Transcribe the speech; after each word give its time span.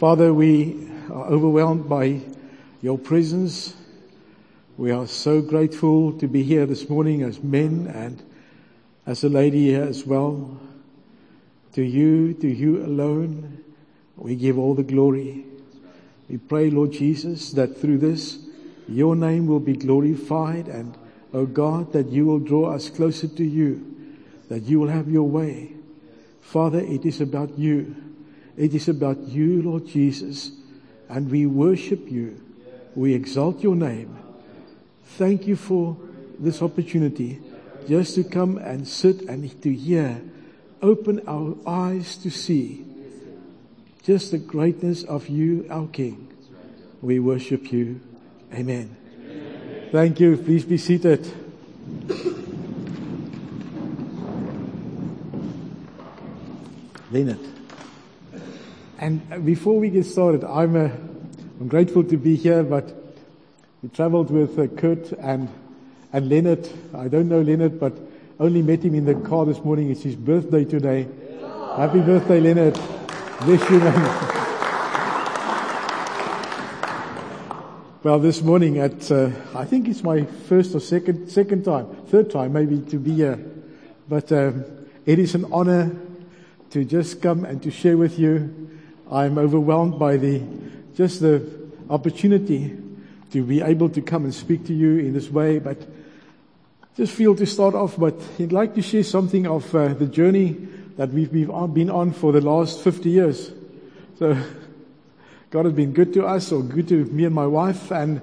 Father, 0.00 0.32
we 0.32 0.88
are 1.10 1.26
overwhelmed 1.26 1.86
by 1.86 2.22
your 2.80 2.96
presence. 2.96 3.74
We 4.78 4.92
are 4.92 5.06
so 5.06 5.42
grateful 5.42 6.14
to 6.20 6.26
be 6.26 6.42
here 6.42 6.64
this 6.64 6.88
morning 6.88 7.20
as 7.22 7.42
men 7.42 7.86
and 7.86 8.22
as 9.04 9.24
a 9.24 9.28
lady 9.28 9.66
here 9.66 9.82
as 9.82 10.06
well. 10.06 10.58
To 11.74 11.82
you, 11.82 12.32
to 12.32 12.48
you 12.48 12.82
alone, 12.82 13.62
we 14.16 14.36
give 14.36 14.56
all 14.56 14.74
the 14.74 14.82
glory. 14.82 15.44
We 16.30 16.38
pray, 16.38 16.70
Lord 16.70 16.92
Jesus, 16.92 17.50
that 17.52 17.76
through 17.76 17.98
this, 17.98 18.38
your 18.88 19.14
name 19.14 19.46
will 19.46 19.60
be 19.60 19.76
glorified 19.76 20.66
and, 20.66 20.96
oh 21.34 21.44
God, 21.44 21.92
that 21.92 22.08
you 22.08 22.24
will 22.24 22.38
draw 22.38 22.70
us 22.70 22.88
closer 22.88 23.28
to 23.28 23.44
you, 23.44 24.16
that 24.48 24.62
you 24.62 24.80
will 24.80 24.88
have 24.88 25.10
your 25.10 25.28
way. 25.28 25.74
Father, 26.40 26.80
it 26.80 27.04
is 27.04 27.20
about 27.20 27.58
you. 27.58 28.09
It 28.60 28.74
is 28.74 28.90
about 28.90 29.16
you, 29.20 29.62
Lord 29.62 29.86
Jesus, 29.86 30.52
and 31.08 31.30
we 31.30 31.46
worship 31.46 32.10
you. 32.10 32.38
We 32.94 33.14
exalt 33.14 33.62
your 33.62 33.74
name. 33.74 34.18
Thank 35.16 35.46
you 35.46 35.56
for 35.56 35.96
this 36.38 36.60
opportunity 36.60 37.40
just 37.88 38.16
to 38.16 38.24
come 38.24 38.58
and 38.58 38.86
sit 38.86 39.22
and 39.22 39.50
to 39.62 39.72
hear. 39.72 40.20
Open 40.82 41.22
our 41.26 41.56
eyes 41.66 42.18
to 42.18 42.28
see 42.28 42.84
just 44.02 44.30
the 44.30 44.36
greatness 44.38 45.04
of 45.04 45.28
you, 45.28 45.66
our 45.70 45.86
King. 45.86 46.28
We 47.00 47.18
worship 47.18 47.72
you. 47.72 48.02
Amen. 48.52 48.94
Thank 49.90 50.20
you. 50.20 50.36
Please 50.36 50.66
be 50.66 50.76
seated. 50.76 51.32
Leonard. 57.10 57.59
And 59.00 59.46
before 59.46 59.80
we 59.80 59.88
get 59.88 60.04
started, 60.04 60.44
I'm, 60.44 60.76
uh, 60.76 60.90
I'm 61.58 61.68
grateful 61.68 62.04
to 62.04 62.18
be 62.18 62.36
here, 62.36 62.62
but 62.62 62.94
we 63.82 63.88
traveled 63.88 64.30
with 64.30 64.58
uh, 64.58 64.66
Kurt 64.66 65.12
and, 65.12 65.48
and 66.12 66.28
Leonard. 66.28 66.68
I 66.94 67.08
don't 67.08 67.30
know 67.30 67.40
Leonard, 67.40 67.80
but 67.80 67.96
only 68.38 68.60
met 68.60 68.84
him 68.84 68.94
in 68.94 69.06
the 69.06 69.14
car 69.14 69.46
this 69.46 69.64
morning. 69.64 69.90
It's 69.90 70.02
his 70.02 70.16
birthday 70.16 70.66
today. 70.66 71.08
Happy 71.76 72.00
birthday, 72.00 72.40
Leonard. 72.40 72.74
Bless 73.40 73.70
you, 73.70 73.78
man. 73.78 74.36
Well, 78.02 78.18
this 78.18 78.42
morning 78.42 78.80
at, 78.80 79.10
uh, 79.10 79.30
I 79.54 79.64
think 79.64 79.88
it's 79.88 80.02
my 80.02 80.24
first 80.24 80.74
or 80.74 80.80
second, 80.80 81.30
second 81.30 81.64
time, 81.64 81.86
third 82.08 82.30
time 82.30 82.52
maybe 82.52 82.78
to 82.90 82.98
be 82.98 83.14
here. 83.14 83.38
But 84.10 84.30
um, 84.30 84.66
it 85.06 85.18
is 85.18 85.34
an 85.34 85.46
honor 85.52 85.96
to 86.72 86.84
just 86.84 87.22
come 87.22 87.46
and 87.46 87.62
to 87.62 87.70
share 87.70 87.96
with 87.96 88.18
you. 88.18 88.69
I'm 89.10 89.38
overwhelmed 89.38 89.98
by 89.98 90.16
the, 90.18 90.40
just 90.94 91.20
the 91.20 91.44
opportunity 91.88 92.76
to 93.32 93.42
be 93.42 93.60
able 93.60 93.88
to 93.88 94.00
come 94.00 94.24
and 94.24 94.32
speak 94.32 94.66
to 94.66 94.72
you 94.72 94.98
in 94.98 95.14
this 95.14 95.28
way. 95.28 95.58
But 95.58 95.78
just 96.96 97.12
feel 97.12 97.34
to 97.34 97.44
start 97.44 97.74
off, 97.74 97.98
but 97.98 98.14
I'd 98.38 98.52
like 98.52 98.76
to 98.76 98.82
share 98.82 99.02
something 99.02 99.48
of 99.48 99.74
uh, 99.74 99.94
the 99.94 100.06
journey 100.06 100.52
that 100.96 101.10
we've 101.10 101.32
been 101.32 101.90
on 101.90 102.12
for 102.12 102.30
the 102.30 102.40
last 102.40 102.82
50 102.82 103.10
years. 103.10 103.50
So 104.18 104.40
God 105.50 105.64
has 105.64 105.74
been 105.74 105.92
good 105.92 106.14
to 106.14 106.24
us 106.26 106.52
or 106.52 106.62
good 106.62 106.86
to 106.88 107.04
me 107.06 107.24
and 107.24 107.34
my 107.34 107.48
wife 107.48 107.90
and 107.90 108.20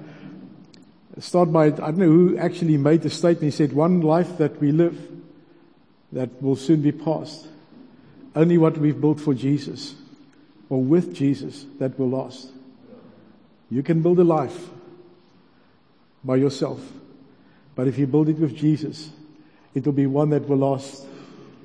start 1.18 1.52
by, 1.52 1.66
I 1.66 1.70
don't 1.70 1.98
know 1.98 2.06
who 2.06 2.38
actually 2.38 2.78
made 2.78 3.02
the 3.02 3.10
statement. 3.10 3.44
He 3.44 3.50
said, 3.50 3.74
one 3.74 4.00
life 4.00 4.38
that 4.38 4.58
we 4.58 4.72
live 4.72 4.98
that 6.12 6.42
will 6.42 6.56
soon 6.56 6.80
be 6.80 6.92
past. 6.92 7.46
Only 8.34 8.56
what 8.56 8.78
we've 8.78 8.98
built 8.98 9.20
for 9.20 9.34
Jesus 9.34 9.94
or 10.68 10.82
with 10.82 11.14
Jesus 11.14 11.64
that 11.78 11.98
will 11.98 12.10
last. 12.10 12.50
You 13.70 13.82
can 13.82 14.02
build 14.02 14.18
a 14.18 14.24
life 14.24 14.68
by 16.24 16.36
yourself, 16.36 16.80
but 17.74 17.86
if 17.86 17.98
you 17.98 18.06
build 18.06 18.28
it 18.28 18.38
with 18.38 18.56
Jesus, 18.56 19.10
it 19.74 19.84
will 19.84 19.92
be 19.92 20.06
one 20.06 20.30
that 20.30 20.48
will 20.48 20.58
last 20.58 21.06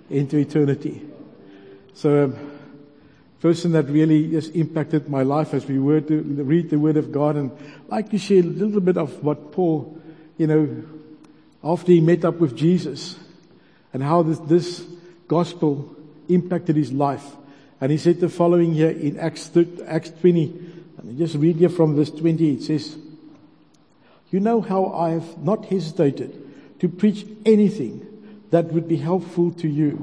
into 0.10 0.38
eternity. 0.38 1.02
So, 1.94 2.26
um, 2.26 2.54
person 3.44 3.74
that 3.74 3.90
really 3.90 4.30
just 4.30 4.56
impacted 4.56 5.10
my 5.10 5.22
life 5.22 5.54
as 5.54 5.66
we 5.66 5.78
were 5.78 6.00
to 6.00 6.22
read 6.22 6.70
the 6.70 6.80
Word 6.80 6.96
of 6.96 7.12
God 7.12 7.36
and 7.36 7.52
I'd 7.52 7.90
like 7.90 8.10
to 8.12 8.18
share 8.18 8.40
a 8.40 8.42
little 8.42 8.80
bit 8.80 8.96
of 8.96 9.22
what 9.22 9.52
Paul, 9.52 10.02
you 10.38 10.48
know, 10.48 10.84
after 11.62 11.92
he 11.92 12.00
met 12.00 12.24
up 12.24 12.36
with 12.36 12.56
Jesus 12.56 13.18
and 13.92 14.02
how 14.02 14.24
this, 14.24 14.40
this 14.40 14.86
gospel 15.28 15.94
impacted 16.30 16.78
his 16.78 16.94
life. 16.94 17.36
And 17.84 17.92
he 17.92 17.98
said 17.98 18.22
the 18.22 18.30
following 18.30 18.74
here 18.74 18.92
in 18.92 19.20
Acts, 19.20 19.52
Acts 19.86 20.12
20, 20.22 20.44
and 21.00 21.18
just 21.18 21.36
read 21.36 21.58
here 21.58 21.68
from 21.68 21.98
verse 21.98 22.12
20, 22.12 22.54
it 22.54 22.64
says, 22.64 22.96
You 24.32 24.40
know 24.40 24.62
how 24.62 24.86
I 24.94 25.10
have 25.10 25.38
not 25.44 25.66
hesitated 25.66 26.80
to 26.80 26.88
preach 26.88 27.26
anything 27.46 28.08
that 28.52 28.72
would 28.72 28.88
be 28.88 28.96
helpful 28.96 29.52
to 29.56 29.68
you, 29.68 29.98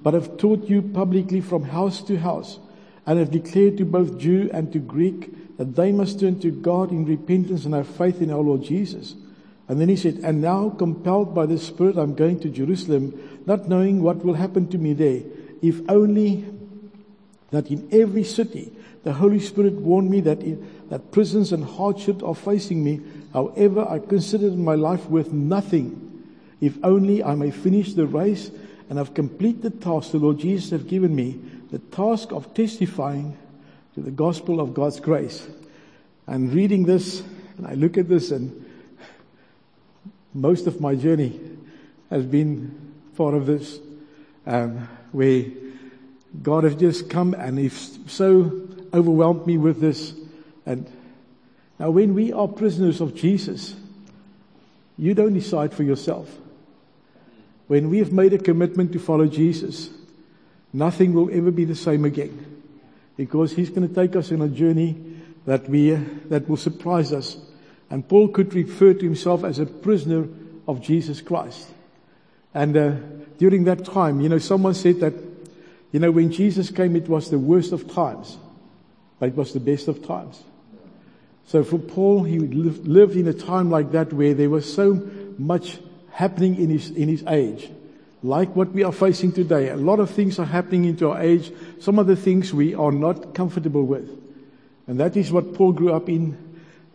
but 0.00 0.14
have 0.14 0.36
taught 0.36 0.68
you 0.68 0.80
publicly 0.80 1.40
from 1.40 1.64
house 1.64 2.04
to 2.04 2.18
house 2.18 2.60
and 3.04 3.18
have 3.18 3.32
declared 3.32 3.78
to 3.78 3.84
both 3.84 4.16
Jew 4.16 4.48
and 4.54 4.72
to 4.72 4.78
Greek 4.78 5.56
that 5.56 5.74
they 5.74 5.90
must 5.90 6.20
turn 6.20 6.38
to 6.38 6.52
God 6.52 6.92
in 6.92 7.04
repentance 7.04 7.64
and 7.64 7.74
have 7.74 7.88
faith 7.88 8.22
in 8.22 8.30
our 8.30 8.42
Lord 8.42 8.62
Jesus. 8.62 9.16
And 9.66 9.80
then 9.80 9.88
he 9.88 9.96
said, 9.96 10.20
and 10.22 10.40
now 10.40 10.70
compelled 10.70 11.34
by 11.34 11.46
the 11.46 11.58
Spirit, 11.58 11.96
I'm 11.96 12.14
going 12.14 12.38
to 12.40 12.48
Jerusalem, 12.48 13.42
not 13.44 13.68
knowing 13.68 14.04
what 14.04 14.24
will 14.24 14.34
happen 14.34 14.68
to 14.68 14.78
me 14.78 14.92
there. 14.92 15.22
If 15.62 15.80
only 15.88 16.44
that 17.50 17.70
in 17.70 17.88
every 17.92 18.24
city 18.24 18.72
the 19.04 19.12
Holy 19.12 19.38
Spirit 19.38 19.74
warned 19.74 20.10
me 20.10 20.20
that, 20.22 20.40
that 20.88 21.12
prisons 21.12 21.52
and 21.52 21.64
hardship 21.64 22.22
are 22.22 22.34
facing 22.34 22.82
me. 22.82 23.00
However, 23.32 23.86
I 23.88 23.98
considered 23.98 24.56
my 24.56 24.74
life 24.74 25.06
worth 25.06 25.30
nothing. 25.30 26.00
If 26.60 26.78
only 26.82 27.22
I 27.22 27.34
may 27.34 27.50
finish 27.50 27.92
the 27.92 28.06
race 28.06 28.50
and 28.88 28.98
have 28.98 29.12
completed 29.12 29.62
the 29.62 29.70
task 29.70 30.12
the 30.12 30.18
Lord 30.18 30.38
Jesus 30.38 30.70
has 30.70 30.82
given 30.82 31.14
me 31.14 31.38
the 31.70 31.78
task 31.78 32.32
of 32.32 32.54
testifying 32.54 33.36
to 33.94 34.00
the 34.00 34.10
gospel 34.10 34.60
of 34.60 34.74
God's 34.74 35.00
grace. 35.00 35.46
And 36.26 36.52
reading 36.52 36.84
this, 36.84 37.22
and 37.58 37.66
I 37.66 37.74
look 37.74 37.98
at 37.98 38.08
this, 38.08 38.30
and 38.30 38.64
most 40.32 40.66
of 40.66 40.80
my 40.80 40.94
journey 40.94 41.40
has 42.10 42.24
been 42.24 42.94
part 43.16 43.34
of 43.34 43.46
this, 43.46 43.78
um, 44.46 44.88
where 45.12 45.44
God 46.42 46.64
has 46.64 46.74
just 46.74 47.08
come 47.08 47.34
and 47.34 47.58
He's 47.58 47.98
so 48.06 48.68
overwhelmed 48.92 49.46
me 49.46 49.58
with 49.58 49.80
this. 49.80 50.14
And 50.66 50.90
now, 51.78 51.90
when 51.90 52.14
we 52.14 52.32
are 52.32 52.48
prisoners 52.48 53.00
of 53.00 53.14
Jesus, 53.14 53.74
you 54.96 55.14
don't 55.14 55.34
decide 55.34 55.74
for 55.74 55.82
yourself. 55.82 56.30
When 57.66 57.90
we 57.90 57.98
have 57.98 58.12
made 58.12 58.32
a 58.32 58.38
commitment 58.38 58.92
to 58.92 58.98
follow 58.98 59.26
Jesus, 59.26 59.90
nothing 60.72 61.14
will 61.14 61.30
ever 61.32 61.50
be 61.50 61.64
the 61.64 61.74
same 61.74 62.04
again. 62.04 62.62
Because 63.16 63.52
he's 63.52 63.70
going 63.70 63.88
to 63.88 63.94
take 63.94 64.16
us 64.16 64.32
on 64.32 64.42
a 64.42 64.48
journey 64.48 64.96
that 65.46 65.68
we, 65.68 65.90
that 65.90 66.48
will 66.48 66.56
surprise 66.56 67.12
us. 67.12 67.36
And 67.90 68.06
Paul 68.08 68.28
could 68.28 68.54
refer 68.54 68.94
to 68.94 69.04
himself 69.04 69.44
as 69.44 69.58
a 69.58 69.66
prisoner 69.66 70.28
of 70.66 70.80
Jesus 70.80 71.20
Christ. 71.20 71.68
And 72.52 72.76
uh, 72.76 72.92
during 73.38 73.64
that 73.64 73.84
time, 73.84 74.20
you 74.20 74.28
know, 74.28 74.38
someone 74.38 74.74
said 74.74 75.00
that, 75.00 75.14
you 75.94 76.00
know, 76.00 76.10
when 76.10 76.32
Jesus 76.32 76.70
came, 76.70 76.96
it 76.96 77.08
was 77.08 77.30
the 77.30 77.38
worst 77.38 77.70
of 77.70 77.88
times, 77.94 78.36
but 79.20 79.28
it 79.28 79.36
was 79.36 79.52
the 79.52 79.60
best 79.60 79.86
of 79.86 80.04
times. 80.04 80.42
So 81.46 81.62
for 81.62 81.78
Paul, 81.78 82.24
he 82.24 82.40
lived 82.40 83.14
in 83.14 83.28
a 83.28 83.32
time 83.32 83.70
like 83.70 83.92
that 83.92 84.12
where 84.12 84.34
there 84.34 84.50
was 84.50 84.66
so 84.70 85.00
much 85.38 85.78
happening 86.10 86.56
in 86.56 86.68
his, 86.68 86.90
in 86.90 87.08
his 87.08 87.22
age 87.28 87.70
like 88.24 88.56
what 88.56 88.72
we 88.72 88.82
are 88.82 88.90
facing 88.90 89.32
today. 89.32 89.68
A 89.68 89.76
lot 89.76 90.00
of 90.00 90.08
things 90.08 90.38
are 90.38 90.46
happening 90.46 90.86
into 90.86 91.10
our 91.10 91.20
age. 91.20 91.52
Some 91.78 91.98
of 91.98 92.06
the 92.06 92.16
things 92.16 92.54
we 92.54 92.74
are 92.74 92.90
not 92.90 93.34
comfortable 93.34 93.84
with. 93.84 94.08
And 94.86 94.98
that 94.98 95.14
is 95.14 95.30
what 95.30 95.52
Paul 95.52 95.72
grew 95.72 95.92
up 95.92 96.08
in. 96.08 96.38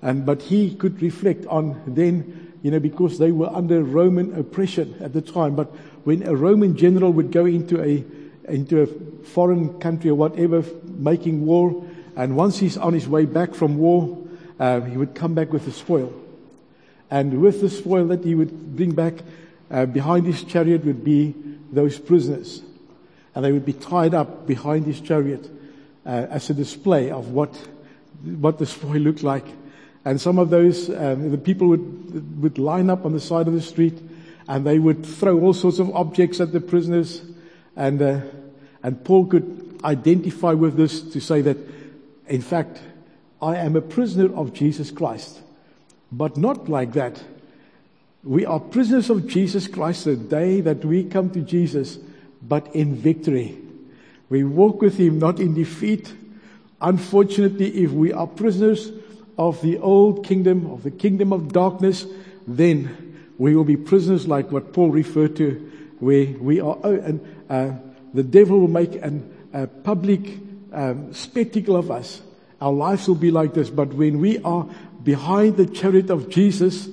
And, 0.01 0.25
but 0.25 0.41
he 0.41 0.73
could 0.73 1.03
reflect 1.03 1.45
on 1.45 1.79
then, 1.85 2.55
you 2.63 2.71
know, 2.71 2.79
because 2.79 3.19
they 3.19 3.31
were 3.31 3.47
under 3.47 3.83
Roman 3.83 4.39
oppression 4.39 4.95
at 5.01 5.13
the 5.13 5.21
time. 5.21 5.55
But 5.55 5.67
when 6.03 6.23
a 6.23 6.35
Roman 6.35 6.75
general 6.75 7.13
would 7.13 7.31
go 7.31 7.45
into 7.45 7.79
a, 7.79 8.03
into 8.49 8.81
a 8.81 8.87
foreign 9.25 9.79
country 9.79 10.09
or 10.09 10.15
whatever, 10.15 10.63
making 10.83 11.45
war, 11.45 11.83
and 12.19 12.35
once 12.35 12.59
he's 12.59 12.75
on 12.75 12.93
his 12.93 13.07
way 13.07 13.23
back 13.23 13.55
from 13.55 13.77
war, 13.77 14.17
uh, 14.59 14.81
he 14.81 14.97
would 14.97 15.15
come 15.15 15.33
back 15.33 15.53
with 15.53 15.63
the 15.63 15.71
spoil. 15.71 16.13
And 17.09 17.41
with 17.41 17.61
the 17.61 17.69
spoil 17.69 18.07
that 18.07 18.25
he 18.25 18.35
would 18.35 18.75
bring 18.75 18.91
back, 18.91 19.13
uh, 19.71 19.85
behind 19.85 20.25
his 20.25 20.43
chariot 20.43 20.83
would 20.83 21.03
be 21.03 21.33
those 21.71 21.97
prisoners. 21.97 22.61
And 23.33 23.45
they 23.45 23.53
would 23.53 23.65
be 23.65 23.71
tied 23.71 24.13
up 24.13 24.45
behind 24.45 24.85
his 24.85 24.99
chariot 24.99 25.49
uh, 26.05 26.09
as 26.29 26.49
a 26.49 26.53
display 26.53 27.09
of 27.09 27.29
what, 27.29 27.55
what 28.23 28.59
the 28.59 28.65
spoil 28.65 28.97
looked 28.99 29.23
like. 29.23 29.45
And 30.03 30.19
some 30.19 30.39
of 30.39 30.49
those, 30.49 30.89
um, 30.89 31.31
the 31.31 31.37
people 31.37 31.67
would, 31.69 32.41
would 32.41 32.57
line 32.57 32.89
up 32.89 33.05
on 33.05 33.13
the 33.13 33.21
side 33.21 33.47
of 33.47 33.53
the 33.53 33.61
street 33.61 33.97
and 34.49 34.65
they 34.65 34.79
would 34.79 35.05
throw 35.05 35.39
all 35.39 35.53
sorts 35.53 35.79
of 35.79 35.89
objects 35.95 36.41
at 36.41 36.51
the 36.51 36.59
prisoners. 36.59 37.21
And, 37.77 38.01
uh, 38.01 38.21
and 38.83 39.03
Paul 39.03 39.25
could 39.25 39.79
identify 39.83 40.53
with 40.53 40.75
this 40.75 41.01
to 41.01 41.19
say 41.19 41.41
that 41.41 41.57
In 42.29 42.41
fact, 42.41 42.79
I 43.41 43.55
am 43.55 43.75
a 43.75 43.81
prisoner 43.81 44.33
of 44.33 44.53
Jesus 44.53 44.91
Christ. 44.91 45.41
But 46.11 46.37
not 46.37 46.69
like 46.69 46.93
that. 46.93 47.21
We 48.23 48.45
are 48.45 48.59
prisoners 48.59 49.09
of 49.09 49.27
Jesus 49.27 49.67
Christ 49.67 50.05
the 50.05 50.15
day 50.15 50.61
that 50.61 50.85
we 50.85 51.03
come 51.03 51.31
to 51.31 51.41
Jesus, 51.41 51.97
but 52.41 52.73
in 52.75 52.95
victory. 52.95 53.57
We 54.29 54.43
walk 54.43 54.81
with 54.81 54.97
Him 54.97 55.17
not 55.17 55.39
in 55.39 55.55
defeat. 55.55 56.13
Unfortunately, 56.81 57.83
if 57.83 57.91
we 57.91 58.13
are 58.13 58.27
prisoners 58.27 58.91
of 59.37 59.59
the 59.61 59.79
old 59.79 60.25
kingdom, 60.25 60.69
of 60.69 60.83
the 60.83 60.91
kingdom 60.91 61.33
of 61.33 61.51
darkness, 61.51 62.05
then 62.45 63.15
we 63.37 63.55
will 63.55 63.63
be 63.63 63.77
prisoners 63.77 64.27
like 64.27 64.51
what 64.51 64.73
Paul 64.73 64.89
referred 64.89 65.35
to, 65.37 65.71
where 65.99 66.25
we 66.25 66.59
are, 66.59 66.77
oh, 66.83 67.19
uh, 67.49 67.73
the 68.13 68.23
devil 68.23 68.59
will 68.59 68.67
make 68.67 68.95
an, 68.95 69.49
a 69.53 69.67
public 69.67 70.37
um, 70.71 71.13
spectacle 71.13 71.75
of 71.75 71.91
us. 71.91 72.21
Our 72.61 72.73
lives 72.73 73.07
will 73.07 73.15
be 73.15 73.31
like 73.31 73.53
this, 73.53 73.69
but 73.69 73.93
when 73.93 74.19
we 74.19 74.39
are 74.39 74.67
behind 75.03 75.57
the 75.57 75.65
chariot 75.65 76.09
of 76.09 76.29
Jesus, 76.29 76.89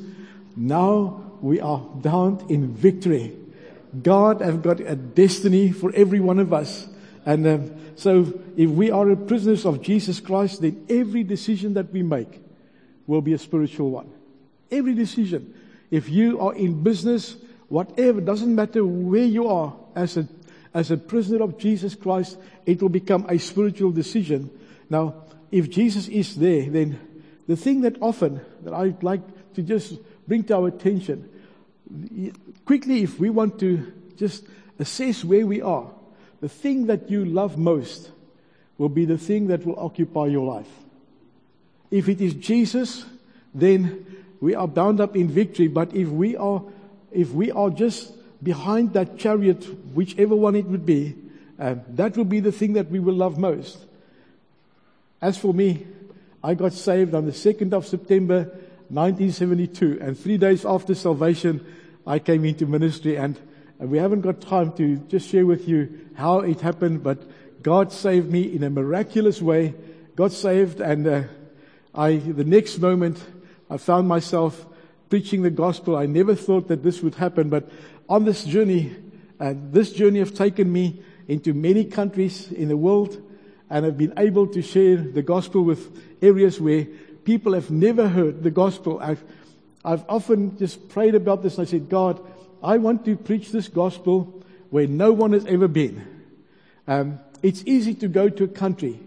now 0.54 1.22
we 1.40 1.60
are 1.60 1.78
bound 1.78 2.50
in 2.50 2.72
victory. 2.72 3.36
God 4.02 4.40
has 4.40 4.56
got 4.58 4.80
a 4.80 4.94
destiny 4.94 5.72
for 5.72 5.92
every 5.94 6.20
one 6.20 6.38
of 6.38 6.52
us. 6.52 6.88
And 7.24 7.46
um, 7.46 7.70
so 7.96 8.40
if 8.56 8.70
we 8.70 8.90
are 8.90 9.16
prisoners 9.16 9.66
of 9.66 9.82
Jesus 9.82 10.20
Christ, 10.20 10.60
then 10.60 10.86
every 10.88 11.24
decision 11.24 11.74
that 11.74 11.92
we 11.92 12.02
make 12.02 12.40
will 13.06 13.22
be 13.22 13.32
a 13.32 13.38
spiritual 13.38 13.90
one. 13.90 14.10
Every 14.70 14.94
decision. 14.94 15.54
If 15.90 16.08
you 16.08 16.40
are 16.40 16.54
in 16.54 16.82
business, 16.82 17.36
whatever, 17.68 18.20
doesn't 18.20 18.54
matter 18.54 18.84
where 18.84 19.24
you 19.24 19.48
are 19.48 19.74
as 19.94 20.16
a, 20.16 20.26
as 20.76 20.90
a 20.90 20.96
prisoner 20.98 21.42
of 21.42 21.56
Jesus 21.56 21.94
Christ, 21.94 22.36
it 22.66 22.82
will 22.82 22.90
become 22.90 23.24
a 23.30 23.38
spiritual 23.38 23.92
decision. 23.92 24.50
Now, 24.90 25.14
if 25.50 25.70
Jesus 25.70 26.06
is 26.06 26.36
there, 26.36 26.68
then 26.68 27.00
the 27.48 27.56
thing 27.56 27.80
that 27.80 27.96
often 28.02 28.42
that 28.62 28.74
I'd 28.74 29.02
like 29.02 29.22
to 29.54 29.62
just 29.62 29.94
bring 30.28 30.44
to 30.44 30.56
our 30.56 30.68
attention, 30.68 31.30
quickly, 32.66 33.02
if 33.02 33.18
we 33.18 33.30
want 33.30 33.58
to 33.60 33.90
just 34.18 34.44
assess 34.78 35.24
where 35.24 35.46
we 35.46 35.62
are, 35.62 35.90
the 36.42 36.48
thing 36.50 36.88
that 36.88 37.10
you 37.10 37.24
love 37.24 37.56
most 37.56 38.10
will 38.76 38.90
be 38.90 39.06
the 39.06 39.16
thing 39.16 39.46
that 39.46 39.64
will 39.64 39.80
occupy 39.80 40.26
your 40.26 40.44
life. 40.44 40.68
If 41.90 42.06
it 42.10 42.20
is 42.20 42.34
Jesus, 42.34 43.06
then 43.54 44.04
we 44.42 44.54
are 44.54 44.68
bound 44.68 45.00
up 45.00 45.16
in 45.16 45.28
victory. 45.28 45.68
But 45.68 45.94
if 45.94 46.08
we 46.08 46.36
are, 46.36 46.62
if 47.10 47.30
we 47.30 47.50
are 47.50 47.70
just 47.70 48.12
behind 48.42 48.92
that 48.92 49.18
chariot, 49.18 49.64
whichever 49.94 50.36
one 50.36 50.56
it 50.56 50.66
would 50.66 50.86
be, 50.86 51.14
uh, 51.58 51.76
that 51.88 52.16
will 52.16 52.24
be 52.24 52.40
the 52.40 52.52
thing 52.52 52.74
that 52.74 52.90
we 52.90 52.98
will 52.98 53.14
love 53.14 53.38
most. 53.38 53.78
As 55.22 55.38
for 55.38 55.54
me, 55.54 55.86
I 56.44 56.54
got 56.54 56.72
saved 56.72 57.14
on 57.14 57.26
the 57.26 57.32
2nd 57.32 57.72
of 57.72 57.86
September 57.86 58.44
1972 58.88 59.98
and 60.00 60.18
three 60.18 60.36
days 60.36 60.64
after 60.64 60.94
salvation, 60.94 61.64
I 62.06 62.18
came 62.20 62.44
into 62.44 62.66
ministry 62.66 63.16
and 63.16 63.38
we 63.78 63.98
haven't 63.98 64.20
got 64.20 64.40
time 64.40 64.72
to 64.74 64.96
just 65.08 65.28
share 65.28 65.44
with 65.44 65.68
you 65.68 66.06
how 66.14 66.40
it 66.40 66.60
happened, 66.60 67.02
but 67.02 67.18
God 67.62 67.92
saved 67.92 68.30
me 68.30 68.42
in 68.42 68.62
a 68.62 68.70
miraculous 68.70 69.42
way. 69.42 69.74
God 70.14 70.32
saved 70.32 70.80
and 70.80 71.06
uh, 71.06 71.22
I, 71.94 72.16
the 72.16 72.44
next 72.44 72.78
moment, 72.78 73.18
I 73.68 73.78
found 73.78 74.06
myself 74.06 74.66
preaching 75.10 75.42
the 75.42 75.50
gospel. 75.50 75.96
I 75.96 76.06
never 76.06 76.34
thought 76.34 76.68
that 76.68 76.82
this 76.82 77.02
would 77.02 77.16
happen, 77.16 77.48
but 77.48 77.68
on 78.08 78.24
this 78.24 78.44
journey, 78.44 78.94
and 79.38 79.72
this 79.72 79.92
journey 79.92 80.20
has 80.20 80.30
taken 80.30 80.72
me 80.72 81.02
into 81.28 81.54
many 81.54 81.84
countries 81.84 82.50
in 82.52 82.68
the 82.68 82.76
world, 82.76 83.20
and 83.68 83.84
I've 83.84 83.98
been 83.98 84.14
able 84.16 84.46
to 84.48 84.62
share 84.62 84.96
the 84.96 85.22
gospel 85.22 85.62
with 85.64 86.22
areas 86.22 86.60
where 86.60 86.86
people 87.24 87.52
have 87.54 87.70
never 87.70 88.08
heard 88.08 88.42
the 88.42 88.50
gospel. 88.50 88.98
I've, 89.02 89.22
I've 89.84 90.04
often 90.08 90.56
just 90.58 90.88
prayed 90.88 91.14
about 91.14 91.42
this 91.42 91.58
and 91.58 91.66
I 91.66 91.70
said, 91.70 91.88
God, 91.88 92.24
I 92.62 92.78
want 92.78 93.04
to 93.06 93.16
preach 93.16 93.50
this 93.50 93.68
gospel 93.68 94.44
where 94.70 94.86
no 94.86 95.12
one 95.12 95.32
has 95.32 95.44
ever 95.46 95.66
been. 95.68 96.06
Um, 96.86 97.18
it's 97.42 97.64
easy 97.66 97.94
to 97.94 98.08
go 98.08 98.28
to 98.28 98.44
a 98.44 98.48
country 98.48 99.00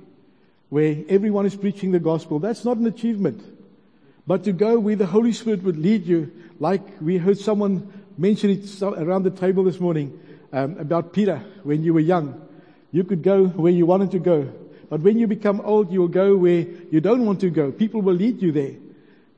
where 0.68 0.98
everyone 1.08 1.46
is 1.46 1.56
preaching 1.56 1.92
the 1.92 2.00
gospel. 2.00 2.40
That's 2.40 2.66
not 2.66 2.78
an 2.78 2.86
achievement. 2.86 3.42
But 4.28 4.44
to 4.44 4.52
go 4.52 4.78
where 4.78 4.96
the 4.96 5.08
Holy 5.08 5.32
Spirit 5.32 5.64
would 5.64 5.78
lead 5.78 6.06
you, 6.06 6.32
like 6.60 6.82
we 7.02 7.18
heard 7.18 7.40
someone 7.40 7.92
mention 8.20 8.50
it 8.50 8.82
around 8.82 9.24
the 9.24 9.32
table 9.32 9.64
this 9.64 9.80
morning 9.80 10.20
um, 10.52 10.78
about 10.78 11.14
Peter 11.14 11.38
when 11.64 11.84
you 11.84 11.94
were 11.94 12.00
young. 12.00 12.48
You 12.92 13.04
could 13.04 13.24
go 13.24 13.48
where 13.48 13.72
you 13.72 13.86
wanted 13.86 14.12
to 14.12 14.20
go. 14.20 14.52
But 14.90 15.02
when 15.02 15.20
you 15.20 15.28
become 15.28 15.62
old, 15.62 15.92
you 15.92 16.02
will 16.02 16.08
go 16.08 16.36
where 16.36 16.66
you 16.92 17.00
don't 17.00 17.26
want 17.26 17.40
to 17.42 17.50
go. 17.50 17.72
People 17.72 18.02
will 18.02 18.16
lead 18.16 18.42
you 18.42 18.52
there. 18.52 18.74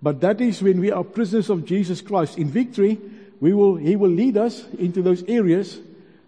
But 0.02 0.22
that 0.22 0.42
is 0.42 0.64
when 0.64 0.80
we 0.80 0.92
are 0.92 1.04
prisoners 1.04 1.50
of 1.50 1.66
Jesus 1.66 2.02
Christ. 2.02 2.38
In 2.38 2.50
victory, 2.50 3.00
we 3.40 3.54
will, 3.54 3.76
He 3.76 3.96
will 3.96 4.10
lead 4.10 4.38
us 4.38 4.66
into 4.80 5.02
those 5.02 5.24
areas 5.24 5.80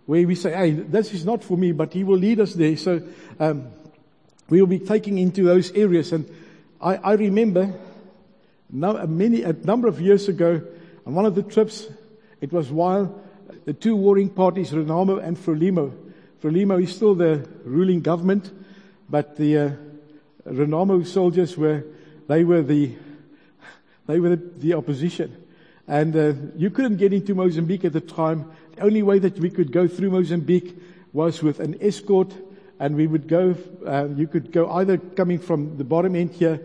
where 0.06 0.28
we 0.28 0.36
say, 0.36 0.52
hey, 0.54 0.72
this 0.72 1.14
is 1.14 1.26
not 1.26 1.44
for 1.44 1.58
me, 1.58 1.72
but 1.72 1.94
He 1.94 2.04
will 2.04 2.18
lead 2.18 2.40
us 2.40 2.54
there. 2.54 2.76
So, 2.78 3.02
um, 3.40 3.68
we 4.50 4.60
will 4.60 4.68
be 4.68 4.80
taking 4.80 5.18
into 5.18 5.44
those 5.46 5.72
areas. 5.72 6.12
And 6.12 6.30
I, 6.82 6.98
I 6.98 7.14
remember 7.14 7.74
now, 8.70 9.06
many, 9.06 9.44
a 9.44 9.54
number 9.54 9.88
of 9.88 10.02
years 10.02 10.28
ago, 10.28 10.62
on 11.06 11.14
one 11.14 11.26
of 11.26 11.36
the 11.36 11.44
trips, 11.44 11.88
it 12.44 12.52
was 12.52 12.70
while 12.70 13.22
the 13.64 13.72
two 13.72 13.96
warring 13.96 14.28
parties, 14.28 14.72
Renamo 14.72 15.24
and 15.24 15.38
Frelimo, 15.38 15.94
Frelimo 16.42 16.84
is 16.84 16.94
still 16.94 17.16
the 17.16 17.48
ruling 17.64 18.02
government, 18.02 18.52
but 19.10 19.38
the 19.38 19.58
uh, 19.58 19.72
Renamo 20.46 21.08
soldiers 21.08 21.56
were, 21.56 21.86
they 22.28 22.44
were 22.44 22.62
the, 22.62 22.96
they 24.08 24.20
were 24.20 24.36
the, 24.36 24.36
the 24.58 24.74
opposition. 24.74 25.42
And 25.88 26.14
uh, 26.18 26.34
you 26.58 26.70
couldn't 26.70 26.98
get 26.98 27.14
into 27.14 27.34
Mozambique 27.34 27.86
at 27.86 27.94
the 27.94 28.02
time. 28.02 28.52
The 28.76 28.82
only 28.82 29.04
way 29.04 29.20
that 29.20 29.40
we 29.40 29.50
could 29.50 29.72
go 29.72 29.88
through 29.88 30.10
Mozambique 30.10 30.78
was 31.14 31.42
with 31.42 31.62
an 31.62 31.78
escort, 31.82 32.34
and 32.78 32.98
we 32.98 33.08
would 33.08 33.30
go, 33.30 33.56
uh, 33.88 34.10
you 34.18 34.28
could 34.28 34.52
go 34.52 34.70
either 34.70 34.98
coming 34.98 35.40
from 35.40 35.78
the 35.78 35.86
bottom 35.86 36.14
end 36.14 36.32
here 36.32 36.60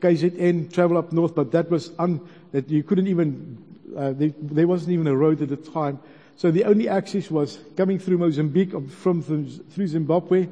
KZN, 0.00 0.72
travel 0.72 0.98
up 0.98 1.12
north, 1.12 1.34
but 1.34 1.50
that 1.52 1.70
was 1.70 1.90
un, 1.98 2.20
that 2.52 2.68
you 2.70 2.82
couldn't 2.82 3.06
even, 3.06 3.62
uh, 3.96 4.12
there, 4.16 4.66
wasn't 4.66 4.92
even 4.92 5.06
a 5.06 5.16
road 5.16 5.40
at 5.42 5.48
the 5.48 5.56
time. 5.56 5.98
So 6.36 6.50
the 6.50 6.64
only 6.64 6.88
access 6.88 7.30
was 7.30 7.58
coming 7.76 7.98
through 7.98 8.18
Mozambique 8.18 8.72
from, 8.90 9.22
through 9.22 9.86
Zimbabwe 9.86 10.48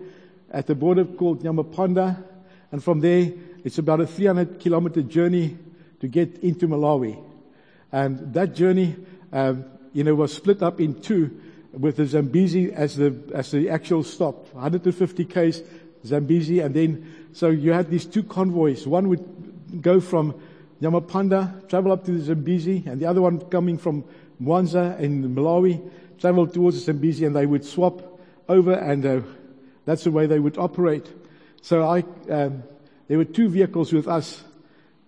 at 0.50 0.66
the 0.66 0.74
border 0.74 1.04
called 1.04 1.42
Nyamapanda. 1.42 2.22
And 2.72 2.82
from 2.82 3.00
there, 3.00 3.32
it's 3.64 3.78
about 3.78 4.00
a 4.00 4.06
300 4.06 4.60
kilometer 4.60 5.02
journey 5.02 5.58
to 6.00 6.08
get 6.08 6.38
into 6.38 6.66
Malawi. 6.66 7.22
And 7.92 8.32
that 8.34 8.54
journey, 8.54 8.96
um, 9.32 9.64
you 9.92 10.04
know, 10.04 10.14
was 10.14 10.32
split 10.32 10.62
up 10.62 10.80
in 10.80 11.00
two 11.00 11.40
with 11.72 11.96
the 11.96 12.06
Zambezi 12.06 12.72
as 12.72 12.96
the, 12.96 13.14
as 13.34 13.50
the 13.50 13.68
actual 13.70 14.02
stop. 14.02 14.52
150 14.54 15.24
k's 15.24 15.62
Zambezi 16.04 16.60
and 16.60 16.74
then 16.74 17.28
so 17.32 17.48
you 17.48 17.72
had 17.72 17.90
these 17.90 18.06
two 18.06 18.22
convoys. 18.22 18.86
One 18.86 19.08
would 19.08 19.82
go 19.82 20.00
from 20.00 20.40
Nyamapanda, 20.80 21.68
travel 21.68 21.92
up 21.92 22.04
to 22.04 22.12
the 22.12 22.20
Zambezi, 22.20 22.82
and 22.86 23.00
the 23.00 23.06
other 23.06 23.22
one 23.22 23.40
coming 23.40 23.78
from 23.78 24.04
Mwanza 24.42 24.98
in 24.98 25.34
Malawi, 25.34 25.80
travel 26.18 26.46
towards 26.46 26.78
the 26.78 26.92
Zambezi, 26.92 27.24
and 27.24 27.34
they 27.34 27.46
would 27.46 27.64
swap 27.64 28.20
over, 28.48 28.72
and 28.72 29.06
uh, 29.06 29.20
that's 29.84 30.04
the 30.04 30.10
way 30.10 30.26
they 30.26 30.38
would 30.38 30.58
operate. 30.58 31.06
So 31.62 31.82
I, 31.84 32.04
um, 32.30 32.62
there 33.08 33.18
were 33.18 33.24
two 33.24 33.48
vehicles 33.48 33.92
with 33.92 34.08
us 34.08 34.42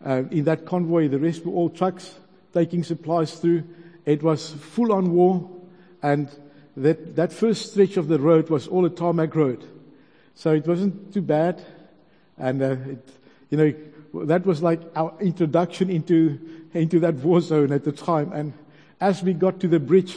uh, 0.05 0.23
in 0.31 0.45
that 0.45 0.67
convoy. 0.67 1.09
The 1.09 1.19
rest 1.19 1.45
were 1.45 1.53
all 1.53 1.69
trucks 1.69 2.15
taking 2.55 2.85
supplies 2.85 3.35
through. 3.35 3.65
It 4.05 4.23
was 4.23 4.51
full 4.51 4.93
on 4.93 5.13
war, 5.13 5.51
and 6.03 6.29
that, 6.77 7.17
that 7.17 7.33
first 7.33 7.73
stretch 7.73 7.97
of 7.97 8.09
the 8.09 8.19
road 8.19 8.51
was 8.51 8.69
all 8.69 8.85
a 8.87 8.91
tarmac 8.91 9.35
road. 9.35 9.65
So 10.35 10.53
it 10.53 10.67
wasn't 10.67 11.13
too 11.13 11.23
bad. 11.23 11.63
And, 12.39 12.63
uh, 12.63 12.77
it, 12.87 13.09
you 13.51 13.59
know, 13.59 13.75
that 14.25 14.47
was 14.47 14.63
like 14.63 14.81
our 14.95 15.13
introduction 15.21 15.91
into, 15.91 16.39
into 16.75 17.01
that 17.01 17.15
war 17.17 17.41
zone 17.41 17.73
at 17.73 17.85
the 17.85 17.93
time. 17.93 18.33
And 18.33 18.53
as 19.01 19.23
we 19.23 19.35
got 19.35 19.61
to 19.61 19.69
the 19.69 19.81
bridge, 19.81 20.17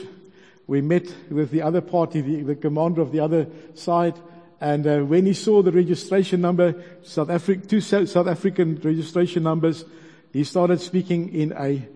we 0.67 0.81
met 0.81 1.13
with 1.29 1.51
the 1.51 1.61
other 1.61 1.81
party, 1.81 2.21
the, 2.21 2.41
the 2.43 2.55
commander 2.55 3.01
of 3.01 3.11
the 3.11 3.19
other 3.19 3.47
side. 3.73 4.15
And 4.61 4.85
uh, 4.85 4.99
when 4.99 5.25
he 5.25 5.33
saw 5.33 5.61
the 5.61 5.71
registration 5.71 6.41
number, 6.41 6.83
South 7.03 7.29
Africa, 7.29 7.65
two 7.65 7.81
South 7.81 8.27
African 8.27 8.75
registration 8.83 9.43
numbers, 9.43 9.85
he 10.31 10.43
started 10.43 10.79
speaking 10.79 11.33
in 11.33 11.53
a 11.53 11.87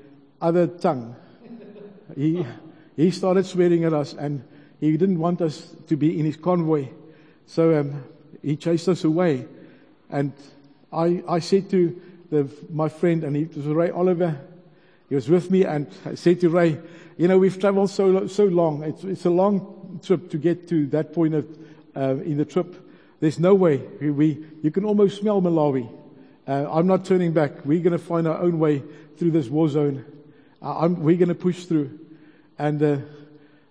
other 0.41 0.67
tongue. 0.67 1.15
He, 2.15 2.45
he 2.95 3.11
started 3.11 3.45
swearing 3.45 3.85
at 3.85 3.93
us 3.93 4.13
and 4.13 4.43
he 4.79 4.91
didn't 4.97 5.19
want 5.19 5.41
us 5.41 5.75
to 5.87 5.95
be 5.95 6.19
in 6.19 6.25
his 6.25 6.35
convoy. 6.35 6.89
So 7.45 7.79
um, 7.79 8.03
he 8.41 8.55
chased 8.57 8.89
us 8.89 9.03
away. 9.03 9.47
And 10.09 10.33
I, 10.93 11.23
I 11.27 11.39
said 11.39 11.69
to 11.71 11.99
the, 12.29 12.49
my 12.69 12.89
friend, 12.89 13.23
and 13.23 13.35
it 13.35 13.55
was 13.55 13.65
Ray 13.65 13.89
Oliver, 13.89 14.39
he 15.09 15.15
was 15.15 15.29
with 15.29 15.51
me, 15.51 15.65
and 15.65 15.87
I 16.05 16.15
said 16.15 16.41
to 16.41 16.49
Ray, 16.49 16.79
you 17.17 17.27
know, 17.27 17.37
we've 17.37 17.59
traveled 17.59 17.89
so, 17.89 18.27
so 18.27 18.45
long. 18.45 18.83
It's, 18.83 19.03
it's 19.03 19.25
a 19.25 19.29
long 19.29 19.99
trip 20.03 20.31
to 20.31 20.37
get 20.37 20.67
to 20.69 20.87
that 20.87 21.13
point 21.13 21.35
of, 21.35 21.45
uh, 21.95 22.15
in 22.23 22.37
the 22.37 22.45
trip. 22.45 22.75
there's 23.19 23.39
no 23.39 23.53
way. 23.53 23.77
We, 24.01 24.11
we 24.11 24.45
you 24.63 24.71
can 24.71 24.85
almost 24.85 25.19
smell 25.19 25.41
Malawi. 25.41 25.89
Uh, 26.47 26.65
I'm 26.71 26.87
not 26.87 27.05
turning 27.05 27.31
back. 27.31 27.65
We're 27.65 27.79
going 27.81 27.97
to 27.97 28.03
find 28.03 28.27
our 28.27 28.37
own 28.37 28.59
way 28.59 28.83
through 29.17 29.31
this 29.31 29.47
war 29.47 29.69
zone. 29.69 30.03
Uh, 30.61 30.89
we're 30.91 31.17
going 31.17 31.29
to 31.29 31.35
push 31.35 31.65
through. 31.65 31.99
And 32.57 32.81
uh, 32.81 32.97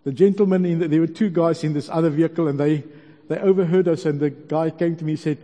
the 0.05 0.12
gentleman, 0.12 0.64
in 0.64 0.79
the, 0.79 0.88
there 0.88 1.00
were 1.00 1.07
two 1.07 1.31
guys 1.31 1.64
in 1.64 1.73
this 1.73 1.88
other 1.88 2.11
vehicle, 2.11 2.49
and 2.49 2.59
they 2.59 2.85
they 3.29 3.38
overheard 3.38 3.88
us. 3.88 4.05
And 4.05 4.21
the 4.21 4.31
guy 4.31 4.71
came 4.71 4.97
to 4.97 5.05
me 5.05 5.12
and 5.12 5.21
said, 5.21 5.38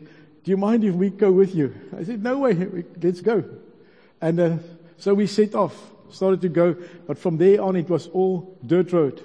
"Do 0.48 0.52
you 0.52 0.56
mind 0.56 0.82
if 0.82 0.94
we 0.94 1.10
go 1.10 1.30
with 1.30 1.54
you?" 1.54 1.74
I 1.94 2.04
said, 2.04 2.22
"No 2.22 2.38
way. 2.38 2.54
Let's 3.02 3.20
go." 3.20 3.44
And 4.18 4.40
uh, 4.40 4.56
so 4.96 5.12
we 5.12 5.26
set 5.26 5.54
off, 5.54 5.76
started 6.08 6.40
to 6.40 6.48
go. 6.48 6.74
But 7.06 7.18
from 7.18 7.36
there 7.36 7.60
on, 7.60 7.76
it 7.76 7.90
was 7.90 8.06
all 8.14 8.56
dirt 8.64 8.90
road. 8.94 9.22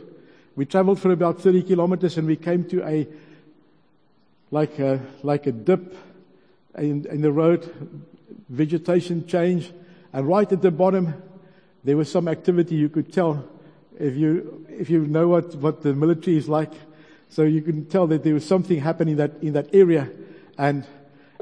We 0.58 0.66
traveled 0.66 1.00
for 1.00 1.12
about 1.12 1.40
30 1.40 1.64
kilometers, 1.64 2.18
and 2.18 2.28
we 2.28 2.36
came 2.36 2.66
to 2.66 2.84
a 2.84 3.08
like 4.52 4.78
a, 4.80 5.00
like 5.22 5.48
a 5.48 5.54
dip 5.54 5.96
in, 6.78 7.06
in 7.06 7.22
the 7.22 7.32
road, 7.32 7.74
vegetation 8.50 9.26
change, 9.26 9.72
and 10.12 10.28
right 10.28 10.52
at 10.52 10.62
the 10.62 10.72
bottom, 10.72 11.14
there 11.86 11.96
was 11.96 12.12
some 12.12 12.28
activity 12.28 12.76
you 12.76 12.90
could 12.90 13.14
tell 13.14 13.48
if 13.98 14.18
you, 14.18 14.66
if 14.68 14.90
you 14.90 15.08
know 15.08 15.30
what, 15.30 15.56
what 15.56 15.84
the 15.84 15.94
military 15.94 16.36
is 16.36 16.50
like. 16.50 16.74
So 17.30 17.44
you 17.44 17.62
can 17.62 17.86
tell 17.86 18.08
that 18.08 18.26
there 18.26 18.34
was 18.34 18.46
something 18.46 18.82
happening 18.82 19.16
that, 19.16 19.42
in 19.42 19.54
that 19.54 19.74
area. 19.74 20.10
And 20.58 20.86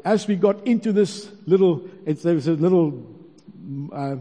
as 0.03 0.27
we 0.27 0.35
got 0.35 0.65
into 0.67 0.91
this 0.91 1.31
little, 1.45 1.87
there 2.05 2.35
was 2.35 2.47
a 2.47 2.53
little, 2.53 3.05
uh, 3.91 4.17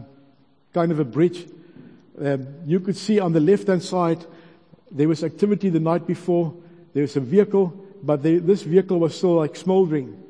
kind 0.73 0.91
of 0.91 0.99
a 0.99 1.05
bridge. 1.05 1.47
Um, 2.19 2.47
you 2.65 2.79
could 2.79 2.97
see 2.97 3.19
on 3.19 3.33
the 3.33 3.39
left 3.39 3.67
hand 3.67 3.83
side, 3.83 4.25
there 4.91 5.07
was 5.07 5.23
activity 5.23 5.69
the 5.69 5.79
night 5.79 6.05
before. 6.05 6.53
There 6.93 7.01
was 7.01 7.15
a 7.15 7.21
vehicle 7.21 7.81
but 8.03 8.23
they, 8.23 8.37
this 8.37 8.63
vehicle 8.63 8.99
was 8.99 9.15
still 9.15 9.35
like 9.35 9.55
smoldering. 9.55 10.21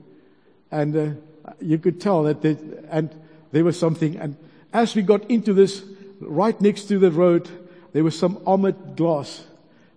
And 0.72 0.96
uh, 0.96 1.54
you 1.60 1.78
could 1.78 2.02
tell 2.02 2.24
that 2.24 2.42
they, 2.42 2.58
and 2.90 3.14
there 3.52 3.64
was 3.64 3.80
something. 3.80 4.18
And 4.18 4.38
as 4.74 4.96
we 4.96 5.02
got 5.02 5.30
into 5.30 5.54
this, 5.54 5.84
right 6.20 6.60
next 6.60 6.84
to 6.86 7.00
the 7.00 7.12
road, 7.12 7.50
there 7.94 8.04
was 8.04 8.18
some 8.18 8.42
armored 8.46 8.96
glass 8.96 9.46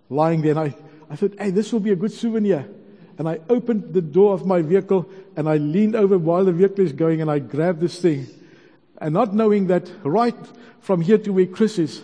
lying 0.09 0.41
there. 0.41 0.51
And 0.51 0.59
I, 0.59 0.75
I 1.09 1.15
thought, 1.15 1.33
hey, 1.37 1.49
this 1.49 1.71
will 1.71 1.79
be 1.79 1.91
a 1.91 1.95
good 1.95 2.11
souvenir. 2.11 2.67
And 3.17 3.29
I 3.29 3.39
opened 3.49 3.93
the 3.93 4.01
door 4.01 4.33
of 4.33 4.45
my 4.45 4.61
vehicle 4.61 5.09
and 5.35 5.47
I 5.47 5.57
leaned 5.57 5.95
over 5.95 6.17
while 6.17 6.43
the 6.43 6.51
vehicle 6.51 6.83
is 6.83 6.91
going 6.91 7.21
and 7.21 7.31
I 7.31 7.39
grabbed 7.39 7.79
this 7.79 7.99
thing. 7.99 8.27
And 8.99 9.13
not 9.13 9.33
knowing 9.33 9.67
that 9.67 9.89
right 10.03 10.35
from 10.81 11.01
here 11.01 11.17
to 11.19 11.31
where 11.31 11.45
Chris 11.45 11.79
is, 11.79 12.01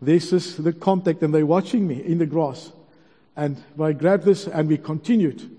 this 0.00 0.32
is 0.32 0.56
the 0.56 0.72
contact 0.72 1.22
and 1.22 1.34
they're 1.34 1.46
watching 1.46 1.86
me 1.86 2.02
in 2.02 2.18
the 2.18 2.26
grass. 2.26 2.72
And 3.36 3.62
I 3.80 3.92
grabbed 3.92 4.24
this 4.24 4.46
and 4.46 4.68
we 4.68 4.78
continued. 4.78 5.56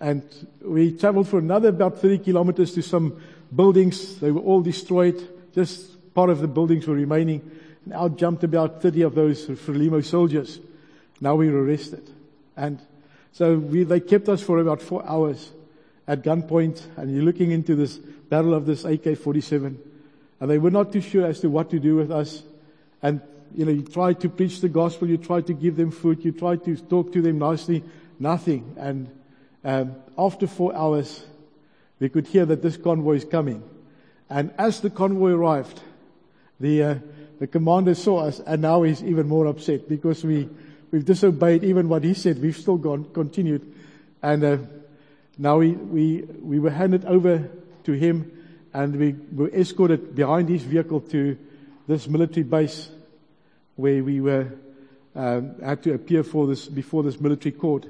And 0.00 0.22
we 0.60 0.96
traveled 0.96 1.28
for 1.28 1.38
another 1.38 1.68
about 1.68 2.00
30 2.00 2.18
kilometers 2.18 2.74
to 2.74 2.82
some 2.82 3.20
buildings. 3.54 4.18
They 4.20 4.30
were 4.30 4.40
all 4.40 4.60
destroyed. 4.60 5.28
Just 5.54 6.12
part 6.14 6.28
of 6.28 6.40
the 6.40 6.48
buildings 6.48 6.86
were 6.86 6.94
remaining. 6.94 7.50
And 7.84 7.94
out 7.94 8.16
jumped 8.16 8.44
about 8.44 8.82
30 8.82 9.02
of 9.02 9.14
those 9.14 9.46
Frelimo 9.46 10.04
soldiers. 10.04 10.60
Now 11.20 11.36
we 11.36 11.50
were 11.50 11.62
arrested. 11.62 12.10
And 12.56 12.80
so 13.36 13.58
we, 13.58 13.82
they 13.84 14.00
kept 14.00 14.30
us 14.30 14.40
for 14.40 14.60
about 14.60 14.80
four 14.80 15.06
hours 15.06 15.52
at 16.08 16.22
gunpoint. 16.22 16.80
And 16.96 17.14
you're 17.14 17.22
looking 17.22 17.50
into 17.50 17.74
this 17.74 17.98
battle 17.98 18.54
of 18.54 18.64
this 18.64 18.86
AK-47. 18.86 19.76
And 20.40 20.50
they 20.50 20.56
were 20.56 20.70
not 20.70 20.90
too 20.90 21.02
sure 21.02 21.26
as 21.26 21.40
to 21.40 21.50
what 21.50 21.68
to 21.68 21.78
do 21.78 21.96
with 21.96 22.10
us. 22.10 22.42
And 23.02 23.20
you 23.54 23.66
know, 23.66 23.72
you 23.72 23.82
try 23.82 24.14
to 24.14 24.30
preach 24.30 24.62
the 24.62 24.70
gospel, 24.70 25.06
you 25.06 25.18
try 25.18 25.42
to 25.42 25.52
give 25.52 25.76
them 25.76 25.90
food, 25.90 26.24
you 26.24 26.32
try 26.32 26.56
to 26.56 26.76
talk 26.76 27.12
to 27.12 27.20
them 27.20 27.38
nicely, 27.38 27.84
nothing. 28.18 28.74
And 28.78 29.10
um, 29.62 29.96
after 30.16 30.46
four 30.46 30.74
hours, 30.74 31.22
we 32.00 32.08
could 32.08 32.26
hear 32.26 32.46
that 32.46 32.62
this 32.62 32.78
convoy 32.78 33.16
is 33.16 33.26
coming. 33.26 33.62
And 34.30 34.50
as 34.56 34.80
the 34.80 34.88
convoy 34.88 35.32
arrived, 35.32 35.82
the 36.58 36.82
uh, 36.82 36.94
the 37.38 37.46
commander 37.46 37.94
saw 37.94 38.20
us, 38.20 38.40
and 38.40 38.62
now 38.62 38.82
he's 38.82 39.04
even 39.04 39.28
more 39.28 39.44
upset 39.44 39.90
because 39.90 40.24
we 40.24 40.48
we've 40.90 41.04
disobeyed 41.04 41.64
even 41.64 41.88
what 41.88 42.04
he 42.04 42.14
said. 42.14 42.40
We've 42.40 42.56
still 42.56 42.76
gone 42.76 43.06
continued, 43.12 43.74
and 44.22 44.44
uh, 44.44 44.58
now 45.38 45.58
we 45.58 45.72
we 45.72 46.22
we 46.42 46.58
were 46.58 46.70
handed 46.70 47.04
over 47.04 47.48
to 47.84 47.92
him, 47.92 48.30
and 48.72 48.96
we 48.96 49.14
were 49.32 49.50
escorted 49.50 50.14
behind 50.14 50.48
his 50.48 50.62
vehicle 50.62 51.00
to 51.00 51.36
this 51.86 52.08
military 52.08 52.44
base 52.44 52.90
where 53.76 54.02
we 54.02 54.20
were 54.20 54.48
um, 55.14 55.60
had 55.62 55.82
to 55.82 55.94
appear 55.94 56.22
for 56.22 56.46
this 56.46 56.66
before 56.66 57.02
this 57.02 57.20
military 57.20 57.52
court. 57.52 57.86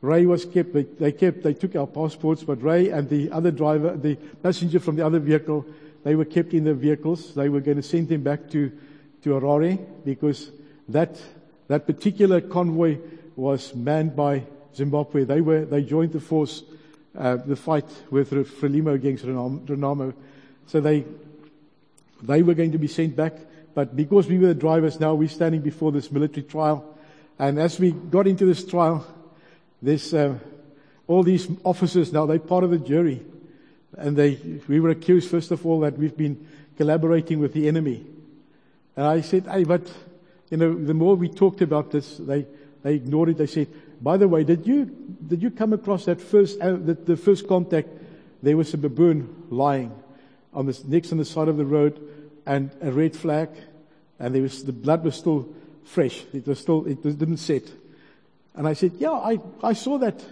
Ray 0.00 0.26
was 0.26 0.44
kept. 0.44 0.72
They, 0.72 0.82
they, 0.82 1.12
kept. 1.12 1.42
They 1.42 1.54
took 1.54 1.74
our 1.74 1.86
passports, 1.86 2.44
but 2.44 2.62
Ray 2.62 2.90
and 2.90 3.08
the 3.08 3.30
other 3.30 3.50
driver, 3.50 3.96
the 3.96 4.16
passenger 4.42 4.78
from 4.78 4.96
the 4.96 5.06
other 5.06 5.18
vehicle, 5.18 5.64
they 6.04 6.14
were 6.14 6.24
kept 6.24 6.54
in 6.54 6.64
their 6.64 6.74
vehicles. 6.74 7.34
They 7.34 7.48
were 7.48 7.60
going 7.60 7.78
to 7.78 7.82
send 7.82 8.08
them 8.08 8.22
back 8.22 8.50
to 8.50 8.70
to 9.22 9.30
Harare 9.30 9.84
because 10.04 10.50
that 10.88 11.20
that 11.68 11.86
particular 11.86 12.40
convoy 12.40 12.98
was 13.34 13.74
manned 13.74 14.16
by 14.16 14.44
Zimbabwe. 14.74 15.24
They 15.24 15.40
were 15.40 15.64
they 15.64 15.82
joined 15.82 16.12
the 16.12 16.20
force, 16.20 16.62
uh, 17.16 17.36
the 17.36 17.56
fight 17.56 17.88
with 18.10 18.30
Frelimo 18.30 18.94
against 18.94 19.24
Renamo. 19.24 20.14
So 20.66 20.80
they 20.80 21.04
they 22.22 22.42
were 22.42 22.54
going 22.54 22.72
to 22.72 22.78
be 22.78 22.88
sent 22.88 23.16
back. 23.16 23.34
But 23.74 23.94
because 23.94 24.26
we 24.26 24.38
were 24.38 24.48
the 24.48 24.54
drivers, 24.54 24.98
now 24.98 25.14
we're 25.14 25.28
standing 25.28 25.60
before 25.60 25.92
this 25.92 26.10
military 26.10 26.46
trial. 26.46 26.96
And 27.38 27.58
as 27.58 27.78
we 27.78 27.92
got 27.92 28.26
into 28.26 28.46
this 28.46 28.64
trial, 28.64 29.06
there's 29.82 30.14
uh, 30.14 30.38
all 31.06 31.22
these 31.22 31.46
officers 31.64 32.12
now, 32.12 32.26
they're 32.26 32.38
part 32.38 32.64
of 32.64 32.70
the 32.70 32.78
jury. 32.78 33.20
And 33.96 34.16
they, 34.16 34.38
we 34.66 34.80
were 34.80 34.90
accused, 34.90 35.30
first 35.30 35.50
of 35.50 35.64
all, 35.66 35.80
that 35.80 35.98
we've 35.98 36.16
been 36.16 36.46
collaborating 36.76 37.38
with 37.38 37.52
the 37.52 37.68
enemy. 37.68 38.04
And 38.96 39.06
I 39.06 39.20
said, 39.20 39.46
hey, 39.46 39.64
but, 39.64 39.90
you 40.50 40.56
know, 40.56 40.74
the 40.74 40.94
more 40.94 41.16
we 41.16 41.28
talked 41.28 41.62
about 41.62 41.90
this, 41.90 42.16
they, 42.18 42.46
they 42.82 42.94
ignored 42.94 43.30
it. 43.30 43.38
They 43.38 43.46
said, 43.46 43.68
by 44.00 44.16
the 44.16 44.28
way, 44.28 44.44
did 44.44 44.66
you, 44.66 44.84
did 44.84 45.42
you 45.42 45.50
come 45.50 45.72
across 45.72 46.04
that 46.04 46.20
first, 46.20 46.60
uh, 46.60 46.72
the, 46.72 46.94
the 46.94 47.16
first 47.16 47.48
contact? 47.48 47.88
There 48.42 48.56
was 48.56 48.72
a 48.74 48.78
baboon 48.78 49.46
lying 49.50 49.92
on 50.52 50.66
the, 50.66 50.80
next 50.86 51.12
on 51.12 51.18
the 51.18 51.24
side 51.24 51.48
of 51.48 51.56
the 51.56 51.64
road 51.64 52.00
and 52.46 52.70
a 52.80 52.92
red 52.92 53.16
flag, 53.16 53.48
and 54.18 54.34
there 54.34 54.42
was, 54.42 54.64
the 54.64 54.72
blood 54.72 55.04
was 55.04 55.16
still 55.16 55.48
fresh. 55.84 56.24
It 56.32 56.46
was 56.46 56.60
still, 56.60 56.86
it 56.86 57.02
didn't 57.02 57.38
set. 57.38 57.64
And 58.54 58.68
I 58.68 58.74
said, 58.74 58.92
yeah, 58.98 59.10
I, 59.10 59.38
I 59.62 59.72
saw 59.72 59.98
that, 59.98 60.22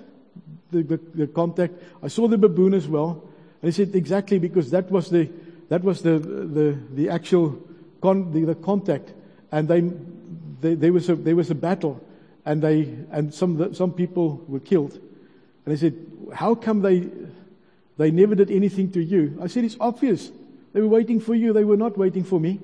the, 0.70 0.82
the, 0.82 1.00
the 1.14 1.26
contact. 1.26 1.74
I 2.02 2.08
saw 2.08 2.28
the 2.28 2.38
baboon 2.38 2.74
as 2.74 2.86
well. 2.86 3.28
And 3.62 3.72
he 3.72 3.72
said, 3.72 3.94
exactly, 3.94 4.38
because 4.38 4.70
that 4.70 4.90
was 4.90 5.10
the, 5.10 5.30
that 5.68 5.82
was 5.82 6.02
the, 6.02 6.18
the, 6.18 6.78
the 6.92 7.10
actual 7.10 7.58
con, 8.00 8.32
the, 8.32 8.44
the 8.44 8.54
contact. 8.54 9.12
And 9.54 9.68
they, 9.68 9.80
they, 10.60 10.74
there 10.74 10.92
was 10.92 11.08
a, 11.08 11.14
there 11.14 11.36
was 11.36 11.48
a 11.48 11.54
battle 11.54 12.04
and 12.44 12.60
they, 12.60 12.92
and 13.12 13.32
some, 13.32 13.72
some 13.72 13.92
people 13.92 14.42
were 14.48 14.58
killed. 14.58 14.98
And 15.64 15.72
I 15.72 15.76
said, 15.76 15.94
how 16.32 16.56
come 16.56 16.82
they, 16.82 17.08
they 17.96 18.10
never 18.10 18.34
did 18.34 18.50
anything 18.50 18.90
to 18.90 19.00
you? 19.00 19.38
I 19.40 19.46
said, 19.46 19.62
it's 19.62 19.76
obvious. 19.78 20.32
They 20.72 20.80
were 20.80 20.88
waiting 20.88 21.20
for 21.20 21.36
you. 21.36 21.52
They 21.52 21.62
were 21.62 21.76
not 21.76 21.96
waiting 21.96 22.24
for 22.24 22.40
me. 22.40 22.58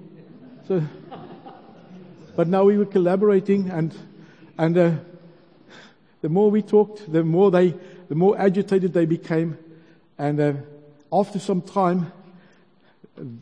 So, 0.66 0.82
but 2.35 2.49
now 2.49 2.64
we 2.64 2.76
were 2.76 2.87
collaborating 2.87 3.70
and, 3.70 3.97
and, 4.59 4.76
uh, 4.76 4.92
the 6.23 6.28
more 6.28 6.50
we 6.50 6.61
talked, 6.61 7.11
the 7.11 7.23
more 7.23 7.52
they, 7.52 7.73
the 8.09 8.16
more 8.16 8.37
agitated 8.37 8.92
they 8.94 9.06
became. 9.06 9.56
And, 10.18 10.40
uh, 10.40 10.52
after 11.12 11.38
some 11.38 11.62
time, 11.62 12.12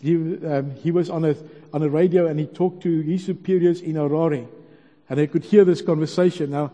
he, 0.00 0.14
um, 0.47 0.75
he 0.76 0.90
was 0.90 1.11
on 1.11 1.25
a, 1.25 1.35
on 1.73 1.82
a 1.82 1.88
radio 1.88 2.26
and 2.26 2.38
he 2.38 2.47
talked 2.47 2.82
to 2.82 3.00
his 3.00 3.25
superiors 3.25 3.80
in 3.80 3.94
Harare. 3.94 4.47
And 5.08 5.18
they 5.18 5.26
could 5.26 5.44
hear 5.44 5.64
this 5.64 5.80
conversation. 5.80 6.50
Now, 6.50 6.73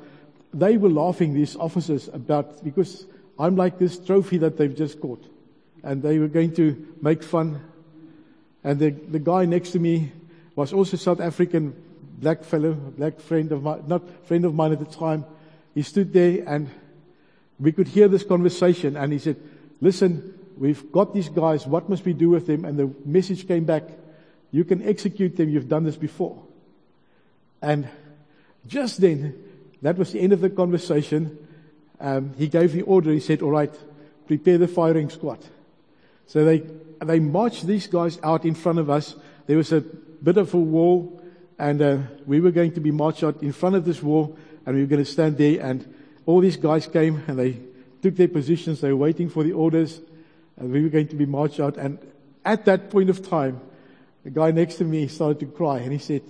they 0.52 0.76
were 0.76 0.90
laughing, 0.90 1.34
these 1.34 1.56
officers, 1.56 2.08
about, 2.08 2.64
because 2.64 3.06
I'm 3.38 3.56
like 3.56 3.78
this 3.78 3.98
trophy 3.98 4.38
that 4.38 4.56
they've 4.56 4.74
just 4.74 5.00
caught. 5.00 5.24
And 5.82 6.02
they 6.02 6.18
were 6.18 6.28
going 6.28 6.54
to 6.54 6.94
make 7.00 7.22
fun 7.22 7.60
and 8.64 8.78
the, 8.78 8.90
the 8.90 9.18
guy 9.18 9.44
next 9.44 9.70
to 9.72 9.78
me 9.78 10.10
was 10.56 10.72
also 10.72 10.96
South 10.96 11.20
African 11.20 11.76
black 12.18 12.42
fellow, 12.42 12.72
black 12.72 13.20
friend 13.20 13.52
of 13.52 13.62
mine, 13.62 13.84
not 13.86 14.02
friend 14.26 14.46
of 14.46 14.54
mine 14.54 14.72
at 14.72 14.78
the 14.78 14.86
time. 14.86 15.26
He 15.74 15.82
stood 15.82 16.12
there 16.12 16.42
and 16.46 16.70
we 17.60 17.72
could 17.72 17.88
hear 17.88 18.08
this 18.08 18.24
conversation 18.24 18.96
and 18.96 19.12
he 19.12 19.18
said, 19.18 19.36
listen, 19.82 20.32
we've 20.56 20.90
got 20.92 21.14
these 21.14 21.28
guys. 21.28 21.66
What 21.66 21.88
must 21.88 22.04
we 22.04 22.12
do 22.12 22.30
with 22.30 22.46
them? 22.46 22.64
And 22.64 22.78
the 22.78 22.90
message 23.04 23.46
came 23.46 23.64
back. 23.64 23.84
You 24.50 24.64
can 24.64 24.86
execute 24.86 25.36
them. 25.36 25.48
You've 25.48 25.68
done 25.68 25.84
this 25.84 25.96
before. 25.96 26.42
And 27.60 27.88
just 28.66 29.00
then, 29.00 29.34
that 29.82 29.98
was 29.98 30.12
the 30.12 30.20
end 30.20 30.32
of 30.32 30.40
the 30.40 30.50
conversation. 30.50 31.38
Um, 32.00 32.34
he 32.36 32.48
gave 32.48 32.72
the 32.72 32.82
order. 32.82 33.10
He 33.10 33.20
said, 33.20 33.42
all 33.42 33.50
right, 33.50 33.72
prepare 34.26 34.58
the 34.58 34.68
firing 34.68 35.10
squad. 35.10 35.38
So 36.26 36.44
they 36.44 36.62
they 37.04 37.20
marched 37.20 37.66
these 37.66 37.86
guys 37.86 38.18
out 38.22 38.44
in 38.44 38.54
front 38.54 38.78
of 38.78 38.88
us. 38.88 39.14
There 39.46 39.56
was 39.56 39.72
a 39.72 39.80
bit 39.80 40.38
of 40.38 40.54
a 40.54 40.58
wall, 40.58 41.20
and 41.58 41.82
uh, 41.82 41.98
we 42.26 42.40
were 42.40 42.50
going 42.50 42.72
to 42.72 42.80
be 42.80 42.90
marched 42.90 43.22
out 43.22 43.42
in 43.42 43.52
front 43.52 43.76
of 43.76 43.84
this 43.84 44.02
wall, 44.02 44.36
and 44.64 44.74
we 44.74 44.82
were 44.82 44.88
going 44.88 45.04
to 45.04 45.10
stand 45.10 45.36
there. 45.36 45.60
And 45.60 45.94
all 46.26 46.40
these 46.40 46.56
guys 46.56 46.86
came 46.86 47.22
and 47.26 47.38
they 47.38 47.58
took 48.02 48.16
their 48.16 48.28
positions. 48.28 48.80
They 48.80 48.90
were 48.90 48.96
waiting 48.96 49.28
for 49.28 49.42
the 49.42 49.52
orders. 49.52 50.00
And 50.56 50.70
we 50.70 50.82
were 50.82 50.88
going 50.88 51.08
to 51.08 51.16
be 51.16 51.26
marched 51.26 51.60
out. 51.60 51.76
And 51.76 51.98
at 52.44 52.64
that 52.66 52.90
point 52.90 53.10
of 53.10 53.26
time, 53.28 53.60
the 54.24 54.30
guy 54.30 54.50
next 54.50 54.76
to 54.76 54.84
me 54.84 55.08
started 55.08 55.40
to 55.40 55.46
cry 55.46 55.78
and 55.78 55.92
he 55.92 55.98
said, 55.98 56.22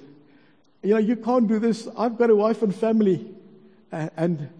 you 0.83 0.91
know, 0.91 0.99
you 0.99 1.17
can't 1.17 1.49
do 1.49 1.59
this. 1.59 1.89
I've 1.97 2.19
got 2.19 2.31
a 2.31 2.37
wife 2.37 2.63
and 2.63 2.75
family. 2.75 3.35
And 3.91 4.51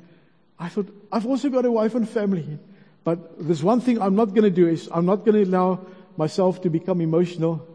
I 0.59 0.69
thought, 0.69 0.89
I've 1.13 1.27
also 1.27 1.51
got 1.51 1.65
a 1.65 1.71
wife 1.71 1.95
and 1.95 2.09
family. 2.09 2.59
But 3.03 3.47
there's 3.47 3.63
one 3.63 3.81
thing 3.81 4.01
I'm 4.01 4.15
not 4.15 4.27
going 4.27 4.45
to 4.45 4.51
do 4.51 4.67
is 4.67 4.89
I'm 4.91 5.05
not 5.05 5.25
going 5.25 5.45
to 5.45 5.51
allow 5.51 5.85
myself 6.17 6.63
to 6.63 6.71
become 6.71 7.01
emotional. 7.03 7.67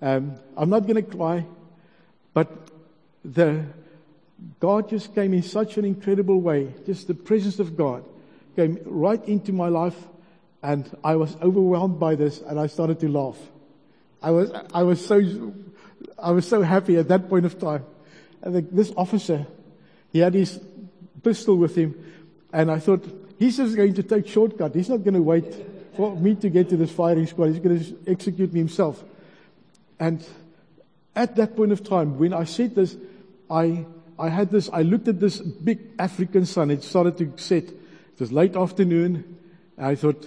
Um, 0.00 0.36
I'm 0.56 0.70
not 0.70 0.86
going 0.86 0.96
to 0.96 1.02
cry. 1.02 1.44
But 2.32 2.48
the, 3.24 3.64
God 4.60 4.88
just 4.88 5.14
came 5.14 5.34
in 5.34 5.42
such 5.42 5.76
an 5.76 5.84
incredible 5.84 6.40
way. 6.40 6.72
Just 6.86 7.08
the 7.08 7.14
presence 7.14 7.58
of 7.58 7.76
God 7.76 8.04
came 8.56 8.78
right 8.86 9.22
into 9.28 9.52
my 9.52 9.68
life 9.68 9.96
and 10.64 10.90
I 11.04 11.16
was 11.16 11.36
overwhelmed 11.42 12.00
by 12.00 12.14
this 12.14 12.40
and 12.40 12.58
I 12.58 12.68
started 12.68 12.98
to 13.00 13.08
laugh. 13.08 13.36
I 14.22 14.30
was, 14.30 14.50
I 14.72 14.82
was 14.82 15.04
so, 15.04 15.52
I 16.18 16.30
was 16.30 16.48
so 16.48 16.62
happy 16.62 16.96
at 16.96 17.08
that 17.08 17.28
point 17.28 17.44
of 17.44 17.60
time. 17.60 17.84
And 18.40 18.54
the, 18.54 18.60
this 18.62 18.90
officer, 18.96 19.46
he 20.10 20.20
had 20.20 20.32
his 20.32 20.58
pistol 21.22 21.56
with 21.56 21.76
him 21.76 21.94
and 22.50 22.70
I 22.70 22.78
thought, 22.78 23.04
he's 23.38 23.58
just 23.58 23.76
going 23.76 23.92
to 23.92 24.02
take 24.02 24.26
shortcut. 24.26 24.74
He's 24.74 24.88
not 24.88 25.04
going 25.04 25.14
to 25.14 25.22
wait 25.22 25.44
for 25.96 26.16
me 26.16 26.34
to 26.36 26.48
get 26.48 26.70
to 26.70 26.78
this 26.78 26.90
firing 26.90 27.26
squad. 27.26 27.48
He's 27.48 27.58
going 27.58 27.78
to 27.78 27.96
execute 28.06 28.50
me 28.50 28.60
himself. 28.60 29.04
And 30.00 30.26
at 31.14 31.36
that 31.36 31.56
point 31.56 31.72
of 31.72 31.84
time, 31.84 32.18
when 32.18 32.32
I 32.32 32.44
said 32.44 32.74
this, 32.74 32.96
I, 33.50 33.84
I 34.18 34.30
had 34.30 34.50
this, 34.50 34.70
I 34.72 34.80
looked 34.80 35.08
at 35.08 35.20
this 35.20 35.40
big 35.40 35.90
African 35.98 36.46
sun. 36.46 36.70
It 36.70 36.82
started 36.84 37.18
to 37.18 37.32
set. 37.36 37.64
It 37.64 38.18
was 38.18 38.32
late 38.32 38.56
afternoon. 38.56 39.36
I 39.76 39.94
thought, 39.94 40.24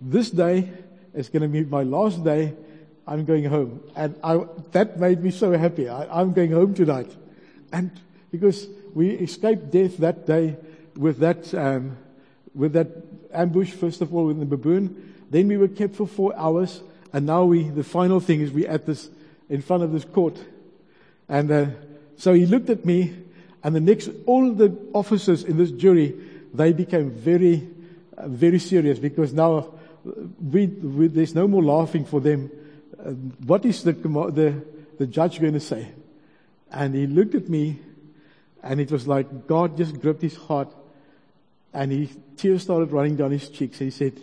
this 0.00 0.30
day 0.30 0.70
is 1.14 1.28
going 1.28 1.42
to 1.42 1.48
be 1.48 1.64
my 1.64 1.82
last 1.82 2.22
day. 2.24 2.54
I'm 3.06 3.24
going 3.24 3.44
home. 3.44 3.82
And 3.94 4.16
I, 4.22 4.44
that 4.72 4.98
made 4.98 5.22
me 5.22 5.30
so 5.30 5.56
happy. 5.56 5.88
I, 5.88 6.20
I'm 6.20 6.32
going 6.32 6.52
home 6.52 6.74
tonight. 6.74 7.14
And 7.72 7.90
because 8.30 8.66
we 8.94 9.10
escaped 9.10 9.70
death 9.70 9.98
that 9.98 10.26
day 10.26 10.56
with 10.96 11.18
that, 11.18 11.54
um, 11.54 11.96
with 12.54 12.72
that 12.72 12.88
ambush, 13.32 13.70
first 13.70 14.00
of 14.00 14.14
all, 14.14 14.26
with 14.26 14.40
the 14.40 14.46
baboon. 14.46 15.14
Then 15.30 15.48
we 15.48 15.56
were 15.56 15.68
kept 15.68 15.96
for 15.96 16.06
four 16.06 16.36
hours. 16.36 16.82
And 17.12 17.26
now 17.26 17.44
we, 17.44 17.64
the 17.64 17.84
final 17.84 18.20
thing 18.20 18.40
is 18.40 18.50
we 18.50 18.66
at 18.66 18.86
this, 18.86 19.08
in 19.48 19.62
front 19.62 19.82
of 19.82 19.92
this 19.92 20.04
court. 20.04 20.38
And, 21.28 21.50
uh, 21.50 21.66
so 22.16 22.32
he 22.32 22.46
looked 22.46 22.70
at 22.70 22.84
me 22.84 23.14
and 23.62 23.74
the 23.74 23.80
next, 23.80 24.10
all 24.26 24.52
the 24.52 24.76
officers 24.94 25.44
in 25.44 25.56
this 25.56 25.70
jury, 25.70 26.14
they 26.54 26.72
became 26.72 27.10
very, 27.10 27.68
uh, 28.16 28.28
very 28.28 28.58
serious 28.58 28.98
because 28.98 29.32
now 29.32 29.74
we, 30.40 30.66
we, 30.66 31.08
there's 31.08 31.34
no 31.34 31.48
more 31.48 31.62
laughing 31.62 32.04
for 32.04 32.20
them. 32.20 32.50
Uh, 32.98 33.10
what 33.46 33.64
is 33.64 33.82
the, 33.82 33.92
the, 33.92 34.62
the 34.98 35.06
judge 35.06 35.40
going 35.40 35.54
to 35.54 35.60
say? 35.60 35.88
And 36.70 36.94
he 36.94 37.06
looked 37.06 37.34
at 37.34 37.48
me 37.48 37.78
and 38.62 38.80
it 38.80 38.90
was 38.90 39.06
like 39.06 39.46
God 39.46 39.76
just 39.76 40.00
gripped 40.00 40.22
his 40.22 40.36
heart 40.36 40.74
and 41.72 41.92
he, 41.92 42.10
tears 42.36 42.62
started 42.62 42.90
running 42.92 43.16
down 43.16 43.30
his 43.30 43.48
cheeks. 43.48 43.80
And 43.80 43.92
He 43.92 43.96
said, 43.96 44.20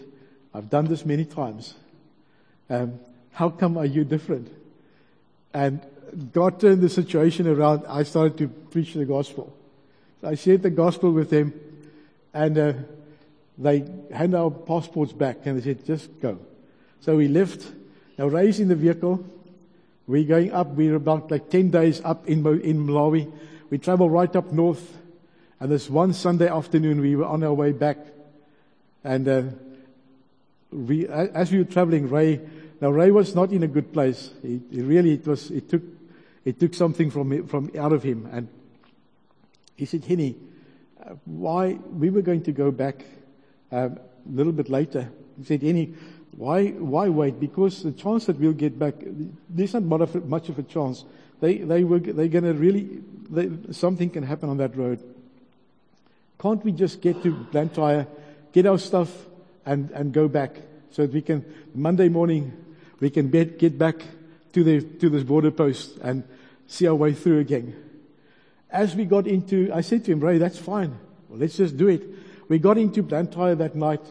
I've 0.54 0.70
done 0.70 0.86
this 0.86 1.06
many 1.06 1.26
times. 1.26 1.76
Um, 2.70 3.00
how 3.32 3.50
come 3.50 3.78
are 3.78 3.86
you 3.86 4.04
different? 4.04 4.52
And 5.54 5.82
God 6.32 6.60
turned 6.60 6.82
the 6.82 6.90
situation 6.90 7.48
around. 7.48 7.86
I 7.88 8.04
started 8.04 8.38
to 8.40 8.48
preach 8.48 8.94
the 8.94 9.06
gospel. 9.06 9.56
So 10.22 10.30
I 10.30 10.36
shared 10.36 10.64
the 10.64 10.70
gospel 10.70 11.12
with 11.12 11.30
them 11.30 11.54
and 12.34 12.58
uh, 12.58 12.74
they 13.58 13.86
hand 14.12 14.36
our 14.36 14.50
passports 14.50 15.14
back 15.14 15.46
and 15.46 15.60
they 15.60 15.64
said, 15.64 15.86
just 15.86 16.20
go. 16.20 16.40
So 17.02 17.18
we 17.18 17.28
left. 17.28 17.66
Now 18.18 18.28
raised 18.28 18.60
in 18.60 18.68
the 18.68 18.76
vehicle. 18.76 19.24
We're 20.08 20.26
going 20.26 20.52
up. 20.52 20.68
We're 20.68 20.96
about 20.96 21.32
like 21.32 21.50
10 21.50 21.70
days 21.70 22.02
up 22.04 22.28
in, 22.28 22.46
in 22.62 22.86
Malawi. 22.86 23.32
We 23.70 23.78
travel 23.78 24.10
right 24.10 24.34
up 24.36 24.52
north. 24.52 24.98
And 25.60 25.72
this 25.72 25.90
one 25.90 26.14
Sunday 26.14 26.50
afternoon, 26.50 27.00
we 27.00 27.16
were 27.16 27.26
on 27.26 27.44
our 27.44 27.54
way 27.54 27.72
back. 27.72 27.98
And 29.04 29.28
uh, 29.28 29.44
we, 30.72 31.08
as 31.08 31.52
we 31.52 31.60
were 31.60 31.64
traveling, 31.66 32.10
Ray, 32.10 32.42
now 32.82 32.90
Ray 32.90 33.12
was 33.12 33.36
not 33.36 33.52
in 33.52 33.64
a 33.64 33.68
good 33.68 33.94
place. 33.94 34.32
He, 34.42 34.60
he 34.72 34.82
really, 34.82 35.14
it 35.14 35.28
was, 35.28 35.52
it 35.52 35.70
took, 35.70 35.84
it 36.44 36.60
took 36.60 36.74
something 36.74 37.12
from, 37.12 37.48
from 37.48 37.72
out 37.78 37.94
of 37.94 38.04
him. 38.04 38.28
And 38.32 38.48
he 39.76 39.86
said, 39.86 40.04
Henny, 40.04 40.36
uh, 41.02 41.14
why, 41.26 41.74
we 41.74 42.10
were 42.10 42.22
going 42.22 42.44
to 42.44 42.52
go 42.52 42.72
back 42.72 43.06
um, 43.74 43.98
a 43.98 44.32
little 44.32 44.54
bit 44.54 44.70
later. 44.70 45.10
He 45.38 45.44
said, 45.46 45.64
Henny, 45.64 45.96
why, 46.38 46.68
why 46.68 47.10
wait? 47.10 47.40
Because 47.40 47.84
the 47.84 47.92
chance 47.92 48.26
that 48.26 48.40
we'll 48.40 48.54
get 48.54 48.78
back, 48.78 48.96
there's 49.50 49.74
not 49.74 49.84
much 49.84 50.50
of 50.50 50.60
a 50.60 50.64
chance. 50.64 51.06
They, 51.42 51.58
they 51.58 51.84
were, 51.84 52.00
they're 52.00 52.28
going 52.28 52.44
to 52.44 52.54
really, 52.54 53.02
they, 53.30 53.50
something 53.74 54.10
can 54.10 54.24
happen 54.24 54.50
on 54.50 54.58
that 54.58 54.78
road. 54.78 55.04
Can't 56.40 56.64
we 56.64 56.72
just 56.72 57.02
get 57.02 57.24
to 57.24 57.32
Blantyre, 57.32 58.08
get 58.52 58.66
our 58.66 58.78
stuff, 58.78 59.10
and, 59.66 59.90
and 59.92 60.14
go 60.14 60.28
back 60.28 60.56
so 60.92 61.04
that 61.04 61.14
we 61.14 61.22
can, 61.22 61.44
Monday 61.74 62.10
morning, 62.10 62.54
we 63.00 63.10
can 63.10 63.30
get, 63.30 63.58
get 63.58 63.78
back 63.78 64.04
to 64.54 64.64
the, 64.64 64.82
to 64.82 65.10
this 65.10 65.24
border 65.24 65.52
post 65.52 65.98
and 65.98 66.24
see 66.68 66.86
our 66.88 66.96
way 66.96 67.14
through 67.14 67.40
again. 67.40 67.76
As 68.70 68.96
we 68.96 69.06
got 69.06 69.26
into, 69.26 69.72
I 69.74 69.82
said 69.82 70.06
to 70.06 70.12
him, 70.12 70.20
Ray, 70.20 70.38
that's 70.38 70.60
fine. 70.60 70.98
Well, 71.30 71.40
let's 71.40 71.58
just 71.58 71.78
do 71.78 71.88
it. 71.88 72.04
We 72.54 72.60
got 72.60 72.78
into 72.78 73.02
Blantyre 73.02 73.56
that 73.56 73.74
night 73.74 74.06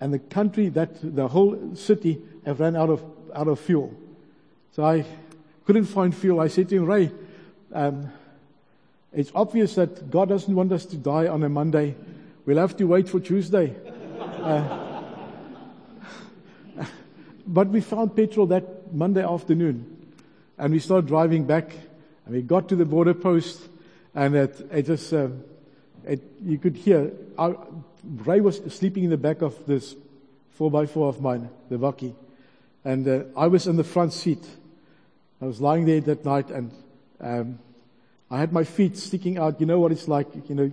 and 0.00 0.14
the 0.14 0.20
country 0.20 0.68
that, 0.68 0.90
the 1.02 1.26
whole 1.26 1.74
city 1.74 2.20
have 2.46 2.60
ran 2.60 2.76
out 2.76 2.88
of, 2.88 3.02
out 3.34 3.48
of 3.48 3.58
fuel. 3.58 3.92
So 4.70 4.84
I 4.84 5.04
couldn't 5.64 5.86
find 5.86 6.14
fuel. 6.14 6.38
I 6.38 6.46
said 6.46 6.68
to 6.68 6.76
him, 6.76 6.84
Ray, 6.84 7.10
um, 7.72 8.12
it's 9.12 9.32
obvious 9.34 9.74
that 9.74 10.08
God 10.08 10.28
doesn't 10.28 10.54
want 10.54 10.70
us 10.70 10.86
to 10.86 10.96
die 10.96 11.26
on 11.26 11.42
a 11.42 11.48
Monday. 11.48 11.96
We'll 12.46 12.58
have 12.58 12.76
to 12.76 12.84
wait 12.84 13.08
for 13.08 13.18
Tuesday. 13.18 13.74
Uh, 14.40 15.02
but 17.46 17.66
we 17.68 17.80
found 17.80 18.14
petrol 18.14 18.46
that 18.46 18.94
Monday 18.94 19.24
afternoon 19.24 20.14
and 20.56 20.72
we 20.72 20.78
started 20.78 21.08
driving 21.08 21.44
back 21.44 21.72
and 22.24 22.34
we 22.36 22.40
got 22.40 22.68
to 22.68 22.76
the 22.76 22.84
border 22.84 23.14
post 23.14 23.60
and 24.14 24.36
it, 24.36 24.68
it 24.72 24.82
just, 24.86 25.12
uh, 25.12 25.28
you 26.42 26.58
could 26.58 26.76
hear, 26.76 27.12
our, 27.38 27.56
Ray 28.04 28.40
was 28.40 28.60
sleeping 28.68 29.04
in 29.04 29.10
the 29.10 29.16
back 29.16 29.42
of 29.42 29.66
this 29.66 29.94
4x4 30.58 31.08
of 31.08 31.20
mine, 31.20 31.48
the 31.68 31.76
Vaki. 31.76 32.14
And 32.84 33.06
uh, 33.06 33.24
I 33.36 33.46
was 33.46 33.66
in 33.66 33.76
the 33.76 33.84
front 33.84 34.12
seat. 34.12 34.44
I 35.40 35.46
was 35.46 35.60
lying 35.60 35.86
there 35.86 36.00
that 36.00 36.24
night 36.24 36.50
and 36.50 36.70
um, 37.20 37.58
I 38.30 38.38
had 38.38 38.52
my 38.52 38.64
feet 38.64 38.96
sticking 38.96 39.38
out. 39.38 39.60
You 39.60 39.66
know 39.66 39.78
what 39.78 39.92
it's 39.92 40.08
like, 40.08 40.28
you 40.48 40.54
know. 40.54 40.72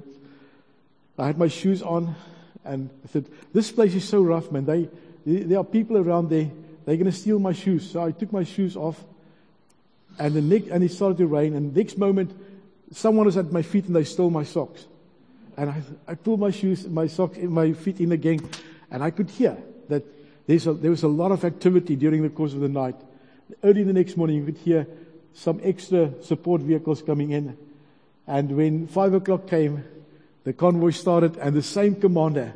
I 1.18 1.26
had 1.26 1.38
my 1.38 1.48
shoes 1.48 1.82
on 1.82 2.16
and 2.64 2.90
I 3.04 3.08
said, 3.08 3.26
this 3.54 3.72
place 3.72 3.96
is 3.96 4.08
so 4.08 4.22
rough, 4.22 4.52
man. 4.52 4.66
They, 4.66 4.90
there 5.26 5.60
are 5.60 5.64
people 5.64 5.98
around 5.98 6.30
there. 6.30 6.50
They're 6.86 6.96
going 6.96 7.12
to 7.12 7.18
steal 7.18 7.40
my 7.40 7.54
shoes. 7.54 7.90
So 7.90 8.04
I 8.04 8.12
took 8.12 8.32
my 8.32 8.44
shoes 8.44 8.76
off 8.76 9.04
and 10.20 10.34
the 10.34 10.42
next, 10.42 10.68
and 10.68 10.84
it 10.84 10.92
started 10.92 11.18
to 11.18 11.28
rain 11.28 11.56
and 11.56 11.76
next 11.76 11.98
moment 11.98 12.32
someone 12.92 13.26
was 13.26 13.38
at 13.38 13.52
my 13.52 13.62
feet 13.62 13.86
and 13.86 13.96
they 13.96 14.04
stole 14.04 14.30
my 14.30 14.44
socks. 14.44 14.86
And 15.58 15.72
I, 15.72 15.82
I 16.08 16.16
pulled 16.16 16.40
my 16.40 16.52
shoes, 16.52 16.88
my 16.88 17.08
socks, 17.08 17.38
my 17.40 17.74
feet 17.74 18.00
in 18.00 18.12
again, 18.12 18.48
and 18.92 19.04
I 19.04 19.10
could 19.10 19.30
hear 19.30 19.58
that 19.90 20.04
a, 20.48 20.74
there 20.74 20.92
was 20.92 21.04
a 21.04 21.08
lot 21.08 21.32
of 21.32 21.44
activity 21.44 21.96
during 21.96 22.22
the 22.22 22.30
course 22.30 22.54
of 22.54 22.60
the 22.60 22.70
night. 22.70 22.96
Early 23.64 23.84
the 23.84 23.94
next 23.94 24.18
morning, 24.18 24.38
you 24.38 24.46
could 24.46 24.58
hear 24.58 24.88
some 25.34 25.60
extra 25.64 26.12
support 26.24 26.62
vehicles 26.62 27.02
coming 27.02 27.32
in. 27.32 27.58
And 28.28 28.56
when 28.56 28.88
five 28.88 29.14
o'clock 29.14 29.48
came, 29.48 29.84
the 30.44 30.54
convoy 30.54 30.92
started, 30.92 31.38
and 31.38 31.56
the 31.56 31.64
same 31.64 31.96
commander, 31.96 32.54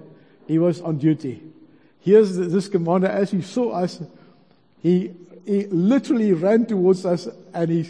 he 0.47 0.59
was 0.59 0.79
on 0.79 0.97
duty. 0.97 1.41
Here's 1.99 2.35
this 2.35 2.67
commander, 2.67 3.07
as 3.07 3.31
he 3.31 3.41
saw 3.41 3.71
us, 3.71 4.01
he, 4.81 5.11
he 5.45 5.65
literally 5.67 6.33
ran 6.33 6.65
towards 6.65 7.05
us, 7.05 7.27
and 7.53 7.69
he, 7.69 7.89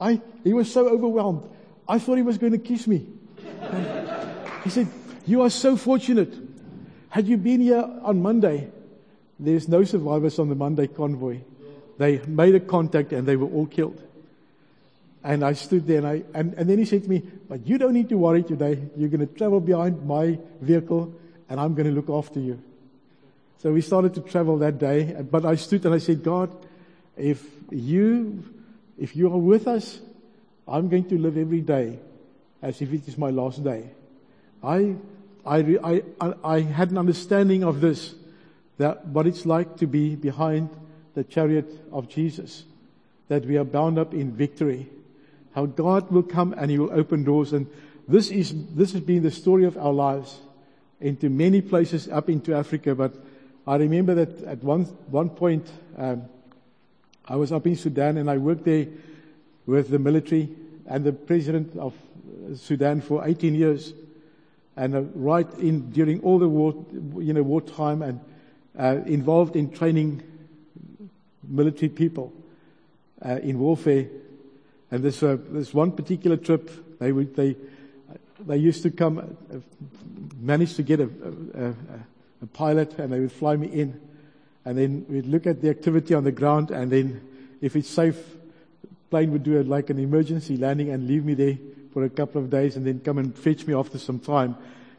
I, 0.00 0.20
he 0.44 0.52
was 0.52 0.70
so 0.72 0.88
overwhelmed. 0.88 1.48
I 1.88 1.98
thought 1.98 2.16
he 2.16 2.22
was 2.22 2.38
going 2.38 2.52
to 2.52 2.58
kiss 2.58 2.86
me. 2.86 3.06
He 4.64 4.70
said, 4.70 4.88
You 5.26 5.42
are 5.42 5.50
so 5.50 5.76
fortunate. 5.76 6.34
Had 7.08 7.26
you 7.26 7.36
been 7.36 7.60
here 7.60 7.84
on 8.02 8.22
Monday, 8.22 8.70
there's 9.38 9.68
no 9.68 9.84
survivors 9.84 10.38
on 10.38 10.48
the 10.48 10.54
Monday 10.54 10.86
convoy. 10.86 11.40
They 11.98 12.18
made 12.26 12.54
a 12.54 12.60
contact 12.60 13.12
and 13.12 13.26
they 13.26 13.36
were 13.36 13.48
all 13.48 13.66
killed. 13.66 14.02
And 15.24 15.44
I 15.44 15.52
stood 15.52 15.86
there 15.86 15.98
and, 15.98 16.06
I, 16.06 16.22
and, 16.34 16.54
and 16.54 16.68
then 16.68 16.78
he 16.78 16.84
said 16.84 17.04
to 17.04 17.08
me, 17.08 17.22
But 17.48 17.66
you 17.66 17.78
don't 17.78 17.92
need 17.92 18.08
to 18.08 18.16
worry 18.16 18.42
today. 18.42 18.78
You're 18.96 19.08
going 19.08 19.26
to 19.26 19.34
travel 19.34 19.60
behind 19.60 20.06
my 20.06 20.38
vehicle 20.60 21.12
and 21.48 21.60
I'm 21.60 21.74
going 21.74 21.86
to 21.86 21.92
look 21.92 22.08
after 22.08 22.40
you. 22.40 22.60
So 23.58 23.72
we 23.72 23.80
started 23.80 24.14
to 24.14 24.20
travel 24.20 24.58
that 24.58 24.78
day. 24.78 25.16
But 25.22 25.44
I 25.44 25.54
stood 25.56 25.84
and 25.84 25.94
I 25.94 25.98
said, 25.98 26.22
God, 26.24 26.50
if 27.16 27.44
you, 27.70 28.42
if 28.98 29.14
you 29.14 29.32
are 29.32 29.38
with 29.38 29.68
us, 29.68 30.00
I'm 30.66 30.88
going 30.88 31.08
to 31.08 31.18
live 31.18 31.36
every 31.36 31.60
day 31.60 31.98
as 32.60 32.80
if 32.80 32.92
it 32.92 33.06
is 33.06 33.18
my 33.18 33.30
last 33.30 33.62
day. 33.62 33.90
I, 34.62 34.96
I, 35.44 36.02
I, 36.20 36.34
I 36.44 36.60
had 36.60 36.90
an 36.90 36.98
understanding 36.98 37.64
of 37.64 37.80
this, 37.80 38.14
that 38.78 39.06
what 39.06 39.26
it's 39.26 39.44
like 39.44 39.76
to 39.78 39.86
be 39.86 40.14
behind 40.14 40.70
the 41.14 41.24
chariot 41.24 41.68
of 41.92 42.08
Jesus, 42.08 42.64
that 43.28 43.44
we 43.44 43.56
are 43.56 43.64
bound 43.64 43.98
up 43.98 44.14
in 44.14 44.32
victory, 44.32 44.88
how 45.54 45.66
God 45.66 46.10
will 46.10 46.22
come 46.22 46.54
and 46.56 46.70
He 46.70 46.78
will 46.78 46.92
open 46.92 47.24
doors. 47.24 47.52
And 47.52 47.66
this 48.08 48.30
is, 48.30 48.54
this 48.74 48.92
has 48.92 49.02
been 49.02 49.22
the 49.22 49.30
story 49.30 49.64
of 49.64 49.76
our 49.76 49.92
lives 49.92 50.38
into 51.00 51.28
many 51.28 51.60
places 51.60 52.08
up 52.08 52.30
into 52.30 52.54
Africa. 52.54 52.94
But 52.94 53.14
I 53.66 53.76
remember 53.76 54.14
that 54.14 54.42
at 54.44 54.62
one, 54.62 54.84
one 55.10 55.30
point, 55.30 55.68
um, 55.98 56.24
I 57.26 57.36
was 57.36 57.52
up 57.52 57.66
in 57.66 57.76
Sudan 57.76 58.16
and 58.16 58.30
I 58.30 58.38
worked 58.38 58.64
there 58.64 58.86
with 59.66 59.90
the 59.90 59.98
military 59.98 60.48
and 60.86 61.04
the 61.04 61.12
president 61.12 61.76
of 61.76 61.94
Sudan 62.56 63.00
for 63.00 63.26
18 63.26 63.54
years. 63.54 63.92
And 64.76 64.94
uh, 64.94 65.00
right 65.14 65.52
in 65.58 65.90
during 65.90 66.20
all 66.20 66.38
the 66.38 66.48
war, 66.48 66.74
you 67.18 67.32
know, 67.32 67.42
wartime 67.42 68.02
and 68.02 68.20
uh, 68.78 69.00
involved 69.06 69.54
in 69.54 69.70
training 69.70 70.22
military 71.46 71.90
people 71.90 72.32
uh, 73.24 73.38
in 73.42 73.58
warfare. 73.58 74.06
And 74.90 75.02
this 75.02 75.22
uh, 75.22 75.36
this 75.50 75.74
one 75.74 75.92
particular 75.92 76.36
trip, 76.36 76.70
they 76.98 77.12
would 77.12 77.36
they 77.36 77.56
they 78.46 78.56
used 78.56 78.82
to 78.82 78.90
come, 78.90 79.18
uh, 79.18 79.58
manage 80.40 80.74
to 80.74 80.82
get 80.82 81.00
a, 81.00 81.08
a, 81.54 81.74
a 82.42 82.46
pilot, 82.52 82.98
and 82.98 83.12
they 83.12 83.20
would 83.20 83.32
fly 83.32 83.56
me 83.56 83.68
in, 83.68 84.00
and 84.64 84.76
then 84.76 85.06
we'd 85.08 85.26
look 85.26 85.46
at 85.46 85.60
the 85.60 85.70
activity 85.70 86.14
on 86.14 86.24
the 86.24 86.32
ground, 86.32 86.70
and 86.70 86.90
then 86.90 87.20
if 87.60 87.76
it's 87.76 87.88
safe, 87.88 88.16
the 88.82 88.88
plane 89.10 89.30
would 89.32 89.44
do 89.44 89.58
it 89.58 89.68
like 89.68 89.90
an 89.90 89.98
emergency 89.98 90.56
landing 90.56 90.90
and 90.90 91.06
leave 91.06 91.24
me 91.24 91.34
there 91.34 91.58
for 91.92 92.04
a 92.04 92.10
couple 92.10 92.40
of 92.40 92.50
days 92.50 92.76
and 92.76 92.86
then 92.86 93.00
come 93.00 93.18
and 93.18 93.36
fetch 93.36 93.66
me 93.66 93.74
after 93.74 93.98
some 93.98 94.18
time. 94.18 94.56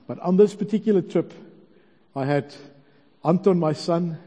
But 0.08 0.20
on 0.20 0.38
this 0.38 0.54
particular 0.54 1.02
trip, 1.02 1.34
I 2.16 2.26
had 2.26 2.54
Anton, 3.24 3.60
my 3.60 3.74
son, 3.74 4.18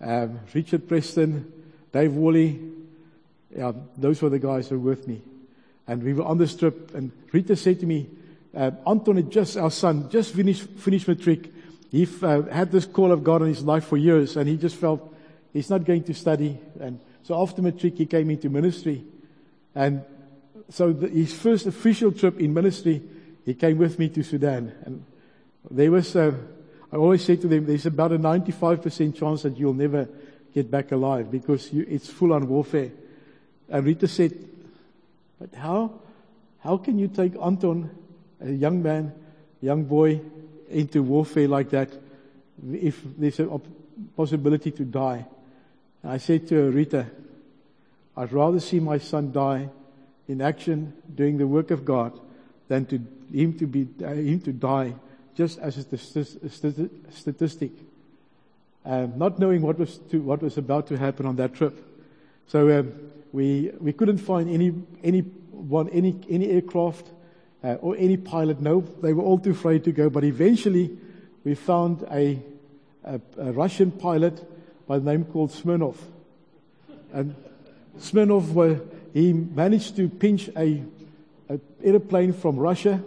um, 0.00 0.40
Richard 0.54 0.88
Preston, 0.88 1.52
Dave 1.92 2.14
Woolley. 2.14 2.60
Yeah, 3.54 3.72
those 3.96 4.22
were 4.22 4.30
the 4.30 4.38
guys 4.38 4.68
who 4.68 4.78
were 4.78 4.90
with 4.90 5.06
me. 5.06 5.22
And 5.86 6.02
we 6.02 6.14
were 6.14 6.24
on 6.24 6.38
this 6.38 6.56
trip, 6.56 6.94
and 6.94 7.10
Rita 7.32 7.56
said 7.56 7.80
to 7.80 7.86
me, 7.86 8.08
uh, 8.54 8.70
Anton 8.86 9.16
had 9.16 9.30
just, 9.30 9.56
our 9.56 9.70
son, 9.70 10.08
just 10.10 10.34
finished, 10.34 10.64
finished 10.78 11.08
matric. 11.08 11.50
He 11.90 12.08
uh, 12.22 12.42
had 12.42 12.70
this 12.70 12.86
call 12.86 13.12
of 13.12 13.24
God 13.24 13.42
in 13.42 13.48
his 13.48 13.64
life 13.64 13.84
for 13.84 13.96
years, 13.96 14.36
and 14.36 14.48
he 14.48 14.56
just 14.56 14.76
felt 14.76 15.14
he's 15.52 15.68
not 15.68 15.84
going 15.84 16.04
to 16.04 16.14
study. 16.14 16.58
And 16.80 17.00
so 17.24 17.40
after 17.40 17.60
matric, 17.60 17.96
he 17.96 18.06
came 18.06 18.30
into 18.30 18.48
ministry. 18.48 19.04
And 19.74 20.02
so 20.72 20.90
the, 20.90 21.08
his 21.08 21.34
first 21.34 21.66
official 21.66 22.12
trip 22.12 22.40
in 22.40 22.54
ministry, 22.54 23.02
he 23.44 23.54
came 23.54 23.76
with 23.76 23.98
me 23.98 24.08
to 24.08 24.22
Sudan. 24.22 24.72
And 24.84 25.04
there 25.70 25.90
was, 25.90 26.16
uh, 26.16 26.32
I 26.90 26.96
always 26.96 27.22
say 27.22 27.36
to 27.36 27.46
them, 27.46 27.66
there's 27.66 27.84
about 27.84 28.12
a 28.12 28.18
95% 28.18 29.14
chance 29.14 29.42
that 29.42 29.58
you'll 29.58 29.74
never 29.74 30.08
get 30.54 30.70
back 30.70 30.90
alive 30.92 31.30
because 31.30 31.70
you, 31.72 31.84
it's 31.86 32.08
full 32.08 32.32
on 32.32 32.48
warfare. 32.48 32.90
And 33.68 33.84
Rita 33.84 34.08
said, 34.08 34.32
but 35.38 35.54
how, 35.54 36.00
how 36.60 36.78
can 36.78 36.98
you 36.98 37.08
take 37.08 37.34
Anton, 37.36 37.90
a 38.40 38.50
young 38.50 38.82
man, 38.82 39.12
young 39.60 39.84
boy, 39.84 40.22
into 40.70 41.02
warfare 41.02 41.48
like 41.48 41.68
that 41.70 41.90
if 42.72 42.98
there's 43.18 43.40
a 43.40 43.60
possibility 44.16 44.70
to 44.70 44.84
die? 44.84 45.26
And 46.02 46.12
I 46.12 46.16
said 46.16 46.48
to 46.48 46.54
her, 46.54 46.70
Rita, 46.70 47.06
I'd 48.16 48.32
rather 48.32 48.60
see 48.60 48.80
my 48.80 48.96
son 48.96 49.32
die 49.32 49.68
in 50.28 50.40
action 50.40 50.92
doing 51.14 51.38
the 51.38 51.46
work 51.46 51.70
of 51.70 51.84
God 51.84 52.18
than 52.68 52.86
to 52.86 53.00
him 53.32 53.58
to 53.58 53.66
be 53.66 53.88
uh, 54.04 54.08
him 54.08 54.40
to 54.40 54.52
die 54.52 54.94
just 55.34 55.58
as 55.58 55.78
a 55.78 55.98
statistic, 57.10 57.72
um, 58.84 59.12
not 59.16 59.38
knowing 59.38 59.62
what 59.62 59.78
was 59.78 59.98
to, 60.10 60.20
what 60.20 60.42
was 60.42 60.58
about 60.58 60.86
to 60.88 60.98
happen 60.98 61.24
on 61.26 61.36
that 61.36 61.54
trip. 61.54 61.74
So 62.48 62.78
um, 62.78 62.92
we 63.32 63.72
we 63.80 63.92
couldn't 63.92 64.18
find 64.18 64.50
any 64.50 64.74
any 65.02 65.20
one 65.50 65.88
any 65.88 66.18
any 66.28 66.50
aircraft 66.50 67.10
uh, 67.64 67.74
or 67.80 67.96
any 67.96 68.16
pilot. 68.16 68.60
No, 68.60 68.80
they 69.00 69.12
were 69.12 69.22
all 69.22 69.38
too 69.38 69.52
afraid 69.52 69.84
to 69.84 69.92
go. 69.92 70.10
But 70.10 70.24
eventually, 70.24 70.90
we 71.44 71.54
found 71.54 72.06
a, 72.10 72.38
a, 73.04 73.20
a 73.38 73.52
Russian 73.52 73.90
pilot 73.90 74.46
by 74.86 74.98
the 74.98 75.04
name 75.04 75.24
called 75.24 75.52
Smirnov, 75.52 75.96
and 77.12 77.34
Smirnov 77.98 78.54
were 78.54 78.80
he 79.12 79.32
managed 79.32 79.96
to 79.96 80.08
pinch 80.08 80.48
a, 80.56 80.82
a 81.48 81.60
airplane 81.82 82.32
from 82.32 82.56
Russia. 82.56 83.02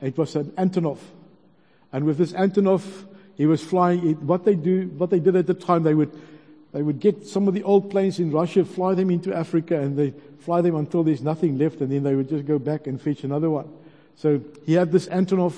It 0.00 0.16
was 0.18 0.36
an 0.36 0.52
Antonov. 0.52 0.98
And 1.92 2.04
with 2.04 2.18
this 2.18 2.32
Antonov, 2.32 2.82
he 3.36 3.46
was 3.46 3.62
flying. 3.62 4.26
What 4.26 4.44
they 4.44 4.54
do, 4.54 4.88
what 4.98 5.10
they 5.10 5.20
did 5.20 5.36
at 5.36 5.46
the 5.46 5.54
time, 5.54 5.82
they 5.82 5.94
would, 5.94 6.12
they 6.72 6.82
would 6.82 7.00
get 7.00 7.26
some 7.26 7.48
of 7.48 7.54
the 7.54 7.62
old 7.62 7.90
planes 7.90 8.18
in 8.18 8.30
Russia, 8.30 8.64
fly 8.64 8.94
them 8.94 9.10
into 9.10 9.34
Africa, 9.34 9.80
and 9.80 9.96
they 9.96 10.12
fly 10.40 10.60
them 10.60 10.76
until 10.76 11.02
there's 11.02 11.22
nothing 11.22 11.58
left, 11.58 11.80
and 11.80 11.90
then 11.90 12.02
they 12.02 12.14
would 12.14 12.28
just 12.28 12.46
go 12.46 12.58
back 12.58 12.86
and 12.86 13.00
fetch 13.00 13.24
another 13.24 13.50
one. 13.50 13.68
So 14.16 14.40
he 14.64 14.74
had 14.74 14.92
this 14.92 15.06
Antonov, 15.06 15.54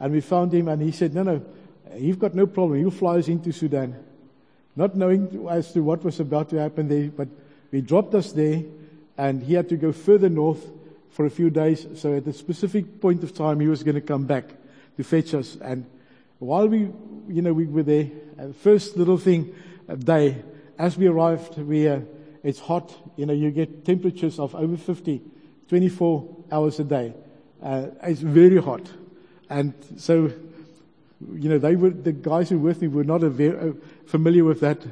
and 0.00 0.12
we 0.12 0.20
found 0.20 0.52
him, 0.52 0.68
and 0.68 0.80
he 0.80 0.92
said, 0.92 1.14
"No, 1.14 1.22
no, 1.22 1.42
you've 1.96 2.18
got 2.18 2.34
no 2.34 2.46
problem. 2.46 2.80
You'll 2.80 2.90
fly 2.90 3.18
us 3.18 3.28
into 3.28 3.52
Sudan." 3.52 3.96
Not 4.74 4.94
knowing 4.94 5.46
as 5.48 5.72
to 5.72 5.80
what 5.80 6.04
was 6.04 6.20
about 6.20 6.50
to 6.50 6.60
happen 6.60 6.88
there, 6.88 7.08
but 7.08 7.28
we 7.72 7.80
dropped 7.80 8.14
us 8.14 8.32
there, 8.32 8.62
and 9.18 9.42
he 9.42 9.54
had 9.54 9.68
to 9.68 9.76
go 9.76 9.92
further 9.92 10.28
north 10.28 10.64
for 11.10 11.24
a 11.24 11.30
few 11.30 11.50
days. 11.50 11.86
So 11.94 12.14
at 12.14 12.26
a 12.26 12.32
specific 12.32 13.00
point 13.00 13.22
of 13.24 13.34
time, 13.34 13.60
he 13.60 13.68
was 13.68 13.82
going 13.82 13.94
to 13.94 14.00
come 14.00 14.24
back 14.24 14.44
to 14.96 15.04
fetch 15.04 15.34
us. 15.34 15.56
And 15.62 15.86
while 16.38 16.68
we, 16.68 16.90
you 17.28 17.42
know, 17.42 17.52
we 17.52 17.66
were 17.66 17.82
there, 17.82 18.10
uh, 18.38 18.52
first 18.52 18.96
little 18.96 19.16
thing, 19.16 19.54
day, 19.98 20.42
as 20.78 20.96
we 20.98 21.06
arrived, 21.06 21.56
we, 21.58 21.88
uh, 21.88 22.00
it's 22.42 22.60
hot. 22.60 22.94
You 23.16 23.26
know, 23.26 23.32
you 23.32 23.50
get 23.50 23.84
temperatures 23.84 24.38
of 24.38 24.54
over 24.54 24.76
50, 24.76 25.22
24 25.68 26.36
hours 26.52 26.80
a 26.80 26.84
day. 26.84 27.14
Uh, 27.62 27.86
it's 28.02 28.20
very 28.20 28.60
hot. 28.60 28.82
And 29.48 29.72
so, 29.96 30.30
you 31.32 31.48
know, 31.48 31.58
they 31.58 31.76
were, 31.76 31.90
the 31.90 32.12
guys 32.12 32.50
who 32.50 32.58
were 32.58 32.68
with 32.68 32.82
me 32.82 32.88
were 32.88 33.04
not 33.04 33.22
very, 33.22 33.70
uh, 33.70 33.72
familiar 34.06 34.44
with 34.44 34.60
that. 34.60 34.84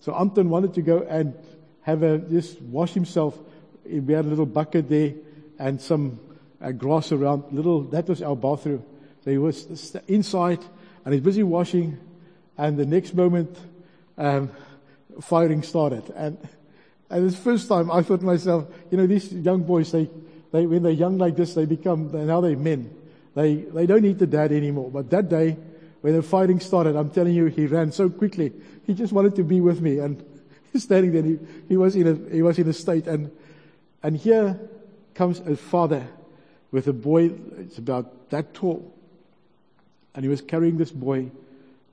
So 0.00 0.14
Anton 0.14 0.48
wanted 0.48 0.74
to 0.74 0.82
go 0.82 1.00
and 1.08 1.34
have 1.82 2.02
a, 2.02 2.18
just 2.18 2.60
wash 2.62 2.92
himself 2.92 3.36
we 3.84 4.14
had 4.14 4.24
a 4.24 4.28
little 4.28 4.46
bucket 4.46 4.88
there 4.88 5.14
and 5.58 5.80
some 5.80 6.20
uh, 6.60 6.72
grass 6.72 7.12
around. 7.12 7.44
Little 7.52 7.82
that 7.84 8.08
was 8.08 8.22
our 8.22 8.36
bathroom. 8.36 8.84
So 9.24 9.30
he 9.30 9.38
was 9.38 9.96
inside 10.08 10.60
and 11.04 11.14
he's 11.14 11.22
busy 11.22 11.42
washing, 11.42 11.98
and 12.56 12.78
the 12.78 12.86
next 12.86 13.14
moment, 13.14 13.56
um, 14.18 14.50
firing 15.20 15.62
started. 15.62 16.10
And 16.16 16.38
and 17.10 17.26
this 17.26 17.38
first 17.38 17.68
time, 17.68 17.90
I 17.90 18.02
thought 18.02 18.20
to 18.20 18.26
myself, 18.26 18.66
you 18.90 18.96
know, 18.96 19.06
these 19.06 19.32
young 19.32 19.64
boys, 19.64 19.92
they, 19.92 20.08
they 20.50 20.66
when 20.66 20.82
they're 20.82 20.92
young 20.92 21.18
like 21.18 21.36
this, 21.36 21.54
they 21.54 21.66
become 21.66 22.10
now 22.26 22.40
they're 22.40 22.56
men. 22.56 22.94
They 23.34 23.56
they 23.56 23.86
don't 23.86 24.02
need 24.02 24.18
the 24.18 24.26
dad 24.26 24.52
anymore. 24.52 24.90
But 24.90 25.10
that 25.10 25.28
day, 25.28 25.56
when 26.00 26.14
the 26.14 26.22
fighting 26.22 26.60
started, 26.60 26.96
I'm 26.96 27.10
telling 27.10 27.34
you, 27.34 27.46
he 27.46 27.66
ran 27.66 27.92
so 27.92 28.08
quickly. 28.08 28.52
He 28.86 28.94
just 28.94 29.12
wanted 29.12 29.36
to 29.36 29.44
be 29.44 29.60
with 29.60 29.80
me, 29.80 29.98
and 29.98 30.24
standing 30.74 31.12
there, 31.12 31.22
he, 31.22 31.38
he 31.68 31.76
was 31.76 31.96
in 31.96 32.06
a 32.06 32.34
he 32.34 32.42
was 32.42 32.58
in 32.58 32.68
a 32.68 32.72
state 32.72 33.06
and 33.06 33.30
and 34.02 34.16
here 34.16 34.58
comes 35.14 35.40
a 35.40 35.56
father 35.56 36.06
with 36.70 36.88
a 36.88 36.92
boy, 36.92 37.30
it's 37.58 37.78
about 37.78 38.30
that 38.30 38.54
tall. 38.54 38.92
And 40.14 40.24
he 40.24 40.28
was 40.28 40.40
carrying 40.40 40.78
this 40.78 40.90
boy 40.90 41.30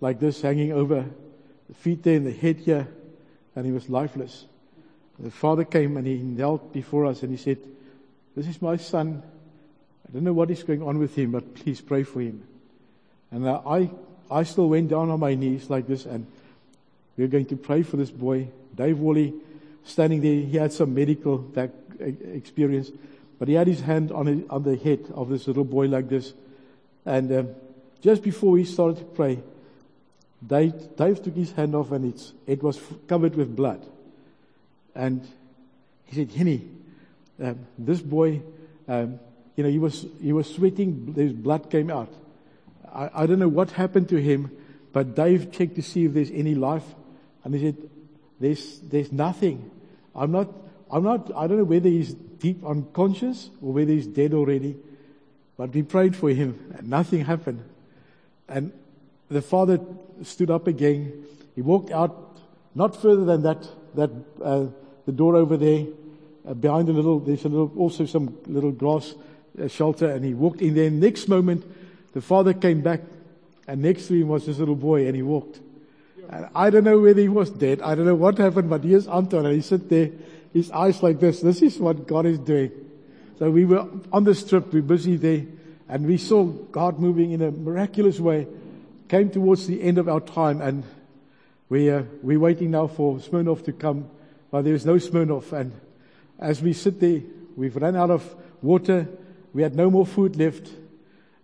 like 0.01 0.19
this, 0.19 0.41
hanging 0.41 0.71
over 0.71 1.05
the 1.67 1.75
feet 1.75 2.03
there 2.03 2.15
and 2.15 2.25
the 2.25 2.31
head 2.31 2.57
here, 2.57 2.87
and 3.55 3.65
he 3.65 3.71
was 3.71 3.89
lifeless. 3.89 4.45
The 5.19 5.31
father 5.31 5.65
came 5.65 5.97
and 5.97 6.07
he 6.07 6.17
knelt 6.17 6.71
before 6.71 7.05
us 7.05 7.23
and 7.23 7.31
he 7.31 7.37
said, 7.37 7.57
This 8.35 8.47
is 8.47 8.61
my 8.61 8.77
son. 8.77 9.21
I 10.07 10.13
don't 10.13 10.23
know 10.23 10.33
what 10.33 10.49
is 10.49 10.63
going 10.63 10.81
on 10.81 10.97
with 10.97 11.15
him, 11.15 11.31
but 11.31 11.55
please 11.55 11.81
pray 11.81 12.03
for 12.03 12.21
him. 12.21 12.41
And 13.31 13.47
I, 13.47 13.91
I 14.31 14.43
still 14.43 14.69
went 14.69 14.89
down 14.89 15.09
on 15.09 15.19
my 15.19 15.35
knees 15.35 15.69
like 15.69 15.87
this 15.87 16.05
and 16.05 16.25
we 17.17 17.25
are 17.25 17.27
going 17.27 17.45
to 17.47 17.57
pray 17.57 17.83
for 17.83 17.97
this 17.97 18.09
boy. 18.09 18.47
Dave 18.73 18.97
Woolley, 18.97 19.33
standing 19.83 20.21
there, 20.21 20.35
he 20.35 20.55
had 20.55 20.71
some 20.71 20.93
medical 20.93 21.37
back, 21.37 21.71
experience. 21.99 22.91
But 23.37 23.47
he 23.47 23.53
had 23.53 23.67
his 23.67 23.81
hand 23.81 24.11
on, 24.11 24.27
a, 24.27 24.53
on 24.53 24.63
the 24.63 24.75
head 24.75 25.11
of 25.13 25.29
this 25.29 25.47
little 25.47 25.63
boy 25.63 25.87
like 25.87 26.09
this. 26.09 26.33
And 27.05 27.31
um, 27.31 27.49
just 28.01 28.21
before 28.21 28.57
he 28.57 28.65
started 28.65 28.97
to 28.97 29.05
pray, 29.05 29.39
Dave, 30.45 30.95
Dave 30.95 31.23
took 31.23 31.35
his 31.35 31.51
hand 31.51 31.75
off 31.75 31.91
and 31.91 32.13
it 32.47 32.63
was 32.63 32.79
covered 33.07 33.35
with 33.35 33.55
blood. 33.55 33.85
And 34.95 35.25
he 36.05 36.15
said, 36.15 36.31
Henny, 36.31 36.67
um, 37.41 37.59
this 37.77 38.01
boy, 38.01 38.41
um, 38.87 39.19
you 39.55 39.63
know, 39.63 39.69
he 39.69 39.79
was, 39.79 40.05
he 40.21 40.33
was 40.33 40.53
sweating, 40.53 41.13
his 41.15 41.33
blood 41.33 41.69
came 41.69 41.89
out. 41.89 42.13
I, 42.93 43.09
I 43.13 43.25
don't 43.25 43.39
know 43.39 43.49
what 43.49 43.71
happened 43.71 44.09
to 44.09 44.17
him, 44.17 44.51
but 44.91 45.15
Dave 45.15 45.51
checked 45.51 45.75
to 45.75 45.81
see 45.81 46.05
if 46.05 46.13
there's 46.13 46.31
any 46.31 46.55
life. 46.55 46.85
And 47.43 47.53
he 47.53 47.61
said, 47.61 47.89
there's, 48.39 48.79
there's 48.79 49.11
nothing. 49.11 49.69
I'm 50.15 50.31
not, 50.31 50.47
I'm 50.91 51.03
not, 51.03 51.31
I 51.35 51.47
don't 51.47 51.57
know 51.57 51.63
whether 51.63 51.89
he's 51.89 52.13
deep 52.13 52.63
unconscious 52.65 53.49
or 53.61 53.73
whether 53.73 53.91
he's 53.91 54.07
dead 54.07 54.33
already, 54.33 54.77
but 55.57 55.73
we 55.73 55.83
prayed 55.83 56.15
for 56.15 56.29
him 56.29 56.73
and 56.77 56.89
nothing 56.89 57.25
happened. 57.25 57.63
and 58.47 58.71
the 59.29 59.41
father 59.41 59.79
stood 60.23 60.49
up 60.49 60.67
again. 60.67 61.25
He 61.55 61.61
walked 61.61 61.91
out, 61.91 62.39
not 62.75 62.99
further 63.01 63.25
than 63.25 63.43
that, 63.43 63.67
that, 63.95 64.09
uh, 64.43 64.65
the 65.05 65.11
door 65.11 65.35
over 65.35 65.55
there, 65.55 65.85
uh, 66.47 66.53
behind 66.53 66.89
a 66.89 66.91
little, 66.91 67.19
there's 67.19 67.45
a 67.45 67.49
little, 67.49 67.71
also 67.77 68.05
some 68.05 68.37
little 68.47 68.71
grass 68.71 69.13
uh, 69.61 69.67
shelter, 69.67 70.09
and 70.09 70.25
he 70.25 70.33
walked 70.33 70.61
in 70.61 70.73
there. 70.73 70.89
Next 70.89 71.27
moment, 71.27 71.63
the 72.13 72.21
father 72.21 72.53
came 72.53 72.81
back, 72.81 73.01
and 73.67 73.81
next 73.81 74.07
to 74.07 74.15
him 74.15 74.29
was 74.29 74.45
this 74.45 74.57
little 74.57 74.75
boy, 74.75 75.05
and 75.05 75.15
he 75.15 75.21
walked. 75.21 75.59
And 76.29 76.47
I 76.55 76.69
don't 76.69 76.83
know 76.83 76.99
whether 76.99 77.21
he 77.21 77.27
was 77.27 77.49
dead. 77.49 77.81
I 77.81 77.95
don't 77.95 78.05
know 78.05 78.15
what 78.15 78.37
happened, 78.37 78.69
but 78.69 78.83
here's 78.83 79.07
Anton, 79.07 79.45
and 79.45 79.55
he 79.55 79.61
sit 79.61 79.89
there, 79.89 80.09
his 80.53 80.71
eyes 80.71 81.01
like 81.03 81.19
this. 81.19 81.41
This 81.41 81.61
is 81.61 81.77
what 81.79 82.07
God 82.07 82.25
is 82.25 82.39
doing. 82.39 82.71
So 83.37 83.49
we 83.49 83.65
were 83.65 83.87
on 84.11 84.23
this 84.23 84.47
trip, 84.47 84.73
we 84.73 84.81
were 84.81 84.87
busy 84.87 85.15
there, 85.15 85.45
and 85.87 86.05
we 86.05 86.17
saw 86.17 86.43
God 86.43 86.99
moving 86.99 87.31
in 87.31 87.41
a 87.41 87.51
miraculous 87.51 88.19
way. 88.19 88.47
Came 89.07 89.29
towards 89.29 89.65
the 89.65 89.81
end 89.81 89.97
of 89.97 90.07
our 90.07 90.19
time, 90.19 90.61
and 90.61 90.83
we, 91.69 91.89
uh, 91.89 92.03
we're 92.21 92.39
waiting 92.39 92.71
now 92.71 92.87
for 92.87 93.17
Smirnoff 93.17 93.63
to 93.65 93.73
come, 93.73 94.09
but 94.51 94.63
there 94.63 94.73
is 94.73 94.85
no 94.85 94.95
Smirnoff. 94.95 95.51
And 95.53 95.71
as 96.37 96.61
we 96.61 96.73
sit 96.73 96.99
there, 96.99 97.21
we've 97.55 97.75
run 97.75 97.95
out 97.95 98.11
of 98.11 98.35
water. 98.61 99.07
We 99.53 99.63
had 99.63 99.75
no 99.75 99.89
more 99.89 100.05
food 100.05 100.35
left. 100.35 100.69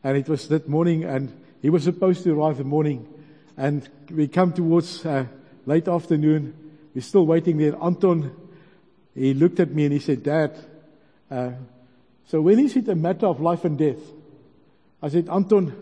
And 0.04 0.18
it 0.18 0.28
was 0.28 0.48
that 0.50 0.68
morning, 0.68 1.04
and 1.04 1.32
he 1.62 1.70
was 1.70 1.84
supposed 1.84 2.24
to 2.24 2.34
arrive 2.34 2.58
the 2.58 2.64
morning. 2.64 3.08
And 3.58 3.88
we 4.12 4.28
come 4.28 4.54
towards 4.54 5.06
uh, 5.06 5.26
late 5.66 5.88
afternoon. 5.88 6.54
We're 6.94 7.02
still 7.02 7.26
waiting 7.26 7.58
there. 7.58 7.76
Anton, 7.82 8.36
he 9.16 9.34
looked 9.34 9.60
at 9.60 9.72
me 9.72 9.86
and 9.86 9.94
he 9.94 10.00
said, 10.00 10.24
Dad, 10.24 10.58
uh, 11.32 11.52
so 12.28 12.42
when 12.42 12.60
is 12.60 12.76
it 12.76 12.88
a 12.90 12.96
matter 12.96 13.28
of 13.28 13.40
life 13.40 13.64
and 13.64 13.78
death? 13.78 14.00
I 15.02 15.10
said, 15.10 15.30
Anton, 15.30 15.74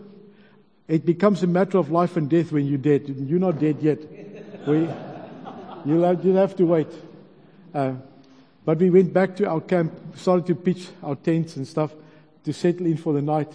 it 0.86 1.04
becomes 1.04 1.42
a 1.42 1.46
matter 1.46 1.78
of 1.78 1.90
life 1.90 2.16
and 2.16 2.28
death 2.30 2.52
when 2.52 2.66
you're 2.66 2.78
dead. 2.78 3.08
You're 3.08 3.40
not 3.40 3.58
dead 3.58 3.78
yet. 3.80 3.98
We, 4.66 4.88
you'll, 5.84 6.04
have, 6.04 6.24
you'll 6.24 6.36
have 6.36 6.54
to 6.56 6.64
wait. 6.64 6.88
Uh, 7.74 7.94
but 8.64 8.78
we 8.78 8.90
went 8.90 9.12
back 9.12 9.36
to 9.36 9.48
our 9.48 9.60
camp, 9.60 9.92
started 10.16 10.46
to 10.46 10.54
pitch 10.54 10.88
our 11.02 11.16
tents 11.16 11.56
and 11.56 11.66
stuff 11.66 11.92
to 12.44 12.52
settle 12.52 12.86
in 12.86 12.96
for 12.96 13.12
the 13.12 13.22
night. 13.22 13.52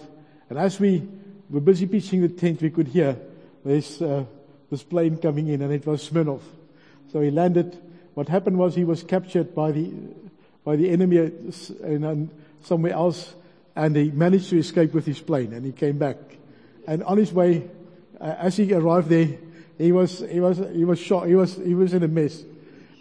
And 0.48 0.58
as 0.58 0.78
we 0.78 1.08
were 1.48 1.60
busy 1.60 1.86
pitching 1.86 2.22
the 2.22 2.28
tent, 2.28 2.60
we 2.60 2.70
could 2.70 2.88
hear 2.88 3.16
this, 3.64 4.02
uh, 4.02 4.24
this 4.70 4.82
plane 4.82 5.16
coming 5.16 5.48
in, 5.48 5.62
and 5.62 5.72
it 5.72 5.86
was 5.86 6.02
Smirnov. 6.02 6.42
So 7.12 7.20
he 7.20 7.30
landed. 7.30 7.80
What 8.14 8.28
happened 8.28 8.58
was 8.58 8.74
he 8.74 8.84
was 8.84 9.02
captured 9.02 9.54
by 9.54 9.72
the, 9.72 9.92
by 10.64 10.76
the 10.76 10.90
enemy 10.90 11.18
in, 11.18 12.30
somewhere 12.62 12.92
else, 12.92 13.34
and 13.76 13.96
he 13.96 14.10
managed 14.10 14.50
to 14.50 14.58
escape 14.58 14.92
with 14.92 15.06
his 15.06 15.20
plane, 15.20 15.52
and 15.52 15.64
he 15.64 15.72
came 15.72 15.98
back. 15.98 16.16
And 16.86 17.02
on 17.04 17.18
his 17.18 17.32
way, 17.32 17.68
uh, 18.20 18.34
as 18.38 18.56
he 18.56 18.72
arrived 18.74 19.08
there, 19.08 19.28
he 19.78 19.92
was, 19.92 20.18
he 20.30 20.40
was, 20.40 20.58
he 20.72 20.84
was 20.84 20.98
shocked. 20.98 21.28
He 21.28 21.34
was, 21.34 21.56
he 21.56 21.74
was 21.74 21.94
in 21.94 22.02
a 22.02 22.08
mess. 22.08 22.42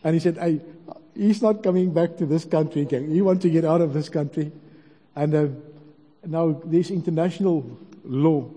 And 0.03 0.13
he 0.13 0.19
said, 0.19 0.37
hey, 0.37 0.61
he's 1.13 1.41
not 1.41 1.61
coming 1.61 1.91
back 1.91 2.17
to 2.17 2.25
this 2.25 2.45
country 2.45 2.83
again. 2.83 3.11
He 3.11 3.21
wants 3.21 3.41
to 3.41 3.49
get 3.49 3.65
out 3.65 3.81
of 3.81 3.93
this 3.93 4.07
country. 4.07 4.51
And 5.15 5.35
uh, 5.35 5.47
now 6.25 6.61
there's 6.63 6.89
international 6.89 7.77
law 8.05 8.49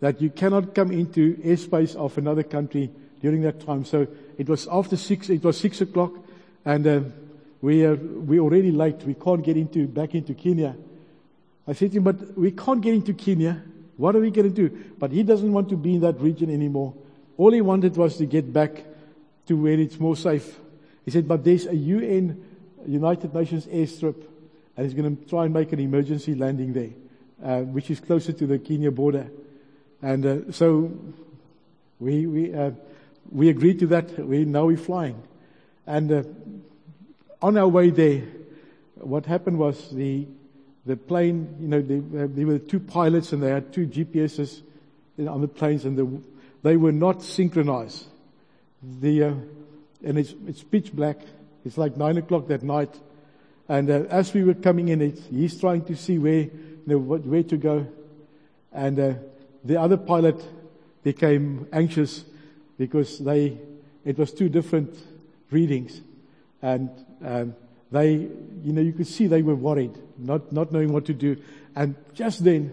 that 0.00 0.20
you 0.20 0.28
cannot 0.28 0.74
come 0.74 0.90
into 0.90 1.36
airspace 1.36 1.96
of 1.96 2.18
another 2.18 2.42
country 2.42 2.90
during 3.22 3.42
that 3.42 3.64
time. 3.64 3.84
So 3.84 4.06
it 4.40 4.48
was 4.48 4.66
after 4.72 4.96
six, 4.96 5.28
it 5.28 5.44
was 5.44 5.60
six 5.60 5.82
o'clock 5.82 6.12
and 6.64 6.86
uh, 6.86 7.00
we 7.60 7.84
are, 7.84 7.94
we're 7.94 8.40
already 8.40 8.70
late. 8.70 8.96
We 9.02 9.12
can't 9.12 9.44
get 9.44 9.58
into, 9.58 9.86
back 9.86 10.14
into 10.14 10.32
Kenya. 10.32 10.74
I 11.68 11.74
said 11.74 11.90
to 11.92 11.98
him, 11.98 12.04
but 12.04 12.38
we 12.38 12.50
can't 12.52 12.80
get 12.80 12.94
into 12.94 13.12
Kenya. 13.12 13.62
What 13.98 14.16
are 14.16 14.20
we 14.20 14.30
going 14.30 14.50
to 14.50 14.68
do? 14.68 14.74
But 14.98 15.10
he 15.10 15.24
doesn't 15.24 15.52
want 15.52 15.68
to 15.68 15.76
be 15.76 15.96
in 15.96 16.00
that 16.00 16.18
region 16.22 16.48
anymore. 16.48 16.94
All 17.36 17.52
he 17.52 17.60
wanted 17.60 17.94
was 17.98 18.16
to 18.16 18.24
get 18.24 18.50
back 18.50 18.82
to 19.46 19.62
where 19.62 19.78
it's 19.78 20.00
more 20.00 20.16
safe. 20.16 20.58
He 21.04 21.10
said, 21.10 21.28
but 21.28 21.44
there's 21.44 21.66
a 21.66 21.76
UN, 21.76 22.42
United 22.86 23.34
Nations 23.34 23.66
airstrip, 23.66 24.24
and 24.74 24.86
he's 24.86 24.94
going 24.94 25.18
to 25.18 25.28
try 25.28 25.44
and 25.44 25.52
make 25.52 25.74
an 25.74 25.80
emergency 25.80 26.34
landing 26.34 26.72
there, 26.72 26.92
uh, 27.44 27.60
which 27.60 27.90
is 27.90 28.00
closer 28.00 28.32
to 28.32 28.46
the 28.46 28.58
Kenya 28.58 28.90
border. 28.90 29.30
And 30.00 30.24
uh, 30.24 30.52
so 30.52 30.92
we 31.98 32.26
we 32.26 32.54
uh, 32.54 32.70
we 33.30 33.48
agreed 33.48 33.78
to 33.80 33.86
that. 33.88 34.18
We 34.18 34.44
now 34.44 34.66
we're 34.66 34.76
flying, 34.76 35.22
and 35.86 36.12
uh, 36.12 36.22
on 37.42 37.56
our 37.56 37.68
way 37.68 37.90
there, 37.90 38.22
what 38.96 39.26
happened 39.26 39.58
was 39.58 39.90
the 39.90 40.26
the 40.86 40.96
plane. 40.96 41.56
You 41.60 41.68
know, 41.68 42.24
uh, 42.24 42.26
there 42.30 42.46
were 42.46 42.58
two 42.58 42.80
pilots, 42.80 43.32
and 43.32 43.42
they 43.42 43.50
had 43.50 43.72
two 43.72 43.86
GPSs 43.86 44.62
on 45.18 45.40
the 45.40 45.48
planes, 45.48 45.84
and 45.84 45.96
the 45.96 46.20
they 46.62 46.76
were 46.76 46.92
not 46.92 47.22
synchronized. 47.22 48.06
The, 48.82 49.24
uh, 49.24 49.34
and 50.04 50.18
it's, 50.18 50.34
it's 50.46 50.62
pitch 50.62 50.92
black. 50.92 51.18
It's 51.64 51.78
like 51.78 51.96
nine 51.96 52.16
o'clock 52.18 52.48
that 52.48 52.62
night. 52.62 52.94
And 53.68 53.90
uh, 53.90 54.04
as 54.10 54.34
we 54.34 54.44
were 54.44 54.54
coming 54.54 54.88
in, 54.88 55.00
it, 55.00 55.18
he's 55.30 55.58
trying 55.58 55.84
to 55.84 55.96
see 55.96 56.18
where, 56.18 56.40
you 56.42 56.82
know, 56.86 56.98
where 56.98 57.42
to 57.44 57.56
go. 57.56 57.86
And 58.72 58.98
uh, 58.98 59.14
the 59.64 59.80
other 59.80 59.96
pilot 59.96 60.42
became 61.02 61.66
anxious 61.72 62.24
because 62.80 63.18
they, 63.18 63.58
it 64.06 64.16
was 64.16 64.32
two 64.32 64.48
different 64.48 64.96
readings. 65.50 66.00
And 66.62 66.88
um, 67.22 67.54
they, 67.92 68.12
you 68.12 68.72
know, 68.72 68.80
you 68.80 68.94
could 68.94 69.06
see 69.06 69.26
they 69.26 69.42
were 69.42 69.54
worried, 69.54 69.98
not, 70.16 70.50
not 70.50 70.72
knowing 70.72 70.90
what 70.90 71.04
to 71.04 71.12
do. 71.12 71.36
And 71.76 71.94
just 72.14 72.42
then, 72.42 72.72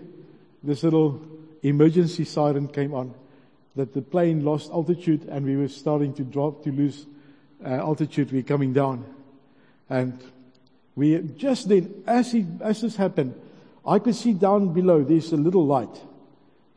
this 0.64 0.84
little 0.84 1.22
emergency 1.62 2.24
siren 2.24 2.70
came 2.70 2.94
on 2.94 3.14
that 3.76 3.94
the 3.94 4.02
plane 4.02 4.46
lost 4.46 4.72
altitude 4.72 5.26
and 5.26 5.46
we 5.46 5.58
were 5.58 5.68
starting 5.68 6.14
to 6.14 6.24
drop, 6.24 6.64
to 6.64 6.72
lose 6.72 7.06
uh, 7.66 7.68
altitude. 7.68 8.32
We're 8.32 8.44
coming 8.44 8.72
down. 8.72 9.04
And 9.90 10.18
we 10.96 11.20
just 11.36 11.68
then, 11.68 12.04
as, 12.08 12.32
he, 12.32 12.46
as 12.62 12.80
this 12.80 12.96
happened, 12.96 13.36
I 13.86 14.00
could 14.00 14.16
see 14.16 14.32
down 14.32 14.74
below 14.74 15.04
there's 15.04 15.34
a 15.34 15.38
little 15.38 15.66
light. 15.66 16.02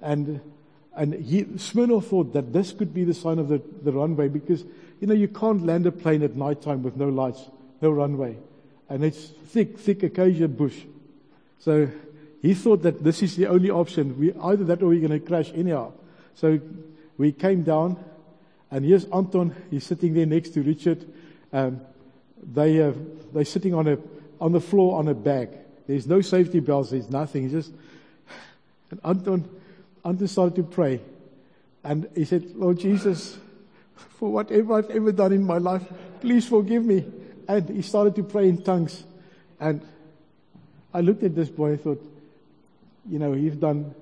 And, 0.01 0.41
and 0.97 1.15
he, 1.15 1.45
Smirnoff 1.45 2.07
thought 2.07 2.33
that 2.33 2.53
this 2.53 2.73
could 2.73 2.93
be 2.93 3.05
the 3.05 3.15
sign 3.15 3.39
of 3.39 3.49
the, 3.49 3.63
the 3.83 3.93
runway 3.93 4.29
because, 4.29 4.65
you 5.01 5.07
know, 5.07 5.15
you 5.15 5.29
can't 5.29 5.65
land 5.65 5.87
a 5.87 5.93
plane 5.93 6.23
at 6.23 6.35
night 6.37 6.63
time 6.63 6.83
with 6.83 6.97
no 6.97 7.09
lights, 7.09 7.43
no 7.81 7.91
runway. 7.91 8.37
And 8.89 9.05
it's 9.05 9.27
thick, 9.47 9.79
thick 9.79 10.03
acacia 10.03 10.49
bush. 10.49 10.77
So 11.61 11.89
he 12.43 12.55
thought 12.55 12.83
that 12.83 13.05
this 13.05 13.23
is 13.23 13.37
the 13.37 13.47
only 13.47 13.71
option. 13.71 14.19
We, 14.19 14.33
either 14.35 14.65
that 14.65 14.83
or 14.83 14.89
we're 14.89 15.07
going 15.07 15.21
to 15.21 15.27
crash 15.27 15.53
anyhow. 15.55 15.93
So 16.35 16.59
we 17.19 17.33
came 17.33 17.63
down, 17.63 18.03
and 18.71 18.85
here's 18.85 19.05
Anton. 19.07 19.55
He's 19.71 19.85
sitting 19.85 20.15
there 20.15 20.27
next 20.27 20.51
to 20.51 20.63
Richard. 20.63 21.07
Um, 21.53 21.81
they 22.43 22.81
uh, 22.83 22.93
they're 23.35 23.45
sitting 23.45 23.75
on 23.75 23.87
a 23.87 23.99
on 24.41 24.53
the 24.53 24.61
floor 24.61 24.99
on 24.99 25.09
a 25.09 25.15
bag. 25.15 25.51
There's 25.87 26.07
no 26.07 26.23
safety 26.23 26.61
belts. 26.61 26.91
There's 26.91 27.11
nothing. 27.11 27.43
He's 27.43 27.53
just 27.53 27.73
and 28.91 29.01
Anton 29.05 29.60
Anton 30.05 30.29
started 30.29 30.57
to 30.57 30.63
pray, 30.63 31.01
and 31.85 32.09
he 32.15 32.25
said, 32.25 32.57
"Lord 32.57 32.79
Jesus, 32.79 33.39
for 33.95 34.33
whatever 34.33 34.75
I've 34.75 34.91
ever 34.91 35.13
done 35.13 35.33
in 35.33 35.45
my 35.45 35.59
life, 35.59 35.85
please 36.21 36.47
forgive 36.47 36.85
me." 36.85 37.05
And 37.49 37.69
he 37.69 37.83
started 37.83 38.15
to 38.17 38.23
pray 38.23 38.49
in 38.49 38.63
tongues, 38.63 39.05
and 39.59 39.83
I 40.93 41.01
looked 41.01 41.23
at 41.23 41.35
this 41.35 41.49
boy 41.49 41.71
and 41.73 41.81
thought, 41.81 42.05
you 43.09 43.19
know, 43.19 43.33
he's 43.33 43.55
done. 43.55 43.95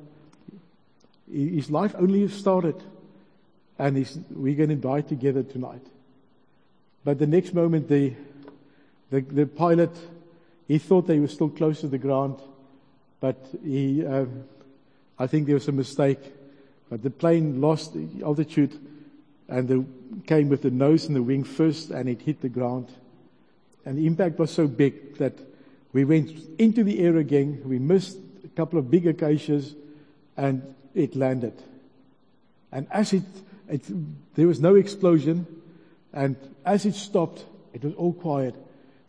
His 1.31 1.71
life 1.71 1.95
only 1.99 2.23
has 2.23 2.33
started 2.33 2.83
and 3.79 4.25
we're 4.31 4.57
going 4.57 4.71
to 4.71 4.77
die 4.77 5.03
together 5.03 5.43
tonight. 5.43 5.83
But 7.05 7.19
the 7.19 7.27
next 7.27 7.55
moment, 7.55 7.89
the, 7.89 8.15
the, 9.11 9.21
the 9.21 9.47
pilot, 9.47 9.97
he 10.67 10.79
thought 10.79 11.07
they 11.07 11.21
were 11.21 11.29
still 11.29 11.49
close 11.49 11.81
to 11.83 11.89
the 11.89 11.99
ground, 11.99 12.41
but 13.21 13.37
he, 13.63 14.05
um, 14.05 14.45
I 15.19 15.27
think 15.27 15.47
there 15.47 15.55
was 15.55 15.69
a 15.69 15.73
mistake. 15.73 16.21
But 16.91 17.03
the 17.03 17.11
plane 17.11 17.61
lost 17.61 17.97
altitude 18.23 18.79
and 19.49 19.69
the, 19.69 19.85
came 20.27 20.49
with 20.49 20.63
the 20.63 20.71
nose 20.71 21.07
and 21.07 21.17
the 21.17 21.23
wing 21.23 21.45
first, 21.45 21.91
and 21.91 22.09
it 22.09 22.23
hit 22.23 22.41
the 22.41 22.49
ground. 22.49 22.89
And 23.85 23.97
the 23.99 24.07
impact 24.07 24.39
was 24.39 24.51
so 24.51 24.67
big 24.67 25.17
that 25.19 25.35
we 25.93 26.05
went 26.05 26.31
into 26.59 26.85
the 26.85 27.01
air 27.01 27.17
again. 27.17 27.63
We 27.65 27.79
missed 27.79 28.19
a 28.45 28.49
couple 28.49 28.79
of 28.79 28.91
big 28.91 29.07
acacias, 29.07 29.75
and 30.37 30.75
it 30.95 31.17
landed. 31.17 31.55
And 32.71 32.87
as 32.91 33.13
it 33.13 33.23
it, 33.69 33.83
there 34.35 34.47
was 34.47 34.61
no 34.61 34.75
explosion. 34.75 35.47
And 36.13 36.37
as 36.65 36.87
it 36.87 36.95
stopped, 36.95 37.45
it 37.73 37.85
was 37.85 37.95
all 37.95 38.13
quiet. 38.13 38.55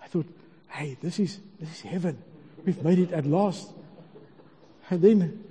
I 0.03 0.07
thought, 0.07 0.27
hey, 0.69 0.97
this 1.01 1.19
is, 1.19 1.39
this 1.59 1.69
is 1.69 1.81
heaven. 1.81 2.21
We've 2.65 2.83
made 2.83 2.99
it 2.99 3.11
at 3.11 3.25
last. 3.25 3.69
And 4.89 5.01
then 5.01 5.43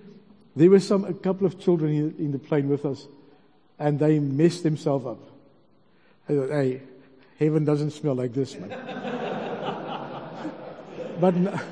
there 0.59 0.71
were 0.71 0.81
some, 0.81 1.05
a 1.05 1.15
couple 1.15 1.47
of 1.47 1.59
children 1.59 1.95
in, 1.95 2.15
in 2.19 2.33
the 2.33 2.39
plane 2.39 2.69
with 2.69 2.85
us 2.85 3.07
and 3.79 3.99
they 3.99 4.19
messed 4.19 4.63
themselves 4.63 5.07
up. 5.07 5.19
I 6.29 6.35
thought, 6.35 6.51
hey, 6.51 6.83
heaven 7.39 7.65
doesn't 7.65 7.93
smell 7.93 8.15
like 8.15 8.35
this, 8.35 8.57
man. 8.57 8.69
but, 11.21 11.35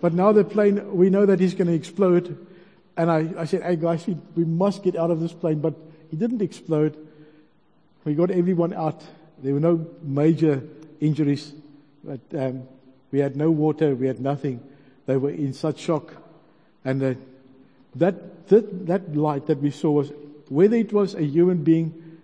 but 0.00 0.12
now 0.12 0.32
the 0.32 0.44
plane, 0.44 0.96
we 0.96 1.10
know 1.10 1.26
that 1.26 1.40
he's 1.40 1.54
going 1.54 1.68
to 1.68 1.74
explode 1.74 2.46
And 2.96 3.10
I, 3.10 3.28
I 3.38 3.44
said, 3.44 3.62
hey 3.62 3.76
guys, 3.76 4.06
we, 4.06 4.16
we 4.36 4.44
must 4.44 4.82
get 4.82 4.96
out 4.96 5.10
of 5.10 5.20
this 5.20 5.32
plane. 5.32 5.60
But 5.60 5.74
it 6.12 6.18
didn't 6.18 6.42
explode. 6.42 6.96
We 8.04 8.14
got 8.14 8.30
everyone 8.30 8.72
out. 8.72 9.02
There 9.42 9.54
were 9.54 9.60
no 9.60 9.86
major 10.02 10.62
injuries, 11.00 11.52
but 12.02 12.20
um, 12.38 12.68
we 13.10 13.18
had 13.18 13.36
no 13.36 13.50
water. 13.50 13.94
We 13.94 14.06
had 14.06 14.20
nothing. 14.20 14.60
They 15.06 15.16
were 15.16 15.30
in 15.30 15.52
such 15.52 15.80
shock. 15.80 16.14
And 16.84 17.02
uh, 17.02 17.14
that, 17.96 18.48
that, 18.48 18.86
that 18.86 19.16
light 19.16 19.46
that 19.46 19.60
we 19.60 19.70
saw 19.70 19.90
was, 19.90 20.12
whether 20.48 20.76
it 20.76 20.92
was 20.92 21.14
a 21.14 21.22
human 21.22 21.62
being, 21.62 22.18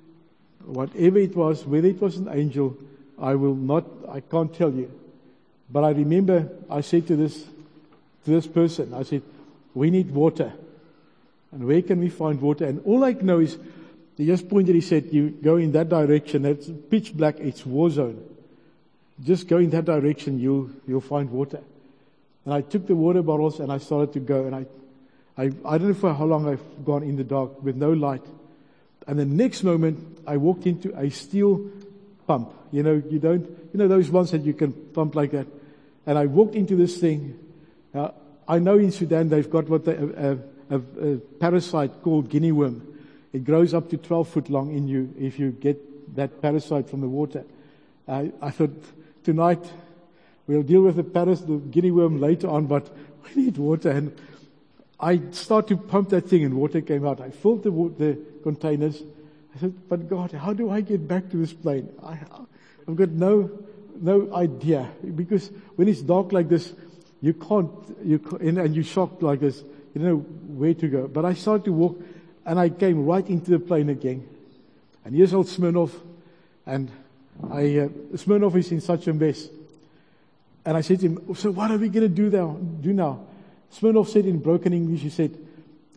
whatever 0.64 1.18
it 1.18 1.35
was, 1.35 1.64
whether 1.66 1.88
it 1.88 2.00
was 2.00 2.16
an 2.16 2.28
angel, 2.28 2.76
I 3.18 3.35
will 3.35 3.54
not, 3.54 3.85
I 4.09 4.20
can't 4.20 4.54
tell 4.54 4.72
you. 4.72 4.90
But 5.70 5.85
I 5.85 5.90
remember 5.90 6.48
I 6.68 6.80
said 6.80 7.06
to 7.09 7.16
this, 7.16 7.44
to 8.24 8.30
this 8.30 8.46
person, 8.46 8.94
I 8.94 9.02
said, 9.02 9.22
we 9.74 9.90
need 9.90 10.11
water. 10.11 10.52
And 11.52 11.66
where 11.66 11.83
can 11.83 12.00
we 12.00 12.09
find 12.09 12.40
water? 12.40 12.64
And 12.66 12.83
all 12.85 13.04
I 13.04 13.12
know 13.12 13.40
is, 13.40 13.56
he 14.16 14.26
just 14.26 14.48
pointed, 14.48 14.74
he 14.74 14.80
said, 14.80 15.09
you 15.12 15.30
go 15.30 15.56
in 15.56 15.72
that 15.72 15.88
direction, 15.88 16.44
it's 16.44 16.68
pitch 16.90 17.16
black, 17.16 17.38
it's 17.38 17.64
war 17.64 17.88
zone. 17.88 18.22
Just 19.22 19.48
go 19.48 19.59
in 19.59 19.70
that 19.70 19.85
direction, 19.85 20.38
you'll, 20.38 20.70
you'll 20.87 21.00
find 21.00 21.30
water. 21.30 21.61
And 22.44 22.54
I 22.54 22.61
took 22.61 22.87
the 22.87 22.94
water 22.94 23.22
bottles 23.22 23.61
and 23.61 23.70
I 23.72 23.78
started 23.78 24.12
to 24.14 24.20
go 24.20 24.46
and 24.46 24.54
I, 24.54 24.66
I, 25.40 25.44
I 25.64 25.79
don't 25.79 25.88
know 25.88 25.94
for 25.94 26.12
how 26.12 26.26
long 26.26 26.46
I've 26.46 26.85
gone 26.85 27.03
in 27.03 27.16
the 27.16 27.24
dark 27.24 27.62
with 27.62 27.74
no 27.74 27.92
light. 27.92 28.20
And 29.07 29.18
the 29.18 29.24
next 29.24 29.62
moment 29.62 30.18
I 30.26 30.37
walked 30.37 30.66
into 30.66 30.94
a 30.94 31.09
steel 31.09 31.70
pump. 32.26 32.53
You 32.70 32.83
know, 32.83 33.03
you 33.09 33.18
don't, 33.18 33.48
you 33.72 33.79
know 33.79 33.88
those 33.88 34.11
ones 34.11 34.33
that 34.33 34.42
you 34.42 34.53
can 34.53 34.72
pump 34.72 35.14
like 35.14 35.31
that. 35.31 35.46
And 36.05 36.18
I 36.18 36.26
walked 36.26 36.57
into 36.57 36.76
this 36.76 36.98
thing. 36.98 37.38
I 38.46 38.59
know 38.59 38.76
in 38.76 38.92
Sudan 38.92 39.31
they've 39.31 39.48
got 39.48 39.66
what 39.70 39.87
they, 39.87 39.94
a, 39.94 40.38
a, 40.68 40.76
a 40.76 41.16
parasite 41.16 42.03
called 42.03 42.29
guinea 42.29 42.53
worm. 42.53 42.87
It 43.33 43.44
grows 43.44 43.72
up 43.72 43.88
to 43.90 43.96
12 43.96 44.29
foot 44.29 44.50
long 44.50 44.74
in 44.74 44.88
you 44.88 45.14
if 45.18 45.38
you 45.38 45.53
get 45.53 46.16
that 46.16 46.42
parasite 46.42 46.90
from 46.90 47.00
the 47.00 47.09
water. 47.09 47.44
I, 48.07 48.31
I 48.42 48.50
thought 48.50 48.76
tonight 49.24 49.64
we'll 50.46 50.64
deal 50.64 50.83
with 50.83 50.96
the 50.96 51.05
paras, 51.05 51.40
the 51.40 51.57
guinea 51.57 51.92
worm 51.92 52.20
later 52.20 52.48
on, 52.48 52.66
but 52.66 52.94
we 53.24 53.44
need 53.44 53.57
water. 53.57 53.90
And 53.90 54.14
I 55.00 55.20
started 55.30 55.68
to 55.68 55.76
pump 55.76 56.10
that 56.10 56.28
thing 56.28 56.44
and 56.44 56.54
water 56.54 56.80
came 56.82 57.06
out. 57.06 57.20
I 57.20 57.30
filled 57.30 57.62
the, 57.62 57.70
the 57.70 58.18
containers. 58.42 59.02
I 59.54 59.60
said, 59.60 59.88
but 59.88 60.08
God, 60.08 60.32
how 60.32 60.52
do 60.52 60.70
I 60.70 60.82
get 60.82 61.08
back 61.08 61.30
to 61.30 61.38
this 61.38 61.52
plane? 61.52 61.88
I, 62.04 62.18
I've 62.86 62.96
got 62.96 63.08
no, 63.08 63.50
no 64.00 64.34
idea 64.34 64.90
because 65.16 65.50
when 65.76 65.88
it's 65.88 66.02
dark 66.02 66.32
like 66.32 66.48
this, 66.48 66.72
you 67.22 67.32
can't, 67.34 67.70
you, 68.04 68.20
and 68.40 68.74
you're 68.74 68.84
shocked 68.84 69.22
like 69.22 69.40
this, 69.40 69.62
you 69.94 70.02
know 70.02 70.16
where 70.16 70.74
to 70.74 70.88
go. 70.88 71.08
But 71.08 71.24
I 71.24 71.34
started 71.34 71.64
to 71.64 71.72
walk 71.72 72.00
and 72.44 72.58
I 72.58 72.68
came 72.68 73.06
right 73.06 73.26
into 73.26 73.50
the 73.50 73.58
plane 73.58 73.88
again. 73.88 74.28
And 75.04 75.14
here's 75.14 75.32
old 75.32 75.48
Smirnov 75.48 75.94
and 76.66 76.90
I, 77.50 77.78
uh, 77.78 77.88
Smirnov 78.16 78.54
is 78.56 78.70
in 78.70 78.82
such 78.82 79.06
a 79.06 79.14
mess. 79.14 79.48
And 80.64 80.76
I 80.76 80.82
said 80.82 81.00
to 81.00 81.06
him, 81.06 81.34
so 81.34 81.50
what 81.50 81.70
are 81.70 81.78
we 81.78 81.88
going 81.88 82.02
to 82.02 82.14
do 82.14 82.28
now? 82.28 82.58
Do 82.80 82.92
now? 82.92 83.20
Smirnov 83.70 84.09
said 84.09 84.26
in 84.26 84.38
broken 84.38 84.72
English, 84.72 85.00
he 85.00 85.11
said, 85.11 85.37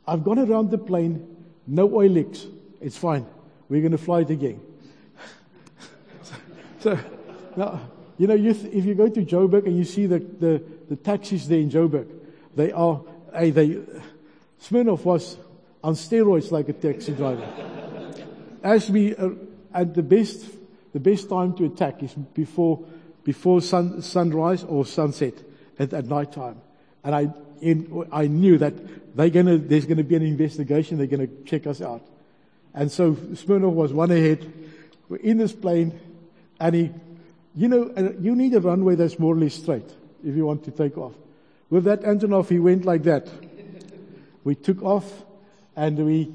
I've 0.08 0.24
gone 0.24 0.40
around 0.40 0.72
the 0.72 0.78
plane, 0.78 1.28
no 1.66 1.94
oil 1.94 2.10
leaks. 2.10 2.46
It's 2.82 2.98
fine. 2.98 3.26
We're 3.70 3.82
going 3.82 3.94
to 3.94 3.98
fly 3.98 4.22
it 4.22 4.30
again. 4.30 4.62
so, 6.22 6.36
so, 6.80 7.00
now, 7.56 7.82
you 8.18 8.28
know, 8.28 8.36
you 8.36 8.54
th- 8.54 8.74
if 8.74 8.86
you 8.86 8.94
go 8.94 9.10
to 9.10 9.26
Joburg 9.26 9.66
and 9.66 9.78
you 9.78 9.86
see 9.86 10.06
the, 10.06 10.20
the, 10.20 10.64
the 10.90 10.96
taxis 10.96 11.48
there 11.48 11.60
in 11.60 11.70
Joburg, 11.70 12.08
they 12.56 12.72
are, 12.72 13.02
hey, 13.34 13.50
they, 13.50 13.80
Smirnov 14.60 15.04
was 15.04 15.38
on 15.84 15.94
steroids 15.94 16.52
like 16.52 16.70
a 16.70 16.74
taxi 16.74 17.14
driver. 17.14 17.48
As 18.62 18.90
we, 18.90 19.16
uh, 19.16 19.32
at 19.74 19.94
the 19.94 20.04
best, 20.04 20.46
the 20.94 21.00
best 21.00 21.30
time 21.30 21.54
to 21.56 21.66
attack 21.66 22.04
is 22.04 22.14
before, 22.14 22.86
before 23.24 23.62
sun, 23.62 24.02
sunrise 24.02 24.64
or 24.64 24.86
sunset 24.86 25.34
at, 25.80 25.92
at 25.94 26.06
night 26.06 26.32
time. 26.32 26.62
And 27.04 27.16
I, 27.16 27.34
in, 27.63 28.08
I 28.12 28.28
knew 28.28 28.58
that 28.58 28.73
they're 29.15 29.30
gonna, 29.30 29.58
there's 29.58 29.86
gonna 29.86 30.04
be 30.04 30.15
an 30.15 30.23
investigation, 30.23 30.97
they're 30.97 31.08
gonna 31.08 31.28
check 31.45 31.65
us 31.67 31.82
out. 31.82 32.02
And 32.73 32.91
so 32.91 33.15
Smirnov 33.36 33.73
was 33.73 33.93
one 33.93 34.12
ahead. 34.12 34.52
We're 35.08 35.17
in 35.17 35.38
this 35.38 35.54
plane 35.54 35.99
and 36.60 36.76
he, 36.76 36.91
you 37.56 37.67
know, 37.67 38.15
you 38.19 38.36
need 38.36 38.54
a 38.56 38.62
runway 38.62 38.95
that's 38.95 39.19
more 39.19 39.34
or 39.34 39.38
less 39.38 39.54
straight 39.56 39.89
if 40.26 40.36
you 40.36 40.45
want 40.45 40.63
to 40.65 40.71
take 40.71 40.97
off. 40.97 41.13
With 41.69 41.84
that 41.86 42.02
Antonov, 42.02 42.49
he 42.49 42.60
went 42.60 42.86
like 42.86 43.04
that. 43.04 43.28
We 44.43 44.56
took 44.56 44.82
off 44.82 45.23
and 45.76 45.97
we, 45.97 46.34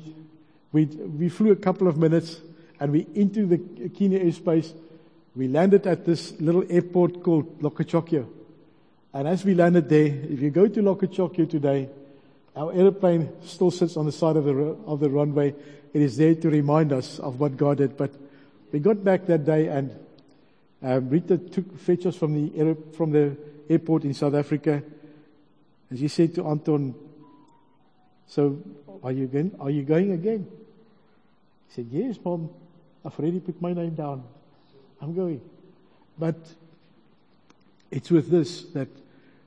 we, 0.73 0.87
we 0.87 1.29
flew 1.29 1.53
a 1.53 1.57
couple 1.57 1.89
of 1.89 1.97
minutes 1.97 2.41
and 2.81 2.93
we 2.93 3.07
into 3.15 3.47
the 3.47 3.59
Kenya 3.89 4.21
airspace. 4.21 4.73
We 5.35 5.49
landed 5.49 5.87
at 5.87 6.05
this 6.05 6.39
little 6.41 6.65
airport 6.71 7.23
called 7.23 7.61
Lokichoggio. 7.61 8.27
And 9.13 9.27
as 9.27 9.45
we 9.45 9.55
landed 9.55 9.89
there, 9.89 10.07
if 10.07 10.41
you 10.41 10.51
go 10.51 10.69
to 10.69 10.81
Lokichoggio 10.81 11.49
today, 11.49 11.89
our 12.55 12.73
airplane 12.73 13.31
still 13.43 13.71
sits 13.71 13.97
on 13.97 14.07
the 14.07 14.13
side 14.13 14.37
of 14.37 14.45
the, 14.45 14.55
of 14.87 15.01
the 15.01 15.09
runway. 15.09 15.55
It 15.93 16.03
is 16.03 16.17
there 16.17 16.35
to 16.35 16.51
remind 16.51 16.93
us 16.93 17.19
of 17.19 17.41
what 17.41 17.57
God 17.57 17.79
did. 17.79 17.97
But 17.97 18.13
we 18.73 18.81
got 18.81 19.03
back 19.03 19.27
that 19.27 19.45
day 19.45 19.69
and 19.69 19.97
um, 20.83 21.09
Rita 21.09 21.39
took 21.39 21.79
fetch 21.79 22.07
us 22.07 22.17
from 22.17 22.35
the, 22.35 22.77
from 22.97 23.13
the 23.13 23.37
airport 23.71 24.05
in 24.05 24.15
South 24.15 24.35
Africa. 24.35 24.83
And 25.91 25.99
she 25.99 26.09
said 26.09 26.35
to 26.35 26.47
Anton, 26.47 26.95
so 28.27 28.59
are 29.03 29.13
you 29.13 29.27
going, 29.27 29.57
are 29.59 29.71
you 29.71 29.83
going 29.83 30.13
again? 30.13 30.47
He 31.69 31.75
said, 31.75 31.87
yes, 31.91 32.19
mom. 32.23 32.51
I've 33.05 33.19
already 33.19 33.41
put 33.41 33.61
my 33.63 33.73
name 33.73 33.95
down. 33.95 34.25
I'm 35.01 35.15
going. 35.15 35.41
But 36.19 36.37
it's 37.91 38.11
with 38.11 38.31
this 38.31 38.65
that 38.75 38.89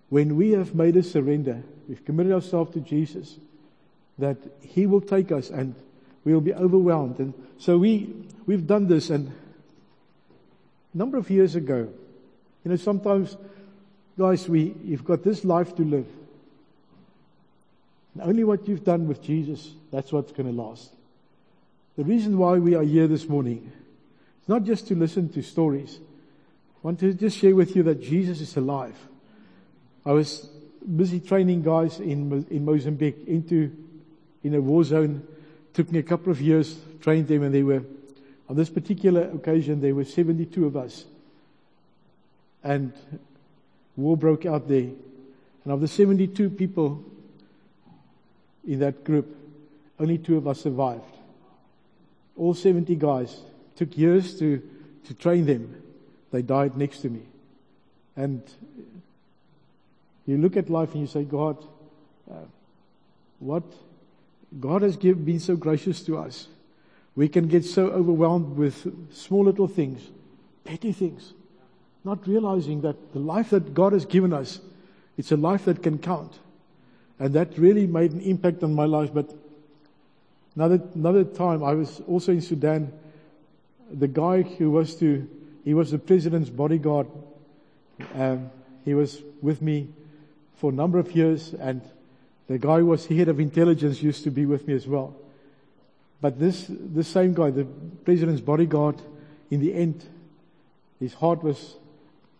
when 0.09 0.35
we 0.35 0.51
have 0.51 0.75
made 0.75 0.97
a 0.97 1.03
surrender, 1.03 1.63
we've 1.87 2.03
committed 2.03 2.33
ourselves 2.33 2.73
to 2.73 2.79
Jesus, 2.79 3.37
that 4.17 4.37
He 4.61 4.85
will 4.85 5.01
take 5.01 5.31
us 5.31 5.49
and 5.49 5.75
we 6.25 6.33
will 6.33 6.41
be 6.41 6.53
overwhelmed. 6.53 7.19
And 7.19 7.33
so 7.57 7.77
we, 7.77 8.13
we've 8.45 8.67
done 8.67 8.87
this 8.87 9.09
and 9.09 9.31
a 10.93 10.97
number 10.97 11.17
of 11.17 11.29
years 11.29 11.55
ago, 11.55 11.87
you 12.63 12.71
know, 12.71 12.75
sometimes, 12.75 13.37
guys, 14.17 14.47
we, 14.47 14.75
you've 14.83 15.05
got 15.05 15.23
this 15.23 15.45
life 15.45 15.75
to 15.77 15.83
live. 15.83 16.07
And 18.13 18.23
only 18.23 18.43
what 18.43 18.67
you've 18.67 18.83
done 18.83 19.07
with 19.07 19.23
Jesus, 19.23 19.73
that's 19.91 20.11
what's 20.11 20.33
going 20.33 20.53
to 20.53 20.61
last. 20.61 20.91
The 21.97 22.03
reason 22.03 22.37
why 22.37 22.57
we 22.57 22.75
are 22.75 22.83
here 22.83 23.07
this 23.07 23.27
morning 23.27 23.71
is 24.41 24.49
not 24.49 24.63
just 24.63 24.87
to 24.87 24.95
listen 24.95 25.29
to 25.29 25.41
stories. 25.41 25.99
Want 26.83 26.99
to 27.01 27.13
just 27.13 27.37
share 27.37 27.55
with 27.55 27.75
you 27.75 27.83
that 27.83 28.01
Jesus 28.01 28.41
is 28.41 28.57
alive. 28.57 28.97
I 30.05 30.13
was 30.13 30.49
busy 30.95 31.19
training 31.19 31.61
guys 31.61 31.99
in, 31.99 32.45
in 32.49 32.65
Mozambique 32.65 33.27
into, 33.27 33.71
in 34.43 34.55
a 34.55 34.61
war 34.61 34.83
zone. 34.83 35.25
Took 35.73 35.91
me 35.91 35.99
a 35.99 36.03
couple 36.03 36.31
of 36.31 36.41
years, 36.41 36.79
trained 37.01 37.27
them 37.27 37.43
and 37.43 37.53
they 37.53 37.61
were, 37.61 37.83
on 38.49 38.55
this 38.55 38.69
particular 38.69 39.29
occasion, 39.29 39.79
there 39.79 39.93
were 39.93 40.05
72 40.05 40.65
of 40.65 40.75
us. 40.75 41.05
And 42.63 42.93
war 43.95 44.17
broke 44.17 44.45
out 44.45 44.67
there. 44.67 44.89
And 45.63 45.73
of 45.73 45.81
the 45.81 45.87
72 45.87 46.49
people 46.49 47.03
in 48.67 48.79
that 48.79 49.03
group, 49.03 49.37
only 49.99 50.17
two 50.17 50.37
of 50.37 50.47
us 50.47 50.61
survived. 50.61 51.03
All 52.35 52.55
70 52.55 52.95
guys 52.95 53.41
took 53.75 53.95
years 53.95 54.37
to, 54.39 54.61
to 55.05 55.13
train 55.13 55.45
them. 55.45 55.80
They 56.31 56.41
died 56.41 56.77
next 56.77 56.99
to 57.01 57.09
me. 57.09 57.21
And 58.15 58.41
you 60.25 60.37
look 60.37 60.57
at 60.57 60.69
life 60.69 60.93
and 60.93 61.01
you 61.01 61.07
say, 61.07 61.23
God, 61.23 61.57
uh, 62.29 62.35
what? 63.39 63.63
God 64.59 64.81
has 64.81 64.97
give, 64.97 65.25
been 65.25 65.39
so 65.39 65.55
gracious 65.55 66.01
to 66.03 66.17
us. 66.17 66.47
We 67.15 67.27
can 67.27 67.47
get 67.47 67.65
so 67.65 67.87
overwhelmed 67.87 68.57
with 68.57 69.13
small 69.13 69.43
little 69.43 69.67
things, 69.67 70.01
petty 70.63 70.93
things, 70.93 71.33
not 72.03 72.25
realizing 72.27 72.81
that 72.81 73.13
the 73.13 73.19
life 73.19 73.49
that 73.49 73.73
God 73.73 73.93
has 73.93 74.05
given 74.05 74.31
us, 74.33 74.59
it's 75.17 75.31
a 75.31 75.37
life 75.37 75.65
that 75.65 75.83
can 75.83 75.97
count. 75.97 76.39
And 77.19 77.33
that 77.33 77.57
really 77.57 77.85
made 77.85 78.13
an 78.13 78.21
impact 78.21 78.63
on 78.63 78.73
my 78.73 78.85
life. 78.85 79.13
But 79.13 79.33
another, 80.55 80.81
another 80.95 81.23
time, 81.23 81.63
I 81.63 81.73
was 81.73 82.01
also 82.07 82.31
in 82.31 82.41
Sudan. 82.41 82.91
The 83.91 84.07
guy 84.07 84.41
who 84.41 84.71
was 84.71 84.95
to, 84.95 85.27
he 85.63 85.73
was 85.73 85.91
the 85.91 85.99
president's 85.99 86.49
bodyguard. 86.49 87.07
Um, 88.15 88.49
he 88.83 88.93
was 88.93 89.21
with 89.41 89.61
me 89.61 89.89
for 90.55 90.71
a 90.71 90.73
number 90.73 90.99
of 90.99 91.15
years, 91.15 91.53
and 91.53 91.81
the 92.47 92.57
guy 92.57 92.79
who 92.79 92.87
was 92.87 93.05
head 93.05 93.27
of 93.27 93.39
intelligence 93.39 94.01
used 94.01 94.23
to 94.23 94.31
be 94.31 94.45
with 94.45 94.67
me 94.67 94.73
as 94.73 94.87
well. 94.87 95.15
But 96.19 96.39
this, 96.39 96.65
this 96.69 97.07
same 97.07 97.33
guy, 97.33 97.49
the 97.49 97.65
president's 98.05 98.41
bodyguard, 98.41 99.01
in 99.49 99.59
the 99.59 99.73
end, 99.73 100.03
his 100.99 101.13
heart 101.15 101.43
was 101.43 101.75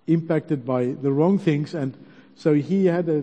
impacted 0.08 0.66
by 0.66 0.86
the 0.86 1.12
wrong 1.12 1.40
things, 1.40 1.74
and 1.74 1.96
so 2.36 2.54
he 2.54 2.86
had 2.86 3.08
a, 3.08 3.20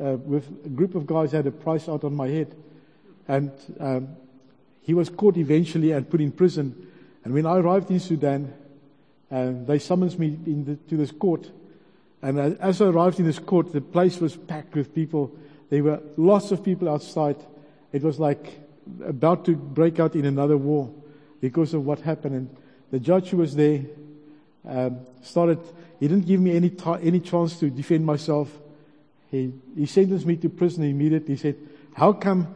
uh, 0.00 0.16
with 0.16 0.48
a 0.64 0.68
group 0.68 0.94
of 0.94 1.06
guys 1.06 1.32
had 1.32 1.46
a 1.46 1.50
price 1.50 1.88
out 1.88 2.04
on 2.04 2.14
my 2.14 2.28
head. 2.28 2.54
And 3.28 3.50
um, 3.80 4.08
he 4.82 4.94
was 4.94 5.08
caught 5.08 5.36
eventually 5.36 5.92
and 5.92 6.08
put 6.08 6.20
in 6.20 6.32
prison. 6.32 6.88
And 7.24 7.34
when 7.34 7.46
I 7.46 7.58
arrived 7.58 7.90
in 7.90 8.00
Sudan, 8.00 8.52
um, 9.30 9.66
they 9.66 9.78
summoned 9.78 10.18
me 10.18 10.30
the, 10.30 10.76
to 10.88 10.96
this 10.96 11.10
court. 11.10 11.50
And 12.22 12.38
as 12.60 12.80
I 12.80 12.86
arrived 12.86 13.18
in 13.18 13.26
this 13.26 13.38
court, 13.38 13.72
the 13.72 13.80
place 13.80 14.20
was 14.20 14.36
packed 14.36 14.74
with 14.74 14.94
people. 14.94 15.36
There 15.70 15.82
were 15.82 16.00
lots 16.16 16.50
of 16.50 16.62
people 16.62 16.88
outside. 16.88 17.36
It 17.92 18.02
was 18.02 18.18
like 18.18 18.60
about 19.04 19.44
to 19.46 19.56
break 19.56 19.98
out 19.98 20.14
in 20.14 20.24
another 20.24 20.56
war 20.56 20.92
because 21.40 21.74
of 21.74 21.84
what 21.84 22.00
happened. 22.00 22.34
And 22.34 22.56
the 22.90 23.00
judge 23.00 23.30
who 23.30 23.38
was 23.38 23.54
there 23.54 23.82
um, 24.66 25.00
started. 25.22 25.58
He 26.00 26.08
didn't 26.08 26.26
give 26.26 26.40
me 26.40 26.56
any 26.56 26.70
t- 26.70 27.00
any 27.02 27.20
chance 27.20 27.58
to 27.60 27.70
defend 27.70 28.04
myself. 28.04 28.50
He 29.30 29.52
he 29.76 29.86
sentenced 29.86 30.26
me 30.26 30.36
to 30.36 30.48
prison 30.48 30.84
immediately. 30.84 31.34
He 31.34 31.40
said, 31.40 31.56
"How 31.94 32.12
come 32.12 32.54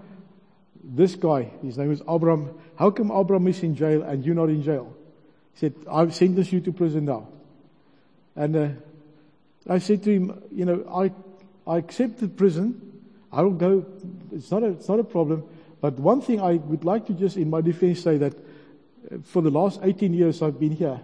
this 0.83 1.15
guy? 1.15 1.51
His 1.63 1.79
name 1.79 1.93
is 1.93 2.03
Abram. 2.07 2.51
How 2.77 2.91
come 2.91 3.11
Abram 3.11 3.47
is 3.49 3.63
in 3.63 3.75
jail 3.75 4.03
and 4.03 4.25
you're 4.25 4.35
not 4.35 4.49
in 4.49 4.63
jail?" 4.63 4.93
Said, 5.61 5.75
"I've 5.91 6.15
sentenced 6.15 6.53
you 6.53 6.61
to 6.63 6.73
prison 6.73 7.05
now." 7.05 7.29
And 8.35 8.57
uh, 8.57 8.69
I 9.69 9.79
said 9.79 10.03
to 10.05 10.11
him, 10.11 10.43
"You 10.51 10.65
know, 10.65 10.85
I 10.91 11.13
I 11.71 11.77
accepted 11.77 12.39
prison. 12.39 12.81
I 13.31 13.43
will 13.43 13.51
go. 13.51 13.85
It's 14.33 14.51
not 14.51 14.63
a 14.63 14.69
it's 14.69 14.89
not 14.89 15.01
a 15.01 15.05
problem." 15.05 15.45
But 15.83 15.99
one 15.99 16.23
thing 16.23 16.41
I 16.41 16.55
would 16.55 16.85
like 16.85 17.07
to 17.09 17.13
just, 17.13 17.37
in 17.37 17.51
my 17.51 17.61
defense, 17.61 18.01
say 18.01 18.17
that 18.17 18.35
uh, 18.35 19.19
for 19.25 19.43
the 19.43 19.51
last 19.51 19.81
18 19.83 20.15
years 20.15 20.41
I've 20.41 20.59
been 20.59 20.73
here 20.73 20.99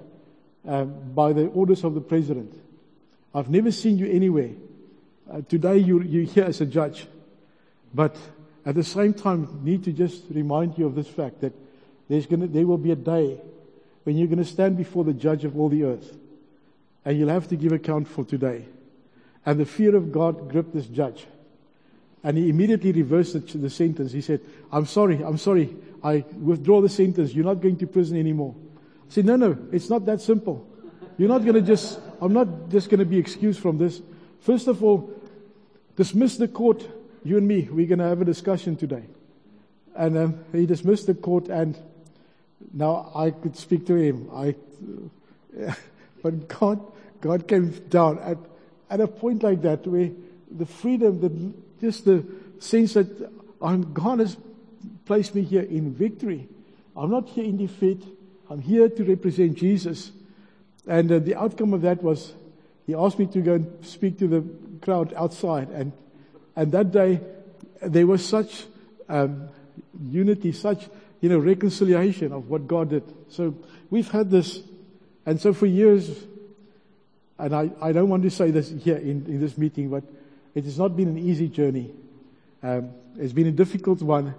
um, 0.66 0.94
by 1.14 1.34
the 1.34 1.48
orders 1.48 1.84
of 1.84 1.94
the 1.94 2.00
president. 2.00 2.58
I've 3.34 3.50
never 3.50 3.70
seen 3.70 3.98
you 3.98 4.06
anywhere. 4.06 4.50
Uh, 5.30 5.42
today 5.48 5.78
you, 5.78 6.00
you're 6.00 6.24
here 6.24 6.44
as 6.44 6.62
a 6.62 6.66
judge. 6.66 7.06
But 7.92 8.16
at 8.64 8.74
the 8.74 8.84
same 8.84 9.12
time, 9.12 9.60
need 9.62 9.84
to 9.84 9.92
just 9.92 10.24
remind 10.30 10.78
you 10.78 10.86
of 10.86 10.94
this 10.94 11.08
fact 11.08 11.40
that 11.42 11.52
there's 12.08 12.26
gonna, 12.26 12.46
there 12.46 12.66
will 12.66 12.78
be 12.78 12.92
a 12.92 12.96
day 12.96 13.40
when 14.06 14.16
you're 14.16 14.28
going 14.28 14.38
to 14.38 14.44
stand 14.44 14.76
before 14.76 15.02
the 15.02 15.12
judge 15.12 15.44
of 15.44 15.58
all 15.58 15.68
the 15.68 15.82
earth. 15.82 16.16
And 17.04 17.18
you'll 17.18 17.28
have 17.28 17.48
to 17.48 17.56
give 17.56 17.72
account 17.72 18.06
for 18.06 18.24
today. 18.24 18.64
And 19.44 19.58
the 19.58 19.64
fear 19.64 19.96
of 19.96 20.12
God 20.12 20.48
gripped 20.48 20.72
this 20.72 20.86
judge. 20.86 21.26
And 22.22 22.38
he 22.38 22.48
immediately 22.48 22.92
reversed 22.92 23.32
the, 23.32 23.58
the 23.58 23.68
sentence. 23.68 24.12
He 24.12 24.20
said, 24.20 24.42
I'm 24.70 24.86
sorry, 24.86 25.24
I'm 25.24 25.38
sorry. 25.38 25.76
I 26.04 26.24
withdraw 26.40 26.80
the 26.80 26.88
sentence. 26.88 27.34
You're 27.34 27.46
not 27.46 27.60
going 27.60 27.78
to 27.78 27.88
prison 27.88 28.16
anymore. 28.16 28.54
I 29.10 29.12
said, 29.12 29.24
no, 29.24 29.34
no, 29.34 29.58
it's 29.72 29.90
not 29.90 30.06
that 30.06 30.20
simple. 30.20 30.64
You're 31.18 31.28
not 31.28 31.42
going 31.42 31.54
to 31.54 31.62
just, 31.62 31.98
I'm 32.22 32.32
not 32.32 32.68
just 32.68 32.88
going 32.88 33.00
to 33.00 33.06
be 33.06 33.18
excused 33.18 33.58
from 33.58 33.76
this. 33.76 34.00
First 34.38 34.68
of 34.68 34.84
all, 34.84 35.12
dismiss 35.96 36.36
the 36.36 36.46
court. 36.46 36.88
You 37.24 37.38
and 37.38 37.48
me, 37.48 37.68
we're 37.68 37.88
going 37.88 37.98
to 37.98 38.04
have 38.04 38.20
a 38.20 38.24
discussion 38.24 38.76
today. 38.76 39.02
And 39.96 40.16
um, 40.16 40.44
he 40.52 40.64
dismissed 40.64 41.08
the 41.08 41.14
court 41.14 41.48
and 41.48 41.76
now 42.72 43.10
I 43.14 43.30
could 43.30 43.56
speak 43.56 43.86
to 43.86 43.94
him. 43.94 44.30
I, 44.32 44.54
but 46.22 46.48
God, 46.48 46.80
God 47.20 47.48
came 47.48 47.70
down 47.88 48.18
at, 48.20 48.38
at 48.90 49.00
a 49.00 49.06
point 49.06 49.42
like 49.42 49.62
that 49.62 49.86
where 49.86 50.10
the 50.50 50.66
freedom, 50.66 51.20
the 51.20 51.52
just 51.80 52.04
the 52.04 52.24
sense 52.58 52.94
that 52.94 53.30
I'm, 53.60 53.92
God 53.92 54.20
has 54.20 54.36
placed 55.04 55.34
me 55.34 55.42
here 55.42 55.62
in 55.62 55.92
victory. 55.92 56.48
I'm 56.96 57.10
not 57.10 57.28
here 57.28 57.44
in 57.44 57.56
defeat. 57.56 58.02
I'm 58.48 58.60
here 58.60 58.88
to 58.88 59.04
represent 59.04 59.56
Jesus. 59.56 60.12
And 60.86 61.10
uh, 61.10 61.18
the 61.18 61.34
outcome 61.34 61.74
of 61.74 61.82
that 61.82 62.02
was 62.02 62.32
he 62.86 62.94
asked 62.94 63.18
me 63.18 63.26
to 63.26 63.40
go 63.40 63.54
and 63.54 63.84
speak 63.84 64.18
to 64.20 64.28
the 64.28 64.44
crowd 64.80 65.12
outside. 65.14 65.68
And, 65.70 65.92
and 66.54 66.70
that 66.72 66.92
day, 66.92 67.20
there 67.82 68.06
was 68.06 68.24
such 68.24 68.66
um, 69.08 69.48
unity, 70.00 70.52
such 70.52 70.88
you 71.20 71.28
know 71.28 71.38
reconciliation 71.38 72.32
of 72.32 72.48
what 72.48 72.66
God 72.66 72.90
did. 72.90 73.04
So 73.28 73.54
we've 73.90 74.10
had 74.10 74.30
this, 74.30 74.60
and 75.24 75.40
so 75.40 75.52
for 75.52 75.66
years, 75.66 76.24
and 77.38 77.54
I, 77.54 77.70
I 77.80 77.92
don't 77.92 78.08
want 78.08 78.22
to 78.22 78.30
say 78.30 78.50
this 78.50 78.70
here 78.70 78.96
in, 78.96 79.26
in 79.26 79.40
this 79.40 79.58
meeting, 79.58 79.90
but 79.90 80.04
it 80.54 80.64
has 80.64 80.78
not 80.78 80.96
been 80.96 81.08
an 81.08 81.18
easy 81.18 81.48
journey. 81.48 81.92
Um, 82.62 82.90
it's 83.18 83.32
been 83.32 83.46
a 83.46 83.52
difficult 83.52 84.02
one, 84.02 84.34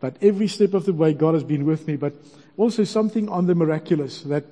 but 0.00 0.16
every 0.20 0.48
step 0.48 0.74
of 0.74 0.84
the 0.84 0.92
way, 0.92 1.12
God 1.12 1.34
has 1.34 1.44
been 1.44 1.64
with 1.64 1.86
me. 1.86 1.96
But 1.96 2.14
also 2.56 2.84
something 2.84 3.28
on 3.28 3.46
the 3.46 3.54
miraculous 3.54 4.22
that 4.22 4.44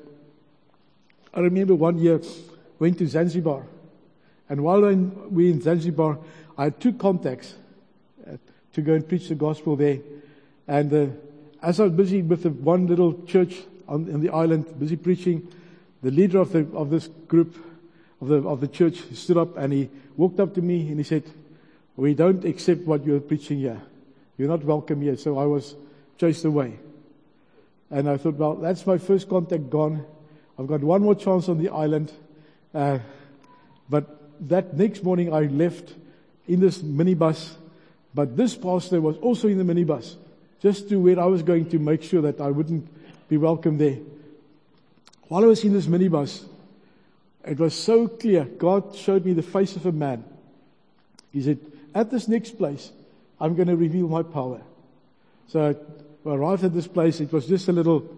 I 1.35 1.41
remember 1.41 1.75
one 1.75 1.99
year 1.99 2.21
went 2.79 2.99
to 2.99 3.07
Zanzibar, 3.07 3.65
and 4.49 4.63
while 4.63 4.81
we 4.81 5.45
were 5.45 5.51
in 5.51 5.63
Zanzibar, 5.63 6.19
I 6.59 6.65
had 6.65 6.81
two 6.81 6.93
contacts 6.93 7.55
uh, 8.27 8.37
to 8.75 8.83
go 8.83 8.95
and 8.95 9.09
preach 9.09 9.29
the 9.29 9.35
gospel 9.35 9.77
there. 9.77 9.99
And 10.67 10.93
uh, 10.93 11.07
as 11.63 11.81
I 11.81 11.85
was 11.85 11.93
busy 11.93 12.23
with 12.23 12.43
the 12.43 12.51
one 12.51 12.87
little 12.87 13.23
church 13.25 13.57
on, 13.89 14.13
on 14.13 14.21
the 14.21 14.31
island, 14.31 14.79
busy 14.79 14.97
preaching, 14.97 15.47
the 16.03 16.11
leader 16.11 16.41
of 16.41 16.53
the 16.53 16.67
of 16.75 16.91
this 16.91 17.09
group 17.29 17.55
of 18.21 18.29
the, 18.29 18.37
of 18.37 18.61
the 18.61 18.69
church 18.69 19.03
stood 19.15 19.37
up 19.37 19.57
and 19.57 19.73
he 19.73 19.91
walked 20.17 20.41
up 20.41 20.55
to 20.55 20.63
me 20.63 20.89
and 20.89 20.99
he 20.99 21.03
said, 21.03 21.25
we 21.97 22.15
don't 22.15 22.45
accept 22.45 22.83
what 22.83 23.05
you're 23.05 23.21
preaching 23.21 23.59
here. 23.59 23.81
You're 24.39 24.49
not 24.49 24.65
welcome 24.65 25.03
here. 25.03 25.17
So 25.17 25.39
I 25.39 25.45
was 25.45 25.75
chased 26.19 26.45
away. 26.45 26.79
And 27.91 28.09
I 28.09 28.17
thought, 28.17 28.35
well, 28.35 28.55
that's 28.55 28.87
my 28.87 28.99
first 28.99 29.29
contact 29.29 29.69
gone. 29.69 30.07
I've 30.59 30.67
got 30.67 30.81
one 30.81 31.03
more 31.03 31.15
chance 31.15 31.49
on 31.49 31.59
the 31.59 31.71
island. 31.71 32.13
Uh, 32.75 33.01
but 33.89 34.49
that 34.49 34.77
next 34.77 35.03
morning 35.03 35.35
I 35.35 35.43
left 35.43 35.95
in 36.47 36.61
this 36.61 36.79
minibus. 36.79 37.55
But 38.15 38.37
this 38.37 38.57
pastor 38.57 39.01
was 39.01 39.17
also 39.19 39.49
in 39.49 39.59
the 39.59 39.75
minibus, 39.75 40.17
just 40.61 40.89
to 40.89 40.97
where 40.97 41.19
I 41.19 41.27
was 41.27 41.43
going 41.43 41.69
to 41.71 41.79
make 41.79 42.03
sure 42.03 42.23
that 42.23 42.41
I 42.41 42.51
wouldn't 42.51 42.89
be 43.29 43.37
welcome 43.37 43.79
there. 43.79 43.99
While 45.29 45.45
I 45.45 45.47
was 45.47 45.65
in 45.65 45.73
this 45.73 45.87
minibus, 45.87 46.45
it 47.45 47.59
was 47.59 47.75
so 47.75 48.09
clear. 48.09 48.45
God 48.45 48.95
showed 48.95 49.25
me 49.25 49.33
the 49.33 49.43
face 49.43 49.77
of 49.77 49.87
a 49.87 49.93
man. 49.93 50.25
He 51.33 51.43
said, 51.43 51.59
at 51.95 52.11
this 52.11 52.29
next 52.29 52.59
place, 52.59 52.91
I'm 53.41 53.55
going 53.55 53.69
to 53.69 53.77
reveal 53.77 54.09
my 54.09 54.23
power. 54.23 54.61
So 55.49 55.75
I 56.27 56.29
arrived 56.29 56.65
at 56.65 56.75
this 56.75 56.87
place. 56.87 57.21
It 57.21 57.33
was 57.33 57.47
just 57.47 57.69
a 57.69 57.73
little, 57.73 58.09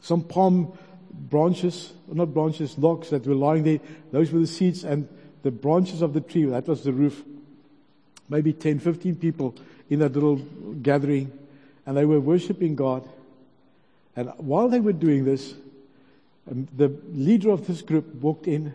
some 0.00 0.22
palm 0.22 0.76
branches, 1.10 1.92
not 2.12 2.34
branches, 2.34 2.76
logs 2.76 3.10
that 3.10 3.26
were 3.26 3.34
lying 3.34 3.62
there. 3.62 3.80
Those 4.12 4.30
were 4.30 4.40
the 4.40 4.46
seeds 4.46 4.84
and 4.84 5.08
the 5.42 5.50
branches 5.50 6.02
of 6.02 6.12
the 6.12 6.20
tree. 6.20 6.44
That 6.44 6.68
was 6.68 6.84
the 6.84 6.92
roof. 6.92 7.24
Maybe 8.28 8.52
10, 8.52 8.80
15 8.80 9.16
people 9.16 9.54
in 9.88 10.00
that 10.00 10.12
little 10.12 10.36
gathering. 10.36 11.32
And 11.86 11.96
they 11.96 12.04
were 12.04 12.20
worshiping 12.20 12.74
God. 12.74 13.08
And 14.16 14.32
while 14.38 14.68
they 14.68 14.80
were 14.80 14.92
doing 14.92 15.24
this, 15.24 15.54
um, 16.50 16.68
the 16.76 16.88
leader 17.12 17.50
of 17.50 17.66
this 17.66 17.82
group 17.82 18.14
walked 18.16 18.46
in. 18.46 18.74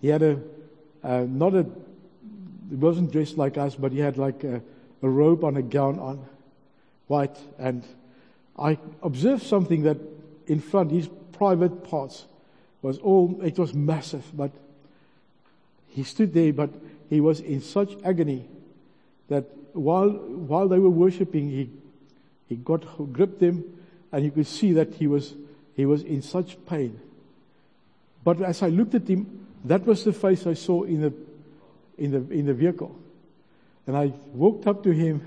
He 0.00 0.08
had 0.08 0.22
a, 0.22 0.40
uh, 1.02 1.26
not 1.28 1.54
a, 1.54 1.66
he 2.68 2.76
wasn't 2.76 3.12
dressed 3.12 3.36
like 3.38 3.56
us, 3.56 3.74
but 3.74 3.92
he 3.92 3.98
had 3.98 4.16
like 4.16 4.44
a, 4.44 4.62
a 5.02 5.08
robe 5.08 5.44
on, 5.44 5.56
a 5.56 5.62
gown 5.62 5.98
on, 5.98 6.24
white. 7.08 7.36
And 7.58 7.84
I 8.58 8.78
observed 9.02 9.42
something 9.42 9.82
that 9.82 9.98
in 10.46 10.60
front, 10.60 10.90
his 10.90 11.08
private 11.32 11.84
parts 11.84 12.26
was 12.82 12.98
all, 12.98 13.40
it 13.42 13.58
was 13.58 13.74
massive, 13.74 14.24
but 14.34 14.50
he 15.88 16.02
stood 16.02 16.32
there, 16.32 16.52
but 16.52 16.70
he 17.08 17.20
was 17.20 17.40
in 17.40 17.60
such 17.60 17.96
agony 18.04 18.46
that 19.28 19.44
while, 19.72 20.10
while 20.10 20.68
they 20.68 20.78
were 20.78 20.90
worshiping, 20.90 21.50
he, 21.50 21.70
he 22.50 22.56
got, 22.56 22.84
gripped 23.14 23.40
them, 23.40 23.64
and 24.12 24.22
you 24.22 24.30
could 24.30 24.46
see 24.46 24.72
that 24.74 24.92
he 24.96 25.06
was 25.06 25.34
he 25.80 25.86
was 25.86 26.02
in 26.02 26.20
such 26.20 26.58
pain. 26.66 27.00
But 28.22 28.42
as 28.42 28.62
I 28.62 28.68
looked 28.68 28.94
at 28.94 29.08
him, 29.08 29.46
that 29.64 29.86
was 29.86 30.04
the 30.04 30.12
face 30.12 30.46
I 30.46 30.52
saw 30.52 30.82
in 30.82 31.00
the, 31.00 31.14
in 31.96 32.10
the, 32.10 32.34
in 32.34 32.44
the 32.44 32.52
vehicle. 32.52 32.94
And 33.86 33.96
I 33.96 34.12
walked 34.34 34.66
up 34.66 34.82
to 34.82 34.90
him 34.90 35.22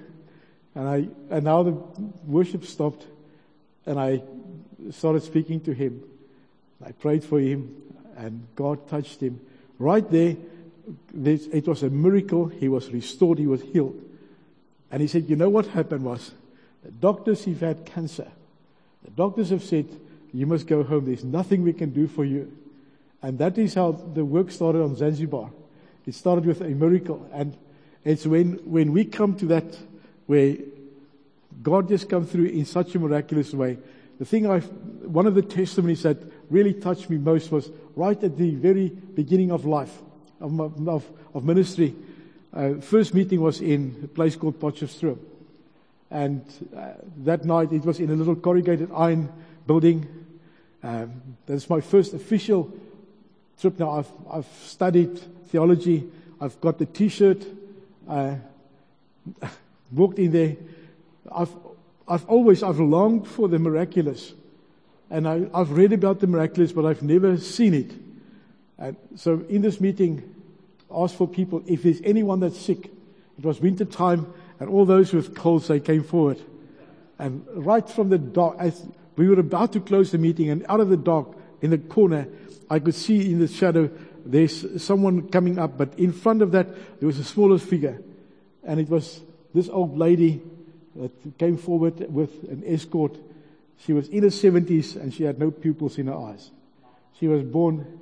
and 0.75 0.87
I, 0.87 1.07
and 1.31 1.45
now 1.45 1.63
the 1.63 1.71
worship 2.27 2.65
stopped 2.65 3.07
and 3.87 3.99
I 3.99 4.21
started 4.91 5.23
speaking 5.23 5.59
to 5.61 5.73
him. 5.73 6.03
I 6.85 6.91
prayed 6.91 7.23
for 7.23 7.39
him 7.39 7.75
and 8.15 8.45
God 8.55 8.87
touched 8.87 9.21
him. 9.21 9.41
Right 9.79 10.07
there, 10.09 10.35
it 11.15 11.67
was 11.67 11.81
a 11.81 11.89
miracle. 11.89 12.45
He 12.45 12.69
was 12.69 12.91
restored. 12.91 13.39
He 13.39 13.47
was 13.47 13.61
healed. 13.61 13.99
And 14.91 15.01
he 15.01 15.07
said, 15.07 15.27
you 15.27 15.35
know 15.35 15.49
what 15.49 15.65
happened 15.65 16.03
was, 16.03 16.31
the 16.83 16.91
doctors, 16.91 17.45
he've 17.45 17.61
had 17.61 17.85
cancer. 17.85 18.27
The 19.03 19.11
doctors 19.11 19.49
have 19.49 19.63
said, 19.63 19.87
you 20.33 20.45
must 20.45 20.67
go 20.67 20.83
home. 20.83 21.05
There's 21.05 21.23
nothing 21.23 21.63
we 21.63 21.73
can 21.73 21.91
do 21.91 22.07
for 22.07 22.25
you. 22.25 22.51
And 23.21 23.37
that 23.39 23.57
is 23.57 23.75
how 23.75 23.91
the 23.91 24.25
work 24.25 24.51
started 24.51 24.81
on 24.81 24.95
Zanzibar. 24.95 25.49
It 26.05 26.15
started 26.15 26.45
with 26.45 26.61
a 26.61 26.69
miracle. 26.69 27.29
And 27.31 27.55
it's 28.03 28.25
when, 28.25 28.53
when 28.69 28.91
we 28.91 29.05
come 29.05 29.35
to 29.37 29.45
that 29.47 29.77
where 30.25 30.57
God 31.61 31.87
just 31.87 32.09
come 32.09 32.25
through 32.25 32.45
in 32.45 32.65
such 32.65 32.95
a 32.95 32.99
miraculous 32.99 33.53
way. 33.53 33.77
The 34.19 34.25
thing 34.25 34.49
I, 34.49 34.59
one 34.59 35.27
of 35.27 35.35
the 35.35 35.41
testimonies 35.41 36.03
that 36.03 36.17
really 36.49 36.73
touched 36.73 37.09
me 37.09 37.17
most 37.17 37.51
was 37.51 37.69
right 37.95 38.21
at 38.21 38.37
the 38.37 38.55
very 38.55 38.89
beginning 38.89 39.51
of 39.51 39.65
life, 39.65 39.95
of, 40.41 40.59
of, 40.87 41.05
of 41.33 41.45
ministry. 41.45 41.95
Uh, 42.53 42.75
first 42.75 43.13
meeting 43.13 43.41
was 43.41 43.61
in 43.61 44.01
a 44.03 44.07
place 44.07 44.35
called 44.35 44.59
Potchefstroom. 44.59 45.17
And 46.13 46.45
uh, 46.77 46.91
that 47.23 47.43
night 47.43 47.73
it 47.73 47.83
was 47.83 47.99
in 47.99 48.11
a 48.11 48.13
little 48.13 48.35
corrugated 48.35 48.91
iron 48.95 49.33
building. 49.65 50.07
Um, 50.83 51.35
that's 51.47 51.67
my 51.67 51.81
first 51.81 52.13
official 52.13 52.71
trip 53.59 53.79
now. 53.79 53.89
I've, 53.89 54.11
I've 54.31 54.47
studied 54.63 55.19
theology. 55.47 56.07
I've 56.39 56.61
got 56.61 56.77
the 56.77 56.85
t-shirt. 56.85 57.43
Uh, 58.07 58.35
walked 59.91 60.19
in 60.19 60.31
there. 60.31 60.55
I've, 61.31 61.49
I've 62.07 62.25
always, 62.29 62.61
I've 62.61 62.79
longed 62.79 63.27
for 63.27 63.47
the 63.47 63.57
miraculous. 63.57 64.33
And 65.09 65.27
I, 65.27 65.47
I've 65.51 65.71
read 65.71 65.93
about 65.93 66.19
the 66.19 66.27
miraculous, 66.27 66.71
but 66.71 66.85
I've 66.85 67.01
never 67.01 67.37
seen 67.37 67.73
it. 67.73 67.91
And 68.77 68.97
so 69.15 69.43
in 69.49 69.63
this 69.63 69.81
meeting, 69.81 70.35
asked 70.93 71.15
for 71.15 71.27
people, 71.27 71.63
if 71.65 71.81
there's 71.81 72.01
anyone 72.03 72.39
that's 72.39 72.59
sick, 72.59 72.91
it 73.39 73.43
was 73.43 73.59
winter 73.59 73.85
time, 73.85 74.31
and 74.59 74.69
all 74.69 74.85
those 74.85 75.13
with 75.13 75.35
colds, 75.35 75.67
they 75.67 75.79
came 75.79 76.03
forward. 76.03 76.39
And 77.19 77.45
right 77.53 77.87
from 77.87 78.09
the 78.09 78.17
dark, 78.17 78.57
as 78.59 78.85
we 79.15 79.27
were 79.27 79.39
about 79.39 79.73
to 79.73 79.79
close 79.79 80.11
the 80.11 80.17
meeting, 80.17 80.49
and 80.49 80.65
out 80.67 80.79
of 80.79 80.89
the 80.89 80.97
dark, 80.97 81.27
in 81.61 81.69
the 81.69 81.77
corner, 81.77 82.27
I 82.69 82.79
could 82.79 82.95
see 82.95 83.31
in 83.31 83.39
the 83.39 83.47
shadow, 83.47 83.89
there's 84.25 84.83
someone 84.83 85.29
coming 85.29 85.59
up, 85.59 85.77
but 85.77 85.97
in 85.97 86.11
front 86.11 86.41
of 86.41 86.51
that, 86.51 86.99
there 86.99 87.07
was 87.07 87.19
a 87.19 87.23
smaller 87.23 87.57
figure. 87.57 88.01
And 88.63 88.79
it 88.79 88.89
was 88.89 89.21
this 89.53 89.69
old 89.69 89.97
lady 89.97 90.41
that 90.95 91.37
came 91.37 91.57
forward 91.57 92.13
with 92.13 92.43
an 92.49 92.63
escort. 92.65 93.17
She 93.85 93.93
was 93.93 94.07
in 94.09 94.23
her 94.23 94.29
70s 94.29 94.95
and 94.95 95.13
she 95.13 95.23
had 95.23 95.39
no 95.39 95.51
pupils 95.51 95.97
in 95.97 96.07
her 96.07 96.15
eyes. 96.15 96.51
She 97.19 97.27
was 97.27 97.43
born 97.43 97.99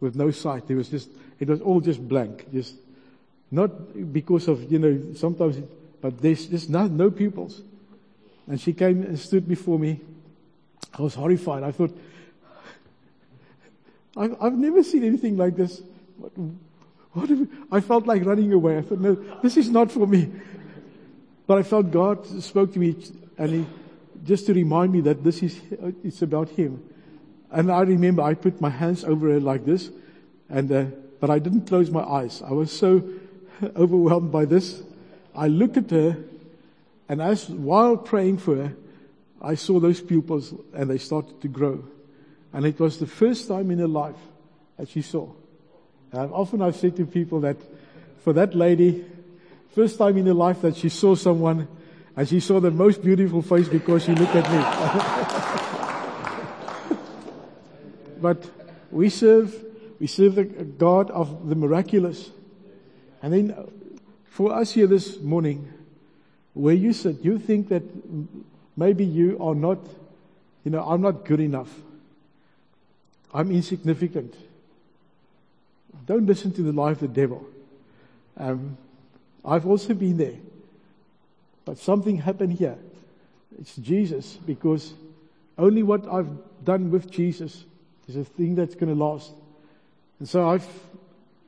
with 0.00 0.16
no 0.16 0.30
sight. 0.30 0.66
There 0.66 0.76
was 0.76 0.88
just, 0.88 1.08
it 1.38 1.48
was 1.48 1.60
all 1.60 1.80
just 1.80 2.06
blank. 2.06 2.46
Just 2.52 2.74
not 3.50 4.12
because 4.12 4.48
of, 4.48 4.70
you 4.70 4.78
know, 4.78 5.14
sometimes, 5.14 5.56
it, 5.58 5.68
but 6.06 6.22
there's 6.22 6.68
no, 6.68 6.86
no 6.86 7.10
pupils. 7.10 7.62
And 8.46 8.60
she 8.60 8.72
came 8.72 9.02
and 9.02 9.18
stood 9.18 9.48
before 9.48 9.76
me. 9.76 10.00
I 10.96 11.02
was 11.02 11.16
horrified. 11.16 11.64
I 11.64 11.72
thought, 11.72 11.98
I've, 14.16 14.40
I've 14.40 14.52
never 14.52 14.84
seen 14.84 15.02
anything 15.02 15.36
like 15.36 15.56
this. 15.56 15.82
What, 16.16 16.30
what 17.12 17.48
I 17.72 17.80
felt 17.80 18.06
like 18.06 18.24
running 18.24 18.52
away. 18.52 18.78
I 18.78 18.82
thought, 18.82 19.00
no, 19.00 19.14
this 19.42 19.56
is 19.56 19.68
not 19.68 19.90
for 19.90 20.06
me. 20.06 20.30
But 21.48 21.58
I 21.58 21.64
felt 21.64 21.90
God 21.90 22.24
spoke 22.40 22.72
to 22.74 22.78
me 22.78 22.94
and 23.36 23.50
he, 23.50 23.66
just 24.24 24.46
to 24.46 24.54
remind 24.54 24.92
me 24.92 25.00
that 25.00 25.24
this 25.24 25.42
is, 25.42 25.60
it's 26.04 26.22
about 26.22 26.50
Him. 26.50 26.84
And 27.50 27.68
I 27.68 27.80
remember 27.80 28.22
I 28.22 28.34
put 28.34 28.60
my 28.60 28.70
hands 28.70 29.02
over 29.02 29.28
her 29.30 29.40
like 29.40 29.64
this 29.64 29.90
and, 30.48 30.70
uh, 30.70 30.84
but 31.18 31.30
I 31.30 31.40
didn't 31.40 31.66
close 31.66 31.90
my 31.90 32.04
eyes. 32.04 32.42
I 32.42 32.52
was 32.52 32.70
so 32.70 33.02
overwhelmed 33.76 34.30
by 34.30 34.44
this. 34.44 34.84
I 35.36 35.48
looked 35.48 35.76
at 35.76 35.90
her 35.90 36.16
and 37.08 37.22
as, 37.22 37.48
while 37.48 37.96
praying 37.96 38.38
for 38.38 38.56
her, 38.56 38.76
I 39.40 39.54
saw 39.54 39.78
those 39.78 40.00
pupils 40.00 40.54
and 40.72 40.90
they 40.90 40.98
started 40.98 41.40
to 41.42 41.48
grow. 41.48 41.84
And 42.52 42.64
it 42.66 42.80
was 42.80 42.98
the 42.98 43.06
first 43.06 43.48
time 43.48 43.70
in 43.70 43.78
her 43.78 43.86
life 43.86 44.16
that 44.76 44.88
she 44.88 45.02
saw. 45.02 45.28
And 46.12 46.32
often 46.32 46.62
I've 46.62 46.76
said 46.76 46.96
to 46.96 47.06
people 47.06 47.40
that 47.40 47.56
for 48.24 48.32
that 48.32 48.54
lady, 48.54 49.04
first 49.74 49.98
time 49.98 50.16
in 50.16 50.26
her 50.26 50.34
life 50.34 50.62
that 50.62 50.76
she 50.76 50.88
saw 50.88 51.14
someone 51.14 51.68
and 52.16 52.28
she 52.28 52.40
saw 52.40 52.60
the 52.60 52.70
most 52.70 53.02
beautiful 53.02 53.42
face 53.42 53.68
because 53.68 54.04
she 54.04 54.14
looked 54.14 54.34
at 54.34 54.50
me. 54.50 54.58
but 58.20 58.50
we 58.90 59.10
serve, 59.10 59.54
we 60.00 60.06
serve 60.06 60.34
the 60.34 60.44
God 60.44 61.10
of 61.10 61.48
the 61.48 61.54
miraculous. 61.54 62.30
And 63.22 63.32
then 63.32 63.68
for 64.36 64.52
us 64.52 64.72
here 64.72 64.86
this 64.86 65.18
morning, 65.18 65.66
where 66.52 66.74
you 66.74 66.92
sit, 66.92 67.24
you 67.24 67.38
think 67.38 67.70
that 67.70 67.82
maybe 68.76 69.02
you 69.02 69.38
are 69.42 69.54
not, 69.54 69.78
you 70.62 70.70
know, 70.70 70.82
I'm 70.82 71.00
not 71.00 71.24
good 71.24 71.40
enough. 71.40 71.74
I'm 73.32 73.50
insignificant. 73.50 74.36
Don't 76.04 76.26
listen 76.26 76.52
to 76.52 76.60
the 76.60 76.70
lie 76.70 76.90
of 76.90 77.00
the 77.00 77.08
devil. 77.08 77.46
Um, 78.36 78.76
I've 79.42 79.66
also 79.66 79.94
been 79.94 80.18
there. 80.18 80.36
But 81.64 81.78
something 81.78 82.18
happened 82.18 82.52
here. 82.52 82.76
It's 83.58 83.74
Jesus 83.76 84.34
because 84.34 84.92
only 85.56 85.82
what 85.82 86.06
I've 86.06 86.28
done 86.62 86.90
with 86.90 87.10
Jesus 87.10 87.64
is 88.06 88.16
a 88.16 88.24
thing 88.24 88.54
that's 88.54 88.74
going 88.74 88.94
to 88.94 89.02
last. 89.02 89.32
And 90.18 90.28
so 90.28 90.46
I've, 90.46 90.68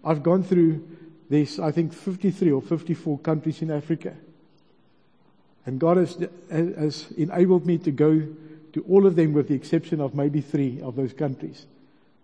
I've 0.03 0.23
gone 0.23 0.43
through 0.43 0.89
this, 1.29 1.59
I 1.59 1.73
think 1.73 1.93
53 1.93 2.53
or 2.53 2.63
54 2.63 3.19
countries 3.19 3.63
in 3.63 3.71
Africa. 3.71 4.15
And 5.67 5.79
God 5.79 5.99
has, 5.99 6.17
has 6.51 7.11
enabled 7.17 7.67
me 7.67 7.79
to 7.79 7.91
go 7.91 8.27
to 8.73 8.85
all 8.89 9.07
of 9.07 9.17
them 9.17 9.35
with 9.35 9.49
the 9.49 9.55
exception 9.55 10.01
of 10.01 10.15
maybe 10.15 10.41
three 10.41 10.81
of 10.81 10.97
those 10.97 11.13
countries 11.13 11.67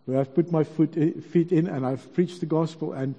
where 0.06 0.20
I've 0.20 0.34
put 0.34 0.52
my 0.52 0.64
foot, 0.64 0.94
feet 1.24 1.52
in 1.52 1.66
and 1.66 1.84
I've 1.86 2.12
preached 2.14 2.40
the 2.40 2.46
gospel. 2.46 2.92
And 2.92 3.14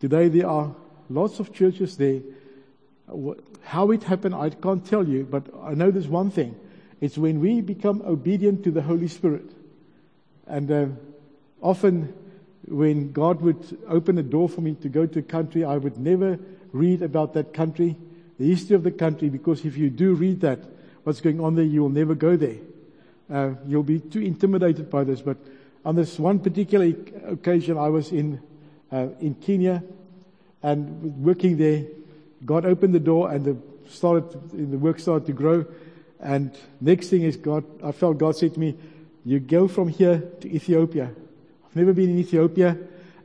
today 0.00 0.28
there 0.28 0.48
are 0.48 0.74
lots 1.10 1.40
of 1.40 1.52
churches 1.52 1.96
there. 1.96 2.20
How 3.62 3.90
it 3.90 4.04
happened, 4.04 4.34
I 4.34 4.50
can't 4.50 4.84
tell 4.84 5.06
you, 5.06 5.26
but 5.28 5.46
I 5.62 5.74
know 5.74 5.90
there's 5.90 6.08
one 6.08 6.30
thing. 6.30 6.54
It's 7.00 7.18
when 7.18 7.40
we 7.40 7.60
become 7.60 8.02
obedient 8.02 8.64
to 8.64 8.70
the 8.70 8.82
Holy 8.82 9.08
Spirit. 9.08 9.50
And 10.46 10.70
uh, 10.70 10.86
often 11.60 12.14
when 12.70 13.12
God 13.12 13.40
would 13.40 13.78
open 13.88 14.18
a 14.18 14.22
door 14.22 14.48
for 14.48 14.60
me 14.60 14.74
to 14.76 14.88
go 14.88 15.06
to 15.06 15.18
a 15.18 15.22
country, 15.22 15.64
I 15.64 15.76
would 15.76 15.98
never 15.98 16.38
read 16.72 17.02
about 17.02 17.34
that 17.34 17.54
country, 17.54 17.96
the 18.38 18.48
history 18.48 18.76
of 18.76 18.82
the 18.82 18.90
country, 18.90 19.28
because 19.28 19.64
if 19.64 19.76
you 19.76 19.90
do 19.90 20.14
read 20.14 20.40
that, 20.42 20.60
what's 21.04 21.20
going 21.20 21.40
on 21.40 21.54
there, 21.54 21.64
you 21.64 21.82
will 21.82 21.88
never 21.88 22.14
go 22.14 22.36
there. 22.36 22.56
Uh, 23.30 23.50
you'll 23.66 23.82
be 23.82 24.00
too 24.00 24.20
intimidated 24.20 24.90
by 24.90 25.04
this, 25.04 25.20
but 25.20 25.36
on 25.84 25.96
this 25.96 26.18
one 26.18 26.38
particular 26.38 26.94
occasion, 27.26 27.78
I 27.78 27.88
was 27.88 28.12
in 28.12 28.40
uh, 28.90 29.08
in 29.20 29.34
Kenya 29.34 29.82
and 30.62 31.22
working 31.22 31.56
there. 31.56 31.84
God 32.44 32.64
opened 32.64 32.94
the 32.94 33.00
door 33.00 33.30
and 33.30 33.44
the 33.44 33.56
started 33.88 34.50
the 34.52 34.78
work 34.78 34.98
started 34.98 35.26
to 35.26 35.32
grow. 35.32 35.64
And 36.20 36.56
next 36.80 37.08
thing 37.08 37.22
is 37.22 37.36
God. 37.36 37.64
I 37.82 37.92
felt 37.92 38.18
God 38.18 38.36
said 38.36 38.54
to 38.54 38.60
me, 38.60 38.76
"You 39.24 39.40
go 39.40 39.68
from 39.68 39.88
here 39.88 40.22
to 40.40 40.48
Ethiopia." 40.50 41.10
Never 41.78 41.92
been 41.92 42.10
in 42.10 42.18
Ethiopia, 42.18 42.76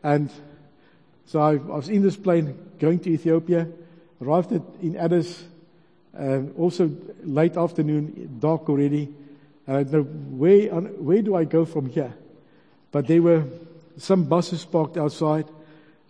and 0.04 0.30
so 1.26 1.40
I, 1.42 1.54
I 1.54 1.56
was 1.56 1.90
in 1.90 2.04
this 2.04 2.16
plane 2.16 2.56
going 2.78 3.00
to 3.00 3.10
Ethiopia. 3.10 3.68
Arrived 4.22 4.52
at, 4.52 4.62
in 4.80 4.96
Addis, 4.96 5.44
also 6.56 6.92
late 7.24 7.58
afternoon, 7.58 8.38
dark 8.40 8.70
already. 8.70 9.12
And 9.66 9.78
I 9.78 9.84
know 9.92 10.04
where 10.04 10.70
where 10.70 11.24
do 11.24 11.36
I 11.36 11.46
go 11.46 11.66
from 11.66 11.90
here? 11.90 12.14
But 12.92 13.08
there 13.08 13.24
were 13.24 13.44
some 13.98 14.26
buses 14.26 14.64
parked 14.66 14.98
outside, 14.98 15.46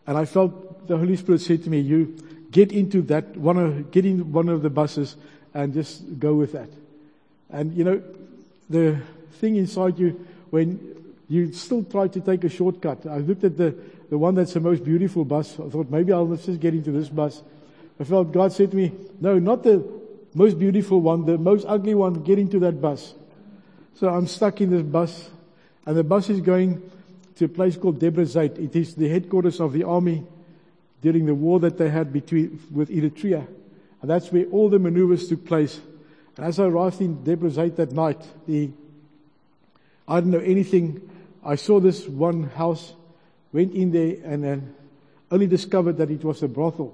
and 0.05 0.17
I 0.17 0.25
felt 0.25 0.85
the 0.85 0.97
Holy 0.97 1.15
Spirit 1.15 1.39
said 1.39 1.63
to 1.63 1.69
me, 1.69 1.79
"You 1.79 2.13
get 2.51 2.73
into 2.73 3.03
that 3.03 3.37
one 3.37 3.57
of 3.57 3.89
get 3.91 4.05
in 4.05 4.33
one 4.33 4.49
of 4.49 4.61
the 4.63 4.69
buses 4.69 5.15
and 5.53 5.73
just 5.73 6.19
go 6.19 6.33
with 6.33 6.51
that." 6.51 6.69
And 7.49 7.71
you 7.71 7.85
know, 7.85 8.01
the 8.69 8.97
thing 9.39 9.55
inside 9.55 9.97
you 9.97 10.19
when 10.49 10.93
you 11.33 11.51
still 11.53 11.83
try 11.83 12.07
to 12.07 12.19
take 12.19 12.43
a 12.43 12.49
shortcut. 12.49 13.05
I 13.05 13.17
looked 13.17 13.43
at 13.43 13.57
the 13.57 13.75
the 14.09 14.17
one 14.17 14.35
that's 14.35 14.53
the 14.53 14.59
most 14.59 14.83
beautiful 14.83 15.25
bus. 15.25 15.59
I 15.59 15.69
thought 15.69 15.89
maybe 15.89 16.13
I'll 16.13 16.27
just 16.35 16.59
get 16.59 16.73
into 16.73 16.91
this 16.91 17.09
bus. 17.09 17.41
I 17.99 18.03
felt 18.03 18.31
God 18.31 18.51
said 18.53 18.71
to 18.71 18.77
me, 18.77 18.91
"No, 19.19 19.39
not 19.39 19.63
the 19.63 19.83
most 20.33 20.59
beautiful 20.59 21.01
one, 21.01 21.25
the 21.25 21.37
most 21.37 21.65
ugly 21.67 21.95
one. 21.95 22.23
Get 22.23 22.39
into 22.39 22.59
that 22.59 22.81
bus." 22.81 23.13
So 23.95 24.09
I'm 24.09 24.27
stuck 24.27 24.61
in 24.61 24.71
this 24.71 24.83
bus 24.83 25.29
and 25.85 25.97
the 25.97 26.03
bus 26.03 26.29
is 26.29 26.41
going 26.41 26.81
to 27.35 27.45
a 27.45 27.49
place 27.49 27.75
called 27.75 27.99
Debre 27.99 28.25
Zeit. 28.25 28.57
It 28.57 28.75
is 28.75 28.95
the 28.95 29.09
headquarters 29.09 29.59
of 29.59 29.73
the 29.73 29.83
army 29.83 30.23
during 31.01 31.25
the 31.25 31.35
war 31.35 31.59
that 31.59 31.77
they 31.77 31.89
had 31.89 32.13
between, 32.13 32.59
with 32.71 32.89
Eritrea. 32.89 33.45
And 34.01 34.09
that's 34.09 34.31
where 34.31 34.45
all 34.45 34.69
the 34.69 34.79
maneuvers 34.79 35.27
took 35.27 35.45
place. 35.45 35.79
And 36.37 36.45
as 36.45 36.59
I 36.59 36.65
arrived 36.65 37.01
in 37.01 37.17
Debre 37.17 37.51
Zeit 37.51 37.75
that 37.77 37.91
night, 37.91 38.21
the, 38.47 38.69
I 40.07 40.19
didn't 40.19 40.31
know 40.31 40.39
anything. 40.39 41.09
I 41.45 41.55
saw 41.55 41.79
this 41.79 42.07
one 42.07 42.43
house, 42.43 42.93
went 43.51 43.73
in 43.73 43.91
there 43.91 44.17
and 44.23 44.43
then 44.43 44.75
only 45.31 45.47
discovered 45.47 45.97
that 45.97 46.09
it 46.09 46.23
was 46.23 46.41
a 46.43 46.47
brothel. 46.47 46.93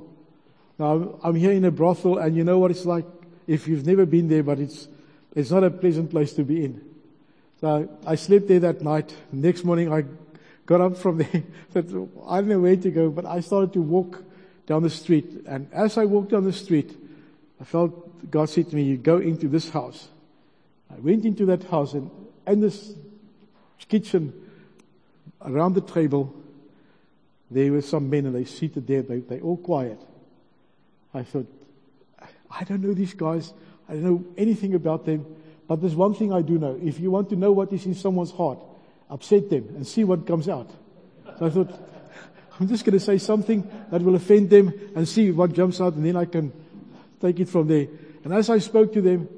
Now 0.77 1.19
I'm 1.23 1.35
here 1.35 1.51
in 1.51 1.65
a 1.65 1.71
brothel 1.71 2.17
and 2.17 2.35
you 2.35 2.43
know 2.43 2.57
what 2.59 2.71
it's 2.71 2.85
like 2.85 3.05
if 3.47 3.67
you've 3.67 3.85
never 3.85 4.05
been 4.05 4.27
there, 4.27 4.43
but 4.43 4.59
it's, 4.59 4.87
it's 5.35 5.51
not 5.51 5.63
a 5.63 5.69
pleasant 5.69 6.11
place 6.11 6.33
to 6.33 6.43
be 6.43 6.63
in. 6.65 6.81
So 7.61 7.89
I 8.05 8.15
slept 8.15 8.47
there 8.47 8.59
that 8.61 8.81
night. 8.81 9.13
Next 9.31 9.63
morning 9.63 9.91
I 9.91 10.05
got 10.65 10.81
up 10.81 10.97
from 10.97 11.17
there. 11.17 11.43
I 11.75 11.81
don't 11.81 12.47
know 12.47 12.59
where 12.59 12.75
to 12.75 12.91
go, 12.91 13.09
but 13.09 13.25
I 13.25 13.41
started 13.41 13.73
to 13.73 13.81
walk 13.81 14.23
down 14.65 14.83
the 14.83 14.89
street. 14.89 15.43
And 15.47 15.67
as 15.73 15.97
I 15.97 16.05
walked 16.05 16.29
down 16.29 16.43
the 16.43 16.53
street, 16.53 16.95
I 17.59 17.63
felt 17.65 18.31
God 18.31 18.49
said 18.49 18.69
to 18.69 18.75
me, 18.75 18.83
you 18.83 18.97
go 18.97 19.17
into 19.17 19.47
this 19.47 19.69
house. 19.69 20.07
I 20.91 20.99
went 20.99 21.25
into 21.25 21.45
that 21.47 21.63
house 21.63 21.93
and 21.93 22.09
in 22.47 22.61
this 22.61 22.93
kitchen, 23.87 24.33
around 25.41 25.73
the 25.73 25.81
table, 25.81 26.33
there 27.51 27.71
were 27.71 27.81
some 27.81 28.09
men 28.09 28.25
and 28.25 28.35
they 28.35 28.45
seated 28.45 28.85
there. 28.85 29.01
They, 29.01 29.19
they 29.19 29.39
all 29.39 29.57
quiet. 29.57 29.99
I 31.13 31.23
thought, 31.23 31.47
I 32.51 32.63
don't 32.63 32.81
know 32.81 32.93
these 32.93 33.13
guys. 33.13 33.53
I 33.87 33.93
don't 33.93 34.03
know 34.03 34.25
anything 34.37 34.75
about 34.75 35.05
them. 35.05 35.25
But 35.67 35.81
there's 35.81 35.95
one 35.95 36.13
thing 36.13 36.33
I 36.33 36.41
do 36.41 36.57
know. 36.57 36.79
If 36.83 36.99
you 36.99 37.11
want 37.11 37.29
to 37.29 37.35
know 37.35 37.51
what 37.51 37.71
is 37.73 37.85
in 37.85 37.95
someone's 37.95 38.31
heart, 38.31 38.59
upset 39.09 39.49
them 39.49 39.67
and 39.75 39.85
see 39.85 40.03
what 40.03 40.25
comes 40.25 40.49
out. 40.49 40.69
So 41.37 41.45
I 41.45 41.49
thought, 41.49 41.71
I'm 42.59 42.67
just 42.67 42.85
going 42.85 42.97
to 42.97 43.03
say 43.03 43.17
something 43.17 43.69
that 43.91 44.01
will 44.01 44.15
offend 44.15 44.49
them 44.49 44.73
and 44.95 45.07
see 45.07 45.31
what 45.31 45.53
jumps 45.53 45.79
out 45.79 45.93
and 45.93 46.05
then 46.05 46.15
I 46.15 46.25
can 46.25 46.51
take 47.21 47.39
it 47.39 47.49
from 47.49 47.67
there. 47.67 47.87
And 48.23 48.33
as 48.33 48.49
I 48.49 48.59
spoke 48.59 48.93
to 48.93 49.01
them, 49.01 49.29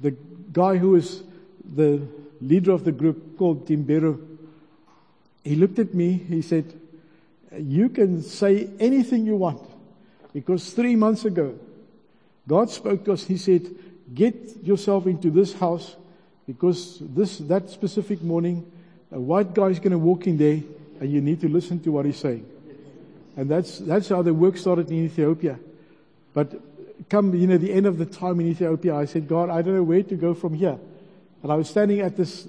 the 0.00 0.16
guy 0.52 0.76
who 0.76 0.90
was 0.90 1.22
the 1.64 2.06
leader 2.40 2.72
of 2.72 2.84
the 2.84 2.92
group 2.92 3.38
called 3.38 3.66
Timbero, 3.66 4.18
he 5.44 5.54
looked 5.54 5.78
at 5.78 5.94
me, 5.94 6.12
he 6.12 6.42
said, 6.42 6.72
you 7.58 7.88
can 7.88 8.22
say 8.22 8.70
anything 8.78 9.26
you 9.26 9.36
want 9.36 9.60
because 10.32 10.72
three 10.72 10.96
months 10.96 11.24
ago, 11.24 11.58
God 12.46 12.70
spoke 12.70 13.04
to 13.04 13.12
us. 13.12 13.24
He 13.24 13.36
said, 13.36 13.68
get 14.14 14.64
yourself 14.64 15.06
into 15.06 15.30
this 15.30 15.54
house 15.54 15.96
because 16.46 16.98
this, 17.00 17.38
that 17.38 17.70
specific 17.70 18.22
morning, 18.22 18.70
a 19.12 19.20
white 19.20 19.54
guy 19.54 19.68
is 19.68 19.78
going 19.78 19.92
to 19.92 19.98
walk 19.98 20.26
in 20.26 20.36
there 20.36 20.60
and 21.00 21.10
you 21.10 21.20
need 21.20 21.40
to 21.40 21.48
listen 21.48 21.80
to 21.80 21.90
what 21.90 22.06
he's 22.06 22.18
saying. 22.18 22.46
And 23.36 23.50
that's, 23.50 23.78
that's 23.78 24.08
how 24.08 24.22
the 24.22 24.34
work 24.34 24.56
started 24.56 24.90
in 24.90 25.04
Ethiopia. 25.04 25.58
But 26.34 26.60
come, 27.08 27.34
you 27.34 27.46
know, 27.46 27.56
the 27.56 27.72
end 27.72 27.86
of 27.86 27.98
the 27.98 28.06
time 28.06 28.40
in 28.40 28.48
Ethiopia, 28.48 28.94
I 28.94 29.04
said, 29.06 29.26
God, 29.26 29.50
I 29.50 29.62
don't 29.62 29.74
know 29.74 29.82
where 29.82 30.02
to 30.02 30.14
go 30.14 30.34
from 30.34 30.54
here. 30.54 30.78
And 31.42 31.50
I 31.50 31.54
was 31.54 31.68
standing 31.68 32.00
at 32.00 32.16
this, 32.16 32.48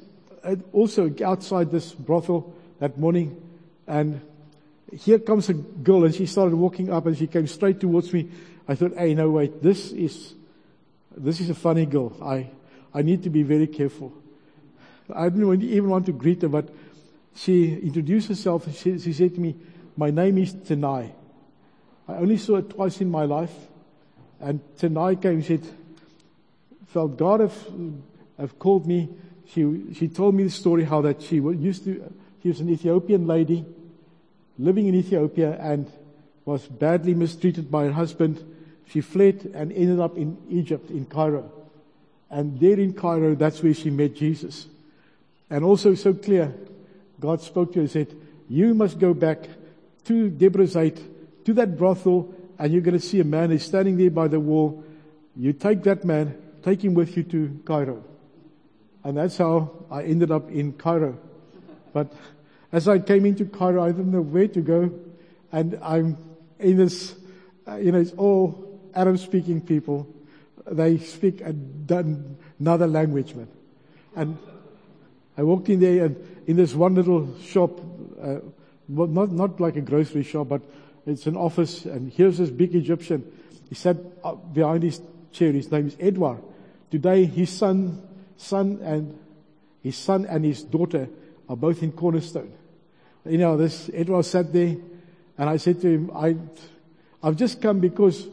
also 0.73 1.13
outside 1.23 1.71
this 1.71 1.93
brothel 1.93 2.53
that 2.79 2.97
morning, 2.97 3.41
and 3.87 4.21
here 4.91 5.19
comes 5.19 5.49
a 5.49 5.53
girl, 5.53 6.03
and 6.03 6.13
she 6.13 6.25
started 6.25 6.55
walking 6.55 6.91
up, 6.91 7.05
and 7.05 7.17
she 7.17 7.27
came 7.27 7.47
straight 7.47 7.79
towards 7.79 8.11
me. 8.11 8.29
I 8.67 8.75
thought, 8.75 8.93
hey, 8.97 9.13
no, 9.13 9.29
wait, 9.31 9.61
this 9.61 9.91
is, 9.91 10.33
this 11.15 11.39
is 11.39 11.49
a 11.49 11.55
funny 11.55 11.85
girl. 11.85 12.11
I, 12.21 12.49
I 12.93 13.01
need 13.01 13.23
to 13.23 13.29
be 13.29 13.43
very 13.43 13.67
careful. 13.67 14.13
I 15.13 15.29
didn't 15.29 15.63
even 15.63 15.89
want 15.89 16.05
to 16.07 16.11
greet 16.11 16.41
her, 16.41 16.49
but 16.49 16.69
she 17.35 17.73
introduced 17.73 18.27
herself. 18.27 18.65
She, 18.75 18.99
she 18.99 19.13
said 19.13 19.35
to 19.35 19.41
me, 19.41 19.55
my 19.95 20.09
name 20.09 20.37
is 20.37 20.53
Tanai. 20.53 21.11
I 22.07 22.15
only 22.15 22.37
saw 22.37 22.55
her 22.55 22.61
twice 22.61 22.99
in 23.01 23.09
my 23.09 23.25
life. 23.25 23.53
And 24.39 24.59
Tanai 24.77 25.15
came 25.17 25.33
and 25.33 25.45
said, 25.45 25.61
felt 26.87 27.17
God 27.17 27.41
have, 27.41 27.55
have 28.37 28.57
called 28.59 28.87
me. 28.87 29.09
She, 29.47 29.93
she 29.93 30.07
told 30.07 30.35
me 30.35 30.43
the 30.43 30.49
story 30.49 30.83
how 30.83 31.01
that 31.01 31.21
she 31.21 31.35
used 31.35 31.83
to, 31.85 32.13
she 32.41 32.49
was 32.49 32.59
an 32.59 32.69
Ethiopian 32.69 33.27
lady 33.27 33.65
living 34.57 34.87
in 34.87 34.95
Ethiopia 34.95 35.57
and 35.59 35.91
was 36.45 36.65
badly 36.67 37.13
mistreated 37.13 37.69
by 37.69 37.85
her 37.85 37.91
husband. 37.91 38.43
She 38.87 39.01
fled 39.01 39.51
and 39.53 39.71
ended 39.71 39.99
up 39.99 40.17
in 40.17 40.37
Egypt, 40.49 40.89
in 40.89 41.05
Cairo. 41.05 41.51
And 42.29 42.59
there 42.59 42.79
in 42.79 42.93
Cairo, 42.93 43.35
that's 43.35 43.61
where 43.61 43.73
she 43.73 43.89
met 43.89 44.15
Jesus. 44.15 44.67
And 45.49 45.63
also 45.63 45.95
so 45.95 46.13
clear, 46.13 46.53
God 47.19 47.41
spoke 47.41 47.73
to 47.73 47.79
her 47.79 47.81
and 47.81 47.91
said, 47.91 48.15
you 48.49 48.73
must 48.73 48.99
go 48.99 49.13
back 49.13 49.47
to 50.05 50.29
Debre 50.29 50.67
Zeit, 50.67 50.99
to 51.45 51.53
that 51.53 51.77
brothel, 51.77 52.33
and 52.57 52.71
you're 52.71 52.81
going 52.81 52.99
to 52.99 53.05
see 53.05 53.19
a 53.19 53.23
man 53.23 53.51
is 53.51 53.63
standing 53.63 53.97
there 53.97 54.09
by 54.09 54.27
the 54.27 54.39
wall. 54.39 54.83
You 55.35 55.53
take 55.53 55.83
that 55.83 56.03
man, 56.03 56.37
take 56.63 56.83
him 56.83 56.93
with 56.93 57.15
you 57.15 57.23
to 57.23 57.59
Cairo. 57.65 58.03
And 59.03 59.17
that's 59.17 59.37
how 59.37 59.71
I 59.89 60.03
ended 60.03 60.31
up 60.31 60.49
in 60.49 60.73
Cairo. 60.73 61.17
But 61.93 62.13
as 62.71 62.87
I 62.87 62.99
came 62.99 63.25
into 63.25 63.45
Cairo, 63.45 63.83
I 63.83 63.91
didn't 63.91 64.11
know 64.11 64.21
where 64.21 64.47
to 64.47 64.61
go. 64.61 64.91
And 65.51 65.79
I'm 65.81 66.17
in 66.59 66.77
this, 66.77 67.15
uh, 67.67 67.75
you 67.75 67.91
know, 67.91 67.99
it's 67.99 68.13
all 68.13 68.79
Arab 68.93 69.17
speaking 69.17 69.61
people. 69.61 70.07
They 70.69 70.97
speak 70.99 71.41
another 71.41 72.87
language, 72.87 73.33
man. 73.33 73.47
And 74.15 74.37
I 75.37 75.43
walked 75.43 75.69
in 75.69 75.79
there 75.79 76.05
and 76.05 76.43
in 76.47 76.57
this 76.57 76.73
one 76.73 76.95
little 76.95 77.37
shop, 77.39 77.79
uh, 78.21 78.39
not, 78.87 79.31
not 79.31 79.59
like 79.59 79.75
a 79.75 79.81
grocery 79.81 80.23
shop, 80.23 80.49
but 80.49 80.61
it's 81.05 81.25
an 81.25 81.35
office 81.35 81.85
and 81.85 82.11
here's 82.11 82.37
this 82.37 82.49
big 82.49 82.75
Egyptian. 82.75 83.31
He 83.69 83.75
sat 83.75 83.97
behind 84.53 84.83
his 84.83 85.01
chair. 85.31 85.51
His 85.51 85.71
name 85.71 85.87
is 85.87 85.97
Edward. 85.99 86.43
Today 86.91 87.25
his 87.25 87.49
son, 87.49 88.01
son 88.37 88.79
and 88.83 89.17
his 89.83 89.97
son 89.97 90.25
and 90.25 90.45
his 90.45 90.63
daughter 90.63 91.09
are 91.49 91.55
both 91.55 91.83
in 91.83 91.91
Cornerstone. 91.91 92.53
You 93.25 93.37
know, 93.37 93.57
this 93.57 93.89
Edward 93.93 94.23
sat 94.23 94.51
there 94.53 94.75
and 95.37 95.49
I 95.49 95.57
said 95.57 95.81
to 95.81 95.87
him, 95.87 96.11
I, 96.13 96.37
I've 97.23 97.35
just 97.35 97.61
come 97.61 97.79
because 97.79 98.27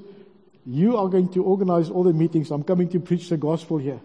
you 0.67 0.97
are 0.97 1.09
going 1.09 1.29
to 1.31 1.43
organize 1.43 1.91
all 1.91 2.05
the 2.05 2.13
meetings. 2.13 2.51
I'm 2.51 2.63
coming 2.63 2.89
to 2.91 3.01
preach 3.01 3.29
the 3.29 3.37
gospel 3.37 3.79
here. 3.79 4.01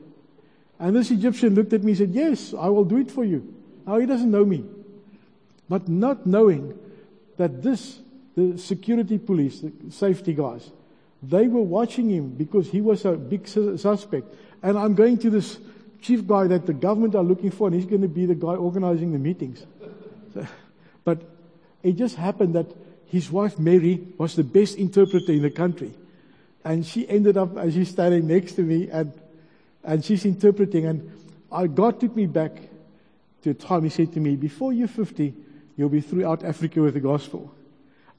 And 0.80 0.96
this 0.96 1.12
Egyptian 1.12 1.56
looked 1.56 1.74
at 1.74 1.84
me 1.84 1.92
and 1.92 1.98
said, 1.98 2.10
yes, 2.12 2.54
I 2.54 2.68
will 2.70 2.86
do 2.86 2.98
it 2.98 3.12
for 3.12 3.24
you. 3.24 3.54
Now 3.86 3.98
he 4.00 4.06
doesn't 4.06 4.32
know 4.32 4.46
me. 4.46 4.64
But 5.70 5.88
not 5.88 6.26
knowing 6.26 6.78
that 7.38 7.62
this, 7.62 8.00
the 8.36 8.58
security 8.58 9.18
police, 9.18 9.62
the 9.62 9.72
safety 9.92 10.34
guys, 10.34 10.72
they 11.22 11.48
were 11.48 11.62
watching 11.62 12.10
him 12.10 12.30
because 12.30 12.70
he 12.70 12.82
was 12.82 13.06
a 13.06 13.14
big 13.14 13.48
suspect. 13.48 14.34
And 14.62 14.78
I'm 14.78 14.94
going 14.94 15.18
to 15.20 15.30
this 15.30 15.58
chief 16.04 16.28
guy 16.28 16.48
that 16.48 16.66
the 16.66 16.74
government 16.74 17.16
are 17.16 17.24
looking 17.24 17.50
for 17.50 17.68
and 17.68 17.76
he's 17.76 17.86
going 17.86 18.02
to 18.02 18.08
be 18.08 18.26
the 18.26 18.36
guy 18.36 18.56
organizing 18.56 19.14
the 19.14 19.20
meetings. 19.20 19.66
So, 20.34 20.46
but 21.04 21.22
it 21.82 21.94
just 21.94 22.18
happened 22.18 22.56
that 22.56 22.68
his 23.06 23.32
wife 23.32 23.58
Mary 23.58 24.06
was 24.18 24.36
the 24.36 24.44
best 24.44 24.76
interpreter 24.76 25.32
in 25.32 25.42
the 25.42 25.50
country. 25.50 25.94
And 26.66 26.86
she 26.86 27.08
ended 27.08 27.38
up, 27.38 27.58
as 27.58 27.74
she's 27.74 27.90
standing 27.90 28.28
next 28.28 28.54
to 28.54 28.62
me 28.62 28.90
and, 28.90 29.14
and 29.84 30.04
she's 30.04 30.26
interpreting 30.26 30.86
and 30.86 31.12
I, 31.52 31.68
God 31.68 32.00
took 32.00 32.16
me 32.16 32.26
back 32.26 32.52
to 33.44 33.52
a 33.52 33.54
time 33.54 33.84
he 33.84 33.90
said 33.90 34.12
to 34.14 34.20
me, 34.20 34.36
before 34.36 34.74
you're 34.74 34.88
50, 34.88 35.34
you'll 35.78 35.90
be 35.90 36.02
throughout 36.02 36.44
Africa 36.44 36.82
with 36.82 36.96
the 36.96 37.00
gospel. 37.00 37.54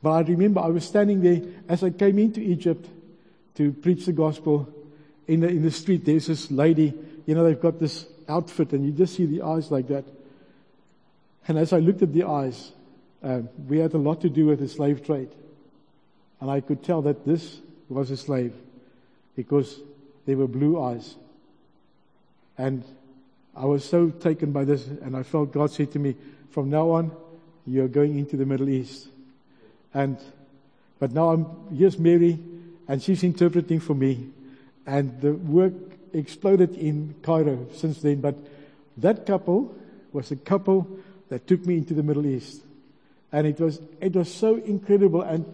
But 0.03 0.11
I 0.11 0.21
remember 0.21 0.61
I 0.61 0.69
was 0.69 0.85
standing 0.85 1.21
there 1.21 1.43
as 1.69 1.83
I 1.83 1.91
came 1.91 2.19
into 2.19 2.41
Egypt 2.41 2.87
to 3.57 3.73
preach 3.73 4.07
the 4.07 4.13
gospel 4.13 4.69
in 5.27 5.41
the, 5.41 5.49
in 5.49 5.63
the 5.63 5.71
street. 5.71 6.05
There's 6.05 6.27
this 6.27 6.51
lady, 6.51 6.93
you 7.27 7.35
know, 7.35 7.45
they've 7.45 7.61
got 7.61 7.79
this 7.79 8.07
outfit 8.29 8.73
and 8.73 8.85
you 8.85 8.93
just 8.93 9.17
see 9.17 9.27
the 9.27 9.43
eyes 9.43 9.71
like 9.71 9.89
that. 9.89 10.05
And 11.47 11.59
as 11.59 11.73
I 11.73 11.79
looked 11.79 12.03
at 12.03 12.13
the 12.13 12.25
eyes, 12.25 12.73
uh, 13.23 13.41
we 13.69 13.79
had 13.79 13.95
a 13.95 13.99
lot 13.99 14.21
to 14.23 14.29
do 14.29 14.47
with 14.47 14.61
the 14.61 14.69
slave 14.69 15.05
trade. 15.05 15.31
And 16.41 16.51
I 16.51 16.61
could 16.61 16.83
tell 16.83 17.03
that 17.03 17.25
this 17.25 17.61
was 17.89 18.11
a 18.11 18.17
slave 18.17 18.55
because 19.37 19.81
they 20.27 20.35
were 20.35 20.47
blue 20.47 20.81
eyes. 20.81 21.15
And 22.57 22.85
I 23.57 23.65
was 23.67 23.85
so 23.85 24.11
taken 24.11 24.53
by 24.53 24.65
this 24.65 24.87
and 24.87 25.17
I 25.17 25.23
felt 25.23 25.53
God 25.53 25.71
said 25.71 25.93
to 25.93 25.99
me, 25.99 26.17
from 26.51 26.71
now 26.71 26.91
on, 26.91 27.11
you're 27.67 27.89
going 27.89 28.19
into 28.19 28.37
the 28.37 28.47
Middle 28.47 28.69
East. 28.69 29.09
And, 29.93 30.19
but 30.99 31.13
now 31.13 31.31
I'm, 31.31 31.47
here's 31.75 31.99
Mary, 31.99 32.39
and 32.89 33.03
she's 33.03 33.25
interpreting 33.25 33.81
for 33.81 33.95
me. 33.95 34.29
And 34.87 35.21
the 35.21 35.33
work 35.33 35.73
exploded 36.15 36.77
in 36.77 37.15
Cairo 37.23 37.67
since 37.75 38.01
then. 38.01 38.21
But 38.21 38.37
that 38.99 39.27
couple 39.27 39.75
was 40.13 40.31
a 40.31 40.37
couple 40.37 40.87
that 41.29 41.47
took 41.47 41.67
me 41.67 41.77
into 41.77 41.95
the 41.95 42.03
Middle 42.03 42.27
East. 42.27 42.63
And 43.33 43.47
it 43.47 43.59
was, 43.59 43.81
it 44.01 44.15
was 44.15 44.33
so 44.33 44.57
incredible. 44.57 45.23
And 45.23 45.45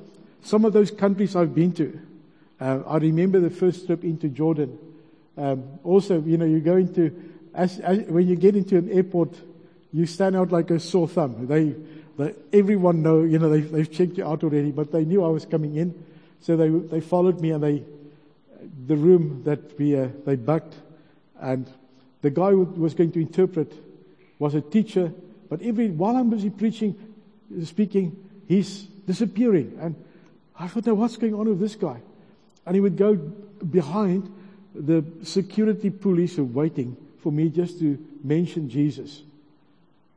some 0.42 0.64
of 0.64 0.72
those 0.72 0.90
countries 0.90 1.34
I've 1.34 1.54
been 1.54 1.72
to, 1.72 1.98
uh, 2.61 2.80
I 2.86 2.98
remember 2.98 3.40
the 3.40 3.50
first 3.50 3.86
trip 3.86 4.04
into 4.04 4.28
Jordan. 4.28 4.78
Um, 5.36 5.64
also, 5.84 6.20
you 6.20 6.36
know, 6.36 6.44
you 6.44 6.61
go 6.61 6.76
into, 6.76 7.32
as, 7.54 7.78
as, 7.80 8.00
when 8.00 8.28
you 8.28 8.36
get 8.36 8.56
into 8.56 8.76
an 8.76 8.90
airport, 8.90 9.34
you 9.92 10.06
stand 10.06 10.36
out 10.36 10.52
like 10.52 10.70
a 10.70 10.78
sore 10.78 11.08
thumb. 11.08 11.46
They, 11.46 11.74
they, 12.18 12.34
everyone 12.52 13.02
know, 13.02 13.22
you 13.22 13.38
know, 13.38 13.48
they, 13.48 13.61
they've 13.61 13.90
checked 13.90 14.18
you 14.18 14.26
out 14.26 14.44
already, 14.44 14.70
but 14.70 14.92
they 14.92 15.04
knew 15.04 15.24
I 15.24 15.28
was 15.28 15.46
coming 15.46 15.76
in. 15.76 16.04
So 16.40 16.56
they, 16.56 16.68
they 16.68 17.00
followed 17.00 17.40
me 17.40 17.50
and 17.52 17.62
they, 17.62 17.82
the 18.91 18.97
room 18.97 19.41
that 19.45 19.78
we, 19.78 19.97
uh, 19.97 20.09
they 20.26 20.34
bucked 20.34 20.74
and 21.41 21.70
the 22.22 22.30
guy 22.30 22.51
who 22.51 22.64
was 22.64 22.93
going 22.93 23.12
to 23.12 23.20
interpret 23.20 23.72
was 24.41 24.57
a 24.57 24.61
teacher, 24.61 25.12
but 25.49 25.62
every, 25.62 25.91
while 25.91 26.16
I'm 26.16 26.28
busy 26.28 26.51
preaching, 26.51 26.97
speaking, 27.62 28.16
he's 28.49 28.88
disappearing. 29.07 29.78
And 29.80 29.95
I 30.59 30.66
thought, 30.66 30.86
now 30.86 30.95
what's 30.95 31.16
going 31.16 31.34
on 31.34 31.49
with 31.49 31.61
this 31.61 31.76
guy? 31.76 32.01
And 32.66 32.74
he 32.74 32.80
would 32.80 32.97
go 32.97 33.14
behind 33.14 34.28
the 34.74 35.05
security 35.22 35.91
police 35.91 36.36
are 36.41 36.45
waiting 36.45 36.97
for 37.22 37.30
me 37.30 37.49
just 37.49 37.78
to 37.78 37.97
mention 38.24 38.68
Jesus. 38.68 39.22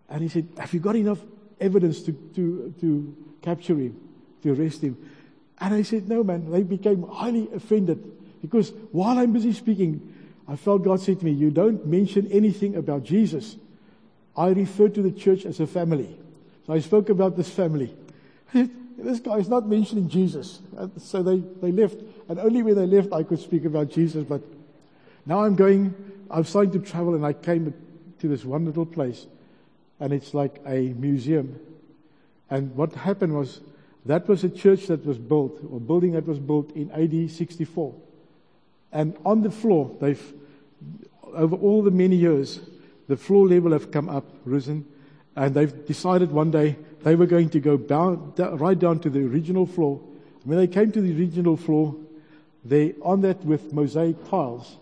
And 0.09 0.23
he 0.23 0.29
said, 0.29 0.47
have 0.57 0.73
you 0.73 0.79
got 0.79 0.95
enough 0.95 1.19
evidence 1.61 2.01
to, 2.01 2.11
to, 2.11 2.73
to 2.81 3.15
capture 3.43 3.75
him, 3.75 3.95
to 4.41 4.51
arrest 4.51 4.81
him? 4.81 4.97
And 5.59 5.75
I 5.75 5.83
said, 5.83 6.09
no 6.09 6.23
man, 6.23 6.49
they 6.49 6.63
became 6.63 7.03
highly 7.03 7.47
offended 7.53 8.22
because 8.43 8.73
while 8.91 9.17
I'm 9.17 9.31
busy 9.31 9.53
speaking, 9.53 10.13
I 10.49 10.57
felt 10.57 10.83
God 10.83 10.99
said 10.99 11.19
to 11.19 11.25
me, 11.25 11.31
you 11.31 11.49
don't 11.49 11.85
mention 11.87 12.29
anything 12.29 12.75
about 12.75 13.03
Jesus. 13.03 13.55
I 14.35 14.49
refer 14.49 14.89
to 14.89 15.01
the 15.01 15.11
church 15.11 15.45
as 15.45 15.61
a 15.61 15.65
family. 15.65 16.13
So 16.67 16.73
I 16.73 16.79
spoke 16.79 17.07
about 17.09 17.37
this 17.37 17.49
family. 17.49 17.95
this 18.53 19.21
guy 19.21 19.37
is 19.37 19.47
not 19.47 19.65
mentioning 19.65 20.09
Jesus. 20.09 20.59
Uh, 20.77 20.89
so 20.97 21.23
they, 21.23 21.37
they 21.61 21.71
left. 21.71 21.95
And 22.27 22.37
only 22.37 22.61
when 22.61 22.75
they 22.75 22.85
left, 22.85 23.13
I 23.13 23.23
could 23.23 23.39
speak 23.39 23.63
about 23.63 23.89
Jesus. 23.89 24.25
But 24.25 24.41
Now 25.25 25.43
I'm 25.43 25.55
going, 25.55 25.95
I'm 26.29 26.43
starting 26.43 26.71
to 26.73 26.79
travel 26.79 27.15
and 27.15 27.25
I 27.25 27.33
came 27.33 27.73
to 28.19 28.27
this 28.27 28.43
one 28.43 28.65
little 28.65 28.85
place 28.85 29.25
and 29.99 30.11
it's 30.11 30.33
like 30.33 30.61
a 30.65 30.93
museum. 30.97 31.59
And 32.49 32.75
what 32.75 32.93
happened 32.93 33.33
was 33.33 33.61
that 34.05 34.27
was 34.27 34.43
a 34.43 34.49
church 34.49 34.87
that 34.87 35.05
was 35.05 35.17
built 35.17 35.59
or 35.71 35.79
building 35.79 36.11
that 36.13 36.27
was 36.27 36.39
built 36.39 36.71
in 36.75 36.91
AD 36.91 37.31
64. 37.31 37.95
And 38.93 39.17
on 39.25 39.41
the 39.41 39.51
floor, 39.51 39.97
they've, 39.99 40.33
over 41.33 41.55
all 41.55 41.81
the 41.81 41.91
many 41.91 42.15
years, 42.15 42.61
the 43.07 43.17
floor 43.17 43.47
level 43.47 43.71
have 43.71 43.91
come 43.91 44.07
up, 44.07 44.25
risen, 44.45 44.85
and 45.35 45.55
they've 45.55 45.85
decided 45.85 46.31
one 46.31 46.51
day 46.51 46.77
they 47.01 47.15
were 47.15 47.25
going 47.25 47.49
to 47.49 47.59
go 47.59 47.75
right 47.75 48.79
down 48.79 48.99
to 48.99 49.09
the 49.09 49.25
original 49.25 49.65
floor. 49.65 49.99
When 50.43 50.59
they 50.59 50.67
came 50.67 50.91
to 50.91 51.01
the 51.01 51.11
original 51.17 51.57
floor, 51.57 51.95
they, 52.63 52.93
on 53.01 53.21
that 53.21 53.43
with 53.43 53.73
mosaic 53.73 54.29
tiles, 54.29 54.77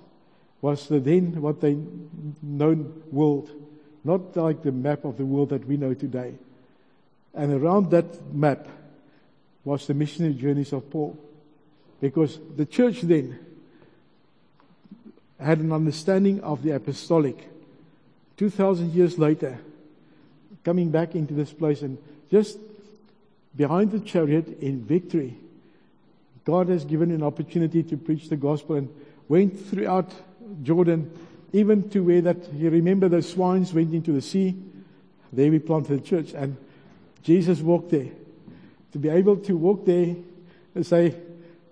was 0.60 0.88
the 0.88 1.00
then 1.00 1.42
what 1.42 1.62
they 1.62 1.78
known 2.44 3.02
world, 3.12 3.50
not 4.04 4.36
like 4.36 4.62
the 4.62 4.72
map 4.72 5.06
of 5.06 5.18
the 5.18 5.26
world 5.26 5.50
that 5.50 5.66
we 5.66 5.78
know 5.78 5.94
today. 5.94 6.36
And 7.34 7.54
around 7.54 7.92
that 7.92 8.34
map 8.34 8.68
was 9.64 9.88
the 9.88 9.94
missionary 9.94 10.34
journeys 10.34 10.74
of 10.74 10.90
Paul. 10.90 11.18
Because 12.02 12.40
the 12.56 12.66
church 12.66 13.02
then 13.02 13.40
had 15.42 15.60
an 15.60 15.72
understanding 15.72 16.42
of 16.42 16.64
the 16.64 16.72
apostolic. 16.72 17.50
2,000 18.38 18.94
years 18.94 19.18
later, 19.18 19.60
coming 20.64 20.90
back 20.90 21.16
into 21.16 21.34
this 21.34 21.52
place 21.52 21.82
and 21.82 21.98
just 22.30 22.58
behind 23.56 23.92
the 23.92 24.00
chariot 24.00 24.60
in 24.62 24.84
victory, 24.84 25.36
God 26.46 26.70
has 26.70 26.86
given 26.86 27.12
an 27.12 27.24
opportunity 27.24 27.84
to 27.84 27.98
preach 27.98 28.30
the 28.30 28.38
gospel 28.38 28.76
and 28.76 28.90
went 29.28 29.60
throughout 29.68 30.12
Jordan, 30.64 31.12
even 31.54 31.90
to 31.90 32.04
where 32.04 32.22
that, 32.22 32.54
you 32.54 32.70
remember 32.70 33.10
the 33.10 33.22
swines 33.22 33.74
went 33.74 33.94
into 33.94 34.12
the 34.12 34.22
sea. 34.22 34.56
There 35.34 35.52
we 35.52 35.60
planted 35.60 36.00
a 36.00 36.04
church 36.04 36.34
and 36.34 36.58
Jesus 37.24 37.60
walked 37.62 37.92
there. 37.92 38.10
To 38.94 39.00
be 39.00 39.10
able 39.10 39.38
to 39.38 39.56
walk 39.56 39.86
there 39.86 40.16
and 40.76 40.86
say, 40.86 41.16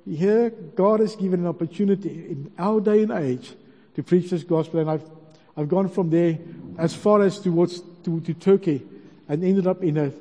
here 0.08 0.50
God 0.50 1.00
has 1.00 1.16
given 1.16 1.42
an 1.42 1.48
opportunity 1.48 2.10
in 2.30 2.52
our 2.58 2.80
day 2.80 3.04
and 3.04 3.12
age 3.12 3.54
to 3.96 4.04
preach 4.04 4.30
this 4.30 4.44
gospel 4.44 4.80
and 4.80 4.90
I've, 4.90 5.10
I've 5.58 5.70
gone 5.70 5.90
from 5.90 6.10
there 6.10 6.38
as 6.78 6.94
far 6.94 7.22
as 7.22 7.40
towards 7.40 7.82
to, 8.04 8.22
to 8.22 8.34
Turkey 8.34 8.86
and 9.28 9.44
ended 9.44 9.68
up 9.68 9.84
in 9.84 9.98
a, 9.98 10.12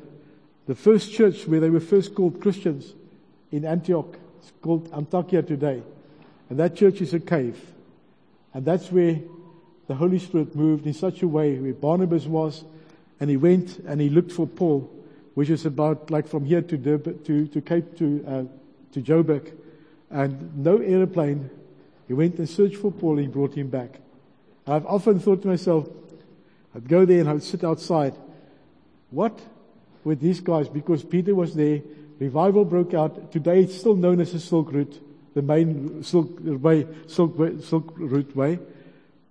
the 0.66 0.74
first 0.74 1.12
church 1.12 1.46
where 1.46 1.60
they 1.60 1.70
were 1.70 1.80
first 1.80 2.14
called 2.14 2.40
Christians 2.40 2.92
in 3.52 3.64
Antioch. 3.64 4.18
It's 4.40 4.52
called 4.60 4.90
Antiochia 4.90 5.46
today. 5.46 5.82
And 6.50 6.58
that 6.58 6.76
church 6.76 7.00
is 7.00 7.14
a 7.14 7.20
cave. 7.20 7.58
And 8.52 8.64
that's 8.64 8.90
where 8.90 9.20
the 9.86 9.94
Holy 9.94 10.18
Spirit 10.18 10.54
moved 10.54 10.86
in 10.86 10.92
such 10.92 11.22
a 11.22 11.28
way 11.28 11.56
where 11.56 11.72
Barnabas 11.72 12.26
was 12.26 12.64
and 13.20 13.30
he 13.30 13.36
went 13.36 13.78
and 13.78 14.00
he 14.00 14.08
looked 14.08 14.32
for 14.32 14.46
Paul, 14.46 14.90
which 15.34 15.50
is 15.50 15.64
about 15.64 16.10
like 16.10 16.28
from 16.28 16.44
here 16.44 16.62
to 16.62 16.76
Durban, 16.76 17.22
to, 17.24 17.46
to 17.46 17.60
Cape 17.60 17.96
to, 17.98 18.24
uh, 18.26 18.44
to 18.92 19.00
Joburg 19.00 19.52
and 20.10 20.56
no 20.64 20.78
airplane. 20.78 21.50
He 22.06 22.14
went 22.14 22.38
and 22.38 22.48
searched 22.48 22.76
for 22.76 22.90
Paul 22.90 23.12
and 23.12 23.20
he 23.20 23.26
brought 23.26 23.54
him 23.54 23.68
back. 23.68 24.00
And 24.66 24.74
I've 24.74 24.86
often 24.86 25.20
thought 25.20 25.42
to 25.42 25.48
myself, 25.48 25.88
I'd 26.74 26.88
go 26.88 27.04
there 27.04 27.20
and 27.20 27.28
I'd 27.28 27.42
sit 27.42 27.64
outside. 27.64 28.14
What 29.10 29.38
with 30.04 30.20
these 30.20 30.40
guys? 30.40 30.68
Because 30.68 31.02
Peter 31.04 31.34
was 31.34 31.54
there, 31.54 31.80
revival 32.18 32.64
broke 32.64 32.94
out. 32.94 33.32
Today 33.32 33.62
it's 33.62 33.78
still 33.78 33.96
known 33.96 34.20
as 34.20 34.32
the 34.32 34.40
Silk 34.40 34.72
Route, 34.72 35.00
the 35.34 35.42
main 35.42 36.02
Silk 36.02 36.38
Way, 36.40 36.86
Silk, 37.06 37.36
Silk 37.62 37.92
Route 37.96 38.34
way. 38.34 38.58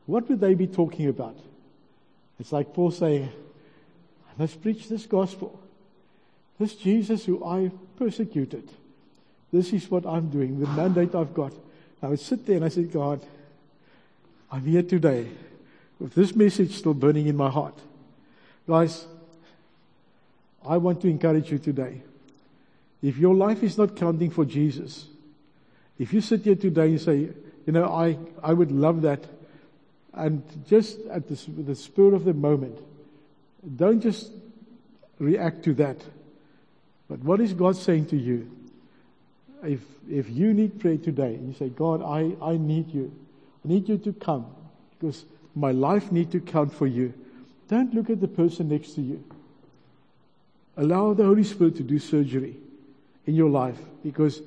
What 0.05 0.29
would 0.29 0.39
they 0.39 0.53
be 0.53 0.67
talking 0.67 1.07
about? 1.07 1.37
It's 2.39 2.51
like 2.51 2.73
Paul 2.73 2.91
saying, 2.91 3.29
I 4.29 4.41
must 4.41 4.61
preach 4.61 4.87
this 4.87 5.05
gospel. 5.05 5.59
This 6.59 6.75
Jesus 6.75 7.25
who 7.25 7.43
I 7.43 7.71
persecuted. 7.97 8.69
This 9.51 9.73
is 9.73 9.89
what 9.89 10.05
I'm 10.05 10.29
doing, 10.29 10.59
the 10.59 10.67
mandate 10.67 11.15
I've 11.15 11.33
got. 11.33 11.53
I 12.01 12.07
would 12.07 12.19
sit 12.19 12.45
there 12.45 12.57
and 12.57 12.65
I 12.65 12.69
said, 12.69 12.91
God, 12.91 13.21
I'm 14.51 14.65
here 14.65 14.83
today 14.83 15.27
with 15.99 16.13
this 16.13 16.35
message 16.35 16.73
still 16.73 16.93
burning 16.93 17.27
in 17.27 17.35
my 17.35 17.49
heart. 17.49 17.77
Guys, 18.67 19.05
I 20.65 20.77
want 20.77 21.01
to 21.01 21.07
encourage 21.07 21.51
you 21.51 21.59
today. 21.59 22.01
If 23.01 23.17
your 23.17 23.35
life 23.35 23.63
is 23.63 23.77
not 23.77 23.95
counting 23.95 24.29
for 24.29 24.45
Jesus, 24.45 25.07
if 25.97 26.13
you 26.13 26.21
sit 26.21 26.41
here 26.41 26.55
today 26.55 26.89
and 26.89 27.01
say, 27.01 27.29
you 27.65 27.73
know, 27.73 27.85
I, 27.85 28.17
I 28.43 28.53
would 28.53 28.71
love 28.71 29.01
that, 29.03 29.23
and 30.13 30.43
just 30.67 30.99
at 31.07 31.27
the, 31.27 31.35
the 31.61 31.75
spirit 31.75 32.13
of 32.13 32.25
the 32.25 32.33
moment, 32.33 32.77
don't 33.75 34.01
just 34.01 34.31
react 35.19 35.63
to 35.63 35.73
that. 35.75 35.97
But 37.09 37.19
what 37.19 37.39
is 37.39 37.53
God 37.53 37.75
saying 37.75 38.07
to 38.07 38.17
you? 38.17 38.51
If, 39.63 39.81
if 40.09 40.29
you 40.29 40.53
need 40.53 40.79
prayer 40.79 40.97
today, 40.97 41.39
you 41.41 41.53
say, 41.57 41.69
God, 41.69 42.03
I, 42.03 42.35
I 42.43 42.57
need 42.57 42.93
you. 42.93 43.11
I 43.65 43.67
need 43.67 43.89
you 43.89 43.97
to 43.99 44.13
come 44.13 44.45
because 44.91 45.25
my 45.55 45.71
life 45.71 46.11
need 46.11 46.31
to 46.31 46.39
count 46.39 46.73
for 46.73 46.87
you. 46.87 47.13
Don't 47.67 47.93
look 47.93 48.09
at 48.09 48.21
the 48.21 48.27
person 48.27 48.69
next 48.69 48.93
to 48.95 49.01
you. 49.01 49.23
Allow 50.77 51.13
the 51.13 51.25
Holy 51.25 51.43
Spirit 51.43 51.75
to 51.77 51.83
do 51.83 51.97
surgery 51.97 52.55
in 53.25 53.33
your 53.33 53.49
life 53.49 53.79
because 54.03 54.41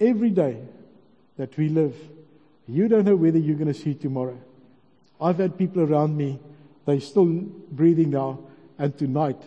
every 0.00 0.30
day 0.30 0.58
that 1.36 1.56
we 1.56 1.68
live, 1.68 1.96
you 2.66 2.88
don't 2.88 3.04
know 3.04 3.16
whether 3.16 3.38
you're 3.38 3.56
going 3.56 3.72
to 3.72 3.78
see 3.78 3.94
tomorrow. 3.94 4.38
I've 5.20 5.38
had 5.38 5.56
people 5.56 5.82
around 5.82 6.16
me, 6.16 6.40
they're 6.86 7.00
still 7.00 7.26
breathing 7.70 8.10
now, 8.10 8.40
and 8.78 8.96
tonight, 8.98 9.40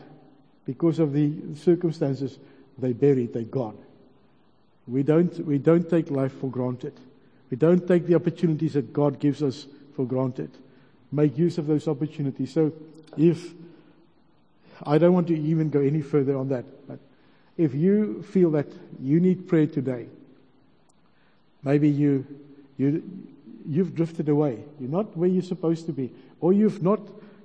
because 0.66 1.00
of 1.00 1.14
the 1.14 1.34
circumstances, 1.56 2.40
they 2.78 2.94
buried, 2.94 3.34
they're 3.34 3.44
gone. 3.44 3.78
We 4.88 5.04
don't, 5.04 5.46
we 5.46 5.58
don't 5.58 5.90
take 5.90 6.10
life 6.10 6.34
for 6.40 6.50
granted. 6.50 6.94
We 7.50 7.58
don't 7.58 7.88
take 7.88 8.08
the 8.08 8.16
opportunities 8.16 8.74
that 8.74 8.94
God 8.94 9.20
gives 9.20 9.44
us 9.44 9.68
for 9.96 10.06
granted. 10.06 10.52
Make 11.12 11.38
use 11.38 11.58
of 11.58 11.68
those 11.68 11.88
opportunities. 11.88 12.54
So 12.54 12.74
if, 13.18 13.54
I 14.84 14.98
don't 14.98 15.14
want 15.14 15.28
to 15.28 15.38
even 15.38 15.70
go 15.70 15.80
any 15.80 16.02
further 16.02 16.38
on 16.38 16.50
that, 16.50 16.66
but 16.88 17.00
if 17.58 17.74
you 17.74 18.24
feel 18.24 18.52
that 18.52 18.68
you 19.02 19.20
need 19.20 19.48
prayer 19.48 19.68
today, 19.68 20.08
maybe 21.64 21.90
you, 21.90 22.26
you, 22.78 23.04
you've 23.68 23.96
drifted 23.96 24.30
away. 24.30 24.64
You're 24.80 24.92
not 24.92 25.18
where 25.18 25.30
you're 25.30 25.42
supposed 25.42 25.86
to 25.88 25.94
be. 25.94 26.12
Or 26.40 26.54
you've 26.54 26.84
not, 26.84 27.00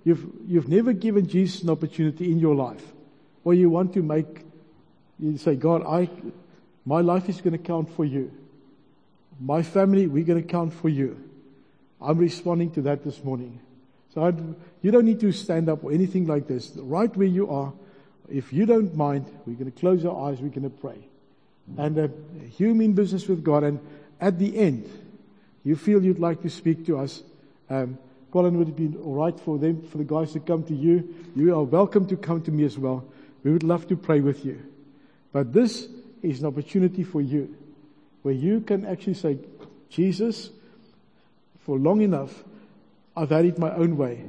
you've, 0.05 0.25
you've 0.47 0.69
never 0.69 0.93
given 0.93 1.27
Jesus 1.27 1.63
an 1.63 1.71
opportunity 1.71 2.31
in 2.31 2.39
your 2.39 2.55
life. 2.55 2.85
Or 3.45 3.55
you 3.55 3.71
want 3.71 3.95
to 3.95 4.03
make, 4.03 4.45
you 5.19 5.39
say, 5.39 5.57
God, 5.57 5.85
I, 5.87 6.09
my 6.85 7.01
life 7.01 7.29
is 7.29 7.41
going 7.41 7.53
to 7.53 7.59
count 7.59 7.95
for 7.95 8.05
you. 8.05 8.33
My 9.41 9.63
family, 9.63 10.07
we're 10.07 10.25
going 10.25 10.43
to 10.43 10.49
count 10.49 10.73
for 10.73 10.89
you. 10.89 11.19
I'm 12.01 12.19
responding 12.19 12.71
to 12.73 12.83
that 12.83 13.05
this 13.05 13.23
morning. 13.23 13.61
So 14.15 14.25
I'd, 14.25 14.39
you 14.83 14.91
don't 14.91 15.05
need 15.05 15.21
to 15.21 15.33
stand 15.33 15.69
up 15.69 15.85
or 15.85 15.93
anything 15.93 16.27
like 16.27 16.47
this. 16.47 16.73
Right 16.77 17.15
where 17.17 17.27
you 17.27 17.51
are, 17.51 17.73
if 18.29 18.53
you 18.53 18.67
don't 18.67 18.95
mind, 18.97 19.27
we're 19.47 19.55
going 19.55 19.71
to 19.71 19.79
close 19.79 20.05
our 20.05 20.29
eyes, 20.29 20.41
we're 20.41 20.49
going 20.49 20.63
to 20.63 20.71
pray. 20.71 20.99
And 21.79 21.99
uh, 21.99 22.09
you 22.59 22.75
mean 22.75 22.93
business 22.93 23.29
with 23.29 23.45
God. 23.45 23.63
And 23.63 23.79
at 24.21 24.39
the 24.39 24.57
end, 24.59 24.91
you 25.65 25.77
feel 25.77 26.03
you'd 26.03 26.19
like 26.19 26.43
to 26.43 26.51
speak 26.51 26.87
to 26.87 26.99
us. 26.99 27.23
Um, 27.71 27.99
Colin, 28.33 28.59
would 28.59 28.69
it 28.69 28.77
be 28.77 28.97
all 28.99 29.15
right 29.15 29.39
for 29.39 29.59
them, 29.59 29.83
for 29.83 29.99
the 29.99 30.05
guys 30.05 30.33
to 30.33 30.41
come 30.41 30.65
to 30.65 30.75
you? 30.75 31.15
You 31.37 31.55
are 31.55 31.63
welcome 31.63 32.07
to 32.07 32.17
come 32.17 32.43
to 32.43 32.51
me 32.51 32.65
as 32.65 32.79
well. 32.79 33.05
We 33.45 33.53
would 33.53 33.63
love 33.63 33.87
to 33.89 33.97
pray 33.97 34.21
with 34.21 34.45
you. 34.45 34.63
But 35.33 35.53
this 35.53 35.87
is 36.23 36.41
an 36.41 36.47
opportunity 36.47 37.03
for 37.05 37.21
you 37.21 37.55
where 38.23 38.35
you 38.35 38.61
can 38.61 38.87
actually 38.87 39.15
say, 39.15 39.39
Jesus, 39.91 40.51
for 41.61 41.79
long 41.79 42.01
enough, 42.01 42.45
I've 43.17 43.31
had 43.31 43.45
it 43.45 43.59
my 43.59 43.75
own 43.75 43.97
way. 43.97 44.25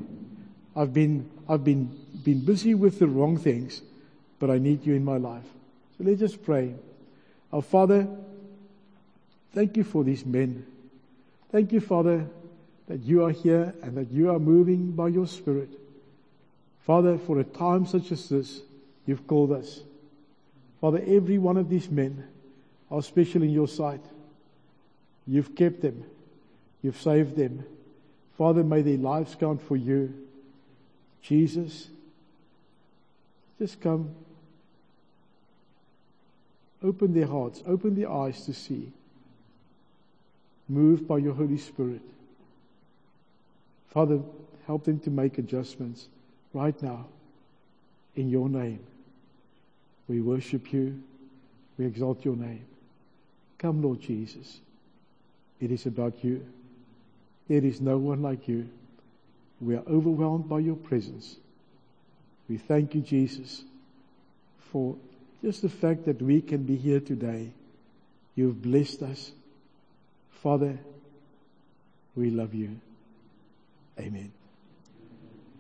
I've 0.76 0.94
been, 0.94 1.30
I've 1.48 1.64
been, 1.64 1.96
been 2.24 2.44
busy 2.44 2.74
with 2.74 3.00
the 3.00 3.08
wrong 3.08 3.38
things, 3.38 3.82
but 4.40 4.50
I 4.50 4.58
need 4.58 4.86
you 4.86 4.96
in 4.96 5.06
my 5.06 5.18
life. 5.18 5.46
So 5.98 6.04
let's 6.04 6.20
just 6.20 6.44
pray. 6.44 6.74
Our 7.52 7.62
Father, 7.62 8.08
thank 9.54 9.78
you 9.78 9.84
for 9.84 10.04
these 10.04 10.26
men. 10.26 10.66
Thank 11.52 11.72
you, 11.72 11.80
Father, 11.80 12.28
that 12.88 13.02
you 13.02 13.24
are 13.24 13.32
here 13.32 13.74
and 13.84 13.96
that 13.96 14.12
you 14.12 14.32
are 14.32 14.40
moving 14.40 14.92
by 14.92 15.10
your 15.10 15.28
Spirit. 15.28 15.70
Father, 16.86 17.18
for 17.18 17.40
a 17.40 17.44
time 17.44 17.86
such 17.86 18.12
as 18.12 18.28
this, 18.28 18.62
you've 19.06 19.28
called 19.28 19.52
us. 19.52 19.82
Father, 20.84 21.02
every 21.08 21.38
one 21.38 21.56
of 21.56 21.70
these 21.70 21.90
men 21.90 22.28
are 22.92 23.02
special 23.02 23.42
in 23.42 23.52
your 23.52 23.70
sight. 23.70 24.02
You've 25.26 25.56
kept 25.56 25.82
them. 25.82 26.04
You've 26.82 27.00
saved 27.00 27.38
them. 27.38 27.64
Father, 28.38 28.66
may 28.66 28.82
their 28.82 28.98
lives 28.98 29.34
count 29.34 29.62
for 29.62 29.78
you. 29.78 30.14
Jesus, 31.22 31.88
just 33.58 33.80
come. 33.80 34.14
Open 36.84 37.14
their 37.14 37.28
hearts, 37.28 37.64
open 37.66 37.96
their 37.96 38.12
eyes 38.12 38.44
to 38.48 38.54
see. 38.54 38.92
Move 40.68 41.08
by 41.08 41.18
your 41.18 41.34
Holy 41.34 41.60
Spirit. 41.60 42.02
Father, 43.88 44.20
help 44.68 44.84
them 44.84 45.00
to 45.00 45.10
make 45.10 45.38
adjustments 45.38 46.10
right 46.54 46.84
now 46.84 47.06
in 48.18 48.30
your 48.30 48.50
name. 48.50 48.82
We 50.08 50.22
worship 50.22 50.74
you. 50.74 51.02
We 51.78 51.86
exalt 51.86 52.26
your 52.26 52.36
name. 52.36 52.66
Come, 53.58 53.82
Lord 53.82 54.02
Jesus. 54.02 54.60
It 55.60 55.72
is 55.72 55.86
about 55.86 56.24
you. 56.24 56.46
There 57.48 57.64
is 57.64 57.80
no 57.80 57.98
one 57.98 58.22
like 58.22 58.48
you. 58.48 58.70
We 59.62 59.76
are 59.76 59.84
overwhelmed 59.88 60.50
by 60.50 60.60
your 60.60 60.76
presence. 60.76 61.38
We 62.50 62.58
thank 62.58 62.94
you, 62.96 63.02
Jesus, 63.02 63.64
for 64.72 64.96
just 65.42 65.62
the 65.62 65.70
fact 65.70 66.06
that 66.06 66.22
we 66.22 66.42
can 66.42 66.64
be 66.64 66.76
here 66.76 67.00
today. 67.00 67.52
You've 68.36 68.62
blessed 68.62 69.04
us. 69.04 69.32
Father, 70.42 70.78
we 72.16 72.30
love 72.30 72.54
you. 72.54 72.80
Amen. 74.00 74.32